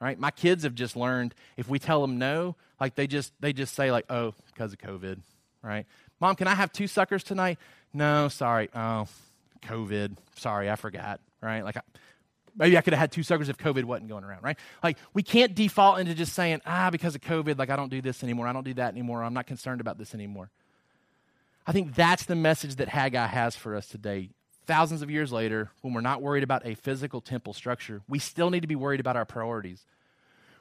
right? 0.00 0.18
My 0.18 0.32
kids 0.32 0.64
have 0.64 0.74
just 0.74 0.96
learned 0.96 1.32
if 1.56 1.68
we 1.68 1.78
tell 1.78 2.00
them 2.00 2.18
no 2.18 2.56
like 2.80 2.94
they 2.94 3.06
just 3.06 3.32
they 3.40 3.52
just 3.52 3.74
say 3.74 3.90
like 3.90 4.04
oh 4.08 4.34
because 4.46 4.72
of 4.72 4.78
covid 4.78 5.18
right? 5.62 5.84
Mom 6.20 6.36
can 6.36 6.46
i 6.46 6.54
have 6.54 6.72
two 6.72 6.86
suckers 6.86 7.24
tonight? 7.24 7.58
No 7.92 8.28
sorry. 8.28 8.68
Oh 8.74 9.08
covid. 9.62 10.16
Sorry 10.36 10.70
i 10.70 10.76
forgot 10.76 11.20
right? 11.40 11.64
Like 11.64 11.76
I, 11.76 11.80
maybe 12.56 12.78
i 12.78 12.82
could 12.82 12.92
have 12.92 13.00
had 13.00 13.10
two 13.10 13.24
suckers 13.24 13.48
if 13.48 13.56
covid 13.56 13.82
wasn't 13.82 14.08
going 14.08 14.22
around 14.22 14.44
right? 14.44 14.58
Like 14.82 14.98
we 15.12 15.24
can't 15.24 15.56
default 15.56 15.98
into 15.98 16.14
just 16.14 16.34
saying 16.34 16.60
ah 16.66 16.90
because 16.90 17.16
of 17.16 17.20
covid 17.20 17.58
like 17.58 17.70
i 17.70 17.74
don't 17.74 17.90
do 17.90 18.00
this 18.00 18.22
anymore. 18.22 18.46
I 18.46 18.52
don't 18.52 18.64
do 18.64 18.74
that 18.74 18.92
anymore. 18.92 19.24
I'm 19.24 19.34
not 19.34 19.48
concerned 19.48 19.80
about 19.80 19.98
this 19.98 20.14
anymore 20.14 20.50
I 21.66 21.72
think 21.72 21.94
that's 21.94 22.24
the 22.24 22.34
message 22.34 22.76
that 22.76 22.88
Haggai 22.88 23.26
has 23.26 23.54
for 23.54 23.76
us 23.76 23.86
today. 23.86 24.30
Thousands 24.66 25.02
of 25.02 25.10
years 25.10 25.32
later, 25.32 25.70
when 25.80 25.94
we're 25.94 26.00
not 26.00 26.22
worried 26.22 26.42
about 26.42 26.66
a 26.66 26.74
physical 26.74 27.20
temple 27.20 27.52
structure, 27.52 28.02
we 28.08 28.18
still 28.18 28.50
need 28.50 28.60
to 28.60 28.68
be 28.68 28.76
worried 28.76 29.00
about 29.00 29.16
our 29.16 29.24
priorities. 29.24 29.84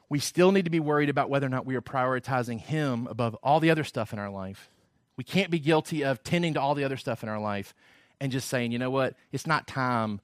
We 0.08 0.18
still 0.18 0.52
need 0.52 0.64
to 0.64 0.70
be 0.70 0.80
worried 0.80 1.08
about 1.08 1.30
whether 1.30 1.46
or 1.46 1.50
not 1.50 1.66
we 1.66 1.74
are 1.74 1.80
prioritizing 1.80 2.60
Him 2.60 3.06
above 3.08 3.34
all 3.42 3.60
the 3.60 3.70
other 3.70 3.84
stuff 3.84 4.12
in 4.12 4.18
our 4.18 4.30
life. 4.30 4.68
We 5.16 5.24
can't 5.24 5.50
be 5.50 5.58
guilty 5.58 6.04
of 6.04 6.22
tending 6.22 6.54
to 6.54 6.60
all 6.60 6.74
the 6.74 6.84
other 6.84 6.96
stuff 6.96 7.22
in 7.22 7.28
our 7.28 7.40
life 7.40 7.74
and 8.20 8.30
just 8.30 8.48
saying, 8.48 8.72
you 8.72 8.78
know 8.78 8.90
what, 8.90 9.14
it's 9.30 9.46
not 9.46 9.66
time 9.66 10.20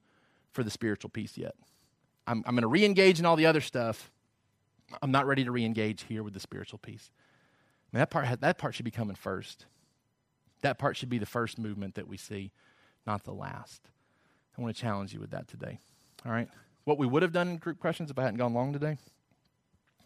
for 0.53 0.63
the 0.63 0.71
spiritual 0.71 1.11
piece 1.11 1.37
yet. 1.37 1.55
I'm, 2.27 2.43
I'm 2.47 2.55
going 2.55 2.63
to 2.63 2.69
re 2.69 2.85
engage 2.85 3.19
in 3.19 3.27
all 3.27 3.37
the 3.37 3.47
other 3.47 3.61
stuff. 3.61 4.11
I'm 5.03 5.11
not 5.11 5.27
ready 5.27 5.45
to 5.45 5.51
re 5.51 5.65
engage 5.65 6.03
here 6.05 6.23
with 6.23 6.35
the 6.35 6.41
spiritual 6.41 6.79
piece. 6.79 7.11
I 7.13 7.97
mean, 7.97 8.01
that, 8.01 8.11
part, 8.11 8.41
that 8.41 8.59
part 8.59 8.75
should 8.75 8.85
be 8.85 8.91
coming 8.91 9.17
first. 9.17 9.67
That 10.63 10.79
part 10.79 10.97
should 10.97 11.09
be 11.09 11.19
the 11.19 11.27
first 11.27 11.59
movement 11.59 11.95
that 11.95 12.09
we 12.09 12.17
see, 12.17 12.53
not 13.07 13.25
the 13.25 13.33
last. 13.33 13.89
I 14.57 14.63
want 14.63 14.75
to 14.75 14.81
challenge 14.81 15.13
you 15.13 15.21
with 15.21 15.31
that 15.31 15.49
today. 15.49 15.79
All 16.27 16.33
right? 16.33 16.49
What 16.85 16.99
we 16.99 17.07
would 17.07 17.23
have 17.23 17.33
done 17.33 17.49
in 17.49 17.57
group 17.59 17.79
questions 17.79 18.11
if 18.11 18.19
I 18.19 18.23
hadn't 18.23 18.39
gone 18.39 18.55
long 18.55 18.73
today 18.73 18.99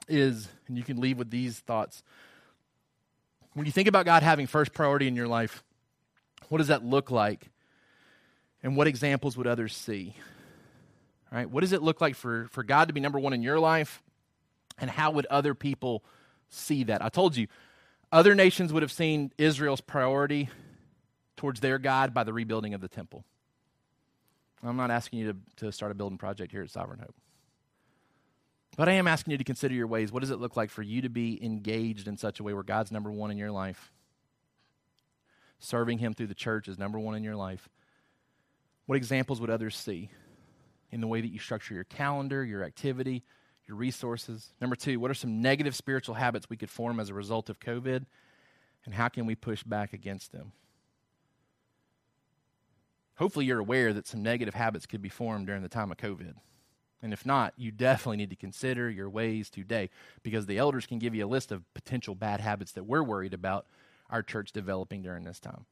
is, 0.09 0.49
and 0.69 0.77
you 0.77 0.83
can 0.83 1.01
leave 1.01 1.17
with 1.17 1.31
these 1.31 1.59
thoughts. 1.61 2.03
When 3.55 3.67
you 3.67 3.73
think 3.73 3.89
about 3.89 4.05
God 4.05 4.23
having 4.23 4.47
first 4.47 4.73
priority 4.73 5.07
in 5.09 5.17
your 5.17 5.29
life, 5.29 5.63
what 6.49 6.59
does 6.59 6.69
that 6.69 6.85
look 6.85 7.11
like? 7.11 7.49
And 8.63 8.77
what 8.77 8.87
examples 8.87 9.37
would 9.37 9.47
others 9.47 9.75
see? 9.75 10.15
All 11.31 11.39
right? 11.39 11.51
What 11.51 11.63
does 11.63 11.73
it 11.73 11.83
look 11.83 12.01
like 12.01 12.15
for, 12.15 12.47
for 12.51 12.63
God 12.63 12.89
to 12.89 12.95
be 12.95 13.01
number 13.01 13.19
one 13.19 13.33
in 13.33 13.43
your 13.43 13.59
life? 13.59 14.03
And 14.79 14.91
how 14.91 15.13
would 15.13 15.27
other 15.27 15.55
people 15.55 16.05
see 16.49 16.85
that? 16.85 17.03
I 17.03 17.09
told 17.09 17.37
you, 17.37 17.47
other 18.13 18.35
nations 18.35 18.73
would 18.73 18.83
have 18.83 18.93
seen 18.93 19.33
Israel's 19.39 19.81
priority 19.81 20.51
towards 21.37 21.61
their 21.61 21.79
God 21.79 22.13
by 22.13 22.23
the 22.23 22.33
rebuilding 22.33 22.75
of 22.75 22.81
the 22.81 22.89
temple. 22.89 23.25
I'm 24.63 24.77
not 24.77 24.91
asking 24.91 25.21
you 25.21 25.33
to, 25.33 25.65
to 25.65 25.73
start 25.73 25.91
a 25.91 25.95
building 25.95 26.19
project 26.19 26.53
here 26.53 26.63
at 26.63 26.71
Sovereign 26.71 27.01
Hope. 27.01 27.17
But 28.77 28.89
I 28.89 28.93
am 28.93 29.09
asking 29.09 29.33
you 29.33 29.39
to 29.39 29.45
consider 29.45 29.75
your 29.75 29.87
ways. 29.87 30.13
What 30.13 30.21
does 30.21 30.31
it 30.31 30.39
look 30.39 30.57
like 30.57 30.71
for 30.71 30.83
you 30.83 31.03
to 31.03 31.09
be 31.09 31.43
engaged 31.45 32.07
in 32.07 32.17
such 32.17 32.39
a 32.39 32.43
way 32.43 32.55
where 32.55 32.63
God's 32.63 32.93
number 32.93 33.11
one 33.11 33.31
in 33.31 33.39
your 33.39 33.51
life? 33.51 33.91
Serving 35.59 35.99
Him 35.99 36.15
through 36.15 36.29
the 36.29 36.35
church 36.35 36.69
is 36.69 36.79
number 36.79 36.99
one 36.99 37.15
in 37.15 37.25
your 37.25 37.37
life. 37.37 37.69
What 38.87 38.97
examples 38.97 39.41
would 39.41 39.51
others 39.51 39.77
see 39.77 40.11
in 40.91 41.01
the 41.01 41.07
way 41.07 41.21
that 41.21 41.33
you 41.33 41.39
structure 41.39 41.75
your 41.75 41.85
calendar, 41.85 42.45
your 42.45 42.63
activity, 42.63 43.25
your 43.67 43.77
resources. 43.77 44.53
Number 44.61 44.77
two, 44.77 44.99
what 44.99 45.11
are 45.11 45.15
some 45.15 45.41
negative 45.41 45.75
spiritual 45.75 46.15
habits 46.15 46.51
we 46.51 46.57
could 46.57 46.71
form 46.71 47.01
as 47.01 47.09
a 47.09 47.15
result 47.15 47.49
of 47.49 47.61
COVID? 47.61 48.07
And 48.85 48.95
how 48.95 49.09
can 49.09 49.27
we 49.27 49.35
push 49.35 49.63
back 49.63 49.93
against 49.93 50.33
them? 50.33 50.53
Hopefully, 53.17 53.47
you're 53.47 53.61
aware 53.61 53.93
that 53.93 54.07
some 54.07 54.23
negative 54.23 54.55
habits 54.55 54.87
could 54.87 55.03
be 55.03 55.09
formed 55.09 55.47
during 55.47 55.63
the 55.63 55.69
time 55.69 55.93
of 55.93 55.99
COVID. 55.99 56.35
And 57.03 57.13
if 57.13 57.27
not, 57.27 57.53
you 57.57 57.71
definitely 57.71 58.17
need 58.19 58.31
to 58.31 58.37
consider 58.37 58.89
your 58.89 59.11
ways 59.11 59.51
today 59.51 59.91
because 60.23 60.47
the 60.47 60.59
elders 60.59 60.87
can 60.87 60.99
give 60.99 61.15
you 61.15 61.27
a 61.27 61.29
list 61.29 61.51
of 61.51 61.63
potential 61.75 62.15
bad 62.15 62.41
habits 62.41 62.73
that 62.73 62.85
we're 62.85 63.03
worried 63.03 63.35
about 63.35 63.67
our 64.09 64.23
church 64.23 64.53
developing 64.53 65.03
during 65.03 65.25
this 65.25 65.41
time. 65.41 65.67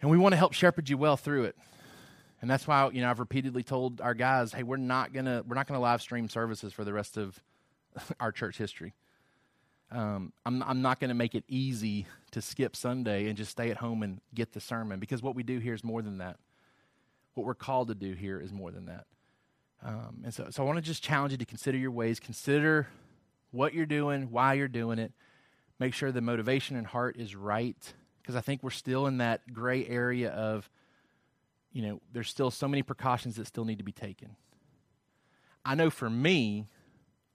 And 0.00 0.10
we 0.10 0.18
want 0.18 0.32
to 0.32 0.36
help 0.36 0.52
shepherd 0.52 0.88
you 0.88 0.98
well 0.98 1.16
through 1.16 1.44
it. 1.44 1.56
And 2.40 2.48
that's 2.48 2.66
why, 2.66 2.88
you 2.92 3.00
know, 3.00 3.10
I've 3.10 3.18
repeatedly 3.18 3.62
told 3.62 4.00
our 4.00 4.14
guys, 4.14 4.52
hey, 4.52 4.62
we're 4.62 4.76
not 4.76 5.12
gonna 5.12 5.42
we're 5.46 5.56
not 5.56 5.66
gonna 5.66 5.80
live 5.80 6.00
stream 6.02 6.28
services 6.28 6.72
for 6.72 6.84
the 6.84 6.92
rest 6.92 7.16
of 7.16 7.42
our 8.20 8.32
church 8.32 8.58
history. 8.58 8.94
Um, 9.90 10.32
I'm, 10.44 10.62
I'm 10.64 10.82
not 10.82 11.00
going 11.00 11.08
to 11.08 11.14
make 11.14 11.34
it 11.34 11.44
easy 11.48 12.06
to 12.32 12.42
skip 12.42 12.76
Sunday 12.76 13.26
and 13.26 13.36
just 13.36 13.52
stay 13.52 13.70
at 13.70 13.78
home 13.78 14.02
and 14.02 14.20
get 14.34 14.52
the 14.52 14.60
sermon 14.60 15.00
because 15.00 15.22
what 15.22 15.34
we 15.34 15.42
do 15.42 15.60
here 15.60 15.72
is 15.72 15.82
more 15.82 16.02
than 16.02 16.18
that. 16.18 16.36
What 17.34 17.46
we're 17.46 17.54
called 17.54 17.88
to 17.88 17.94
do 17.94 18.12
here 18.12 18.38
is 18.38 18.52
more 18.52 18.70
than 18.70 18.86
that. 18.86 19.06
Um, 19.82 20.22
and 20.24 20.34
so, 20.34 20.48
so 20.50 20.62
I 20.62 20.66
want 20.66 20.76
to 20.76 20.82
just 20.82 21.02
challenge 21.02 21.32
you 21.32 21.38
to 21.38 21.46
consider 21.46 21.78
your 21.78 21.90
ways, 21.90 22.20
consider 22.20 22.88
what 23.50 23.72
you're 23.72 23.86
doing, 23.86 24.30
why 24.30 24.54
you're 24.54 24.68
doing 24.68 24.98
it, 24.98 25.12
make 25.78 25.94
sure 25.94 26.12
the 26.12 26.20
motivation 26.20 26.76
and 26.76 26.86
heart 26.86 27.16
is 27.16 27.34
right 27.34 27.94
because 28.20 28.36
I 28.36 28.40
think 28.40 28.62
we're 28.62 28.70
still 28.70 29.06
in 29.06 29.18
that 29.18 29.54
gray 29.54 29.86
area 29.86 30.30
of 30.30 30.68
you 31.72 31.82
know, 31.82 32.00
there's 32.12 32.28
still 32.28 32.50
so 32.50 32.68
many 32.68 32.82
precautions 32.82 33.36
that 33.36 33.46
still 33.46 33.64
need 33.64 33.78
to 33.78 33.84
be 33.84 33.92
taken. 33.92 34.36
I 35.64 35.74
know 35.74 35.90
for 35.90 36.08
me, 36.08 36.66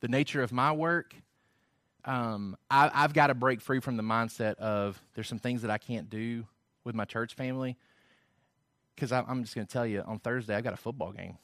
the 0.02 0.08
nature 0.08 0.44
of 0.44 0.52
my 0.52 0.72
work, 0.72 1.16
um, 2.06 2.58
I, 2.70 2.90
have 2.94 3.14
got 3.14 3.28
to 3.28 3.34
break 3.34 3.62
free 3.62 3.80
from 3.80 3.96
the 3.96 4.04
mindset 4.04 4.56
of 4.56 5.02
there's 5.14 5.28
some 5.28 5.40
things 5.40 5.62
that 5.62 5.72
I 5.72 5.78
can't 5.78 6.10
do 6.10 6.46
with 6.84 6.96
my 6.96 7.06
church 7.06 7.36
family. 7.36 7.78
Because 8.96 9.12
I'm 9.12 9.44
just 9.44 9.56
going 9.56 9.66
to 9.66 9.72
tell 9.74 9.88
you, 9.88 10.02
on 10.02 10.20
Thursday, 10.20 10.56
I've 10.56 10.64
got 10.64 10.74
a 10.74 10.78
football 10.78 11.12
game. 11.12 11.38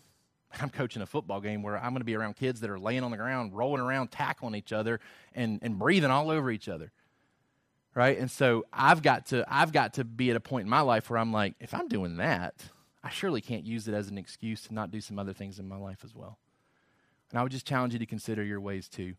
I'm 0.62 0.70
coaching 0.70 1.02
a 1.02 1.06
football 1.06 1.42
game 1.42 1.64
where 1.64 1.78
I'm 1.78 1.92
going 1.92 2.02
to 2.02 2.06
be 2.06 2.16
around 2.16 2.36
kids 2.36 2.60
that 2.62 2.70
are 2.70 2.80
laying 2.80 3.04
on 3.04 3.12
the 3.12 3.18
ground, 3.18 3.56
rolling 3.56 3.82
around, 3.82 4.12
tackling 4.12 4.56
each 4.56 4.74
other, 4.74 5.00
and, 5.34 5.60
and 5.62 5.80
breathing 5.80 6.12
all 6.12 6.30
over 6.30 6.52
each 6.52 6.68
other. 6.70 6.92
right? 7.96 8.18
And 8.18 8.30
so 8.30 8.66
I've 8.72 9.02
got 9.02 9.28
to 9.28 9.46
I've 9.48 9.72
got 9.72 9.96
to 9.96 10.04
be 10.04 10.30
at 10.30 10.36
a 10.36 10.40
point 10.40 10.66
in 10.66 10.70
my 10.70 10.82
life 10.82 11.10
where 11.10 11.20
I'm 11.20 11.32
like, 11.32 11.56
if 11.60 11.74
I'm 11.74 11.88
doing 11.88 12.18
that, 12.18 12.56
I 13.04 13.10
surely 13.10 13.42
can't 13.42 13.66
use 13.66 13.88
it 13.88 13.94
as 13.94 14.10
an 14.10 14.18
excuse 14.18 14.62
to 14.64 14.74
not 14.74 14.92
do 14.92 15.02
some 15.02 15.18
other 15.18 15.34
things 15.34 15.60
in 15.60 15.68
my 15.68 15.78
life 15.78 16.00
as 16.04 16.14
well. 16.14 16.38
And 17.32 17.40
I 17.40 17.44
would 17.44 17.52
just 17.52 17.66
challenge 17.66 17.94
you 17.94 18.00
to 18.00 18.06
consider 18.06 18.44
your 18.44 18.60
ways 18.60 18.90
too, 18.90 19.14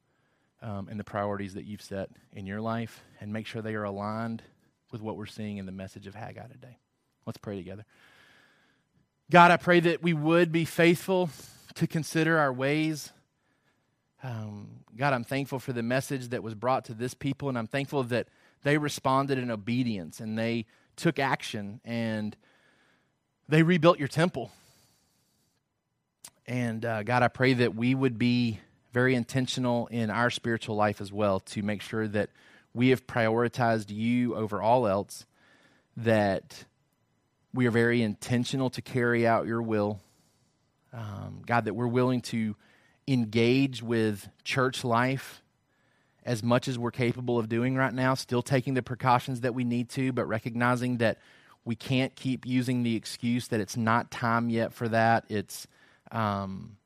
um, 0.62 0.88
and 0.88 0.98
the 0.98 1.04
priorities 1.04 1.54
that 1.54 1.64
you've 1.64 1.82
set 1.82 2.10
in 2.32 2.46
your 2.46 2.60
life, 2.60 3.02
and 3.20 3.32
make 3.32 3.46
sure 3.46 3.62
they 3.62 3.74
are 3.74 3.84
aligned 3.84 4.42
with 4.92 5.00
what 5.00 5.16
we're 5.16 5.26
seeing 5.26 5.58
in 5.58 5.66
the 5.66 5.72
message 5.72 6.06
of 6.06 6.14
Haggai 6.14 6.48
today. 6.48 6.78
Let's 7.24 7.38
pray 7.38 7.56
together. 7.56 7.84
God, 9.30 9.50
I 9.52 9.56
pray 9.56 9.80
that 9.80 10.02
we 10.02 10.12
would 10.12 10.50
be 10.50 10.64
faithful 10.64 11.30
to 11.74 11.86
consider 11.86 12.38
our 12.38 12.52
ways. 12.52 13.10
Um, 14.22 14.80
God, 14.96 15.12
I'm 15.12 15.24
thankful 15.24 15.60
for 15.60 15.72
the 15.72 15.84
message 15.84 16.28
that 16.30 16.42
was 16.42 16.54
brought 16.54 16.84
to 16.86 16.94
this 16.94 17.14
people, 17.14 17.48
and 17.48 17.56
I'm 17.56 17.68
thankful 17.68 18.02
that 18.04 18.26
they 18.62 18.76
responded 18.76 19.38
in 19.38 19.50
obedience 19.50 20.20
and 20.20 20.36
they 20.36 20.66
took 20.96 21.18
action 21.18 21.80
and 21.84 22.36
they 23.50 23.62
rebuilt 23.62 23.98
your 23.98 24.08
temple. 24.08 24.50
And 26.46 26.84
uh, 26.84 27.02
God, 27.02 27.22
I 27.22 27.28
pray 27.28 27.52
that 27.54 27.74
we 27.74 27.94
would 27.94 28.18
be 28.18 28.60
very 28.92 29.14
intentional 29.14 29.88
in 29.88 30.10
our 30.10 30.30
spiritual 30.30 30.76
life 30.76 31.00
as 31.00 31.12
well 31.12 31.40
to 31.40 31.62
make 31.62 31.82
sure 31.82 32.08
that 32.08 32.30
we 32.72 32.90
have 32.90 33.06
prioritized 33.06 33.90
you 33.90 34.34
over 34.34 34.62
all 34.62 34.86
else, 34.86 35.26
that 35.96 36.64
we 37.52 37.66
are 37.66 37.70
very 37.72 38.02
intentional 38.02 38.70
to 38.70 38.82
carry 38.82 39.26
out 39.26 39.46
your 39.46 39.62
will. 39.62 40.00
Um, 40.92 41.42
God, 41.46 41.66
that 41.66 41.74
we're 41.74 41.86
willing 41.86 42.20
to 42.22 42.56
engage 43.06 43.82
with 43.82 44.28
church 44.44 44.84
life 44.84 45.42
as 46.24 46.42
much 46.42 46.68
as 46.68 46.78
we're 46.78 46.90
capable 46.90 47.38
of 47.38 47.48
doing 47.48 47.76
right 47.76 47.94
now, 47.94 48.14
still 48.14 48.42
taking 48.42 48.74
the 48.74 48.82
precautions 48.82 49.40
that 49.40 49.54
we 49.54 49.64
need 49.64 49.88
to, 49.90 50.12
but 50.12 50.26
recognizing 50.26 50.98
that 50.98 51.18
we 51.64 51.76
can't 51.76 52.14
keep 52.14 52.46
using 52.46 52.82
the 52.82 52.96
excuse 52.96 53.48
that 53.48 53.60
it's 53.60 53.76
not 53.76 54.10
time 54.10 54.50
yet 54.50 54.72
for 54.72 54.88
that. 54.88 55.24
It's 55.28 55.66
um, 56.10 56.76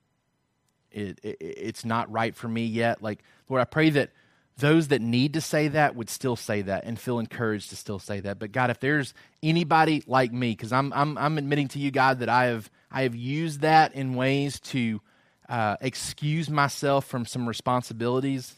it, 0.90 1.18
it, 1.22 1.36
it's 1.40 1.84
not 1.84 2.10
right 2.10 2.34
for 2.34 2.48
me 2.48 2.64
yet. 2.64 3.02
Like 3.02 3.22
Lord, 3.48 3.60
I 3.60 3.64
pray 3.64 3.90
that 3.90 4.10
those 4.56 4.88
that 4.88 5.00
need 5.00 5.34
to 5.34 5.40
say 5.40 5.68
that 5.68 5.96
would 5.96 6.08
still 6.08 6.36
say 6.36 6.62
that 6.62 6.84
and 6.84 6.98
feel 6.98 7.18
encouraged 7.18 7.70
to 7.70 7.76
still 7.76 7.98
say 7.98 8.20
that. 8.20 8.38
But 8.38 8.52
God, 8.52 8.70
if 8.70 8.78
there's 8.78 9.12
anybody 9.42 10.02
like 10.06 10.32
me, 10.32 10.50
because 10.52 10.72
I'm, 10.72 10.92
I'm, 10.92 11.18
I'm 11.18 11.38
admitting 11.38 11.68
to 11.68 11.78
you, 11.78 11.90
God, 11.90 12.20
that 12.20 12.28
I 12.28 12.46
have, 12.46 12.70
I 12.90 13.02
have 13.02 13.16
used 13.16 13.62
that 13.62 13.94
in 13.94 14.14
ways 14.14 14.60
to 14.60 15.00
uh, 15.48 15.76
excuse 15.80 16.48
myself 16.48 17.04
from 17.04 17.26
some 17.26 17.48
responsibilities 17.48 18.54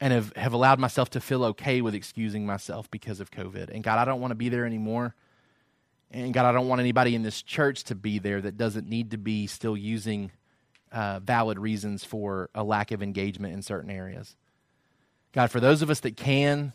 and 0.00 0.12
have, 0.12 0.32
have 0.36 0.52
allowed 0.52 0.78
myself 0.78 1.10
to 1.10 1.20
feel 1.20 1.44
okay 1.44 1.80
with 1.80 1.94
excusing 1.94 2.44
myself 2.44 2.90
because 2.90 3.20
of 3.20 3.30
COVID. 3.30 3.70
And 3.70 3.82
God, 3.82 3.98
I 3.98 4.04
don't 4.04 4.20
want 4.20 4.30
to 4.32 4.36
be 4.36 4.48
there 4.48 4.66
anymore. 4.66 5.14
And 6.10 6.32
God, 6.32 6.44
I 6.44 6.52
don't 6.52 6.68
want 6.68 6.80
anybody 6.80 7.14
in 7.14 7.22
this 7.22 7.42
church 7.42 7.84
to 7.84 7.94
be 7.94 8.18
there 8.18 8.40
that 8.40 8.56
doesn't 8.56 8.88
need 8.88 9.10
to 9.12 9.18
be 9.18 9.46
still 9.46 9.76
using 9.76 10.30
uh, 10.92 11.20
valid 11.20 11.58
reasons 11.58 12.04
for 12.04 12.50
a 12.54 12.62
lack 12.62 12.92
of 12.92 13.02
engagement 13.02 13.54
in 13.54 13.62
certain 13.62 13.90
areas. 13.90 14.36
God, 15.32 15.50
for 15.50 15.60
those 15.60 15.82
of 15.82 15.90
us 15.90 16.00
that 16.00 16.16
can, 16.16 16.72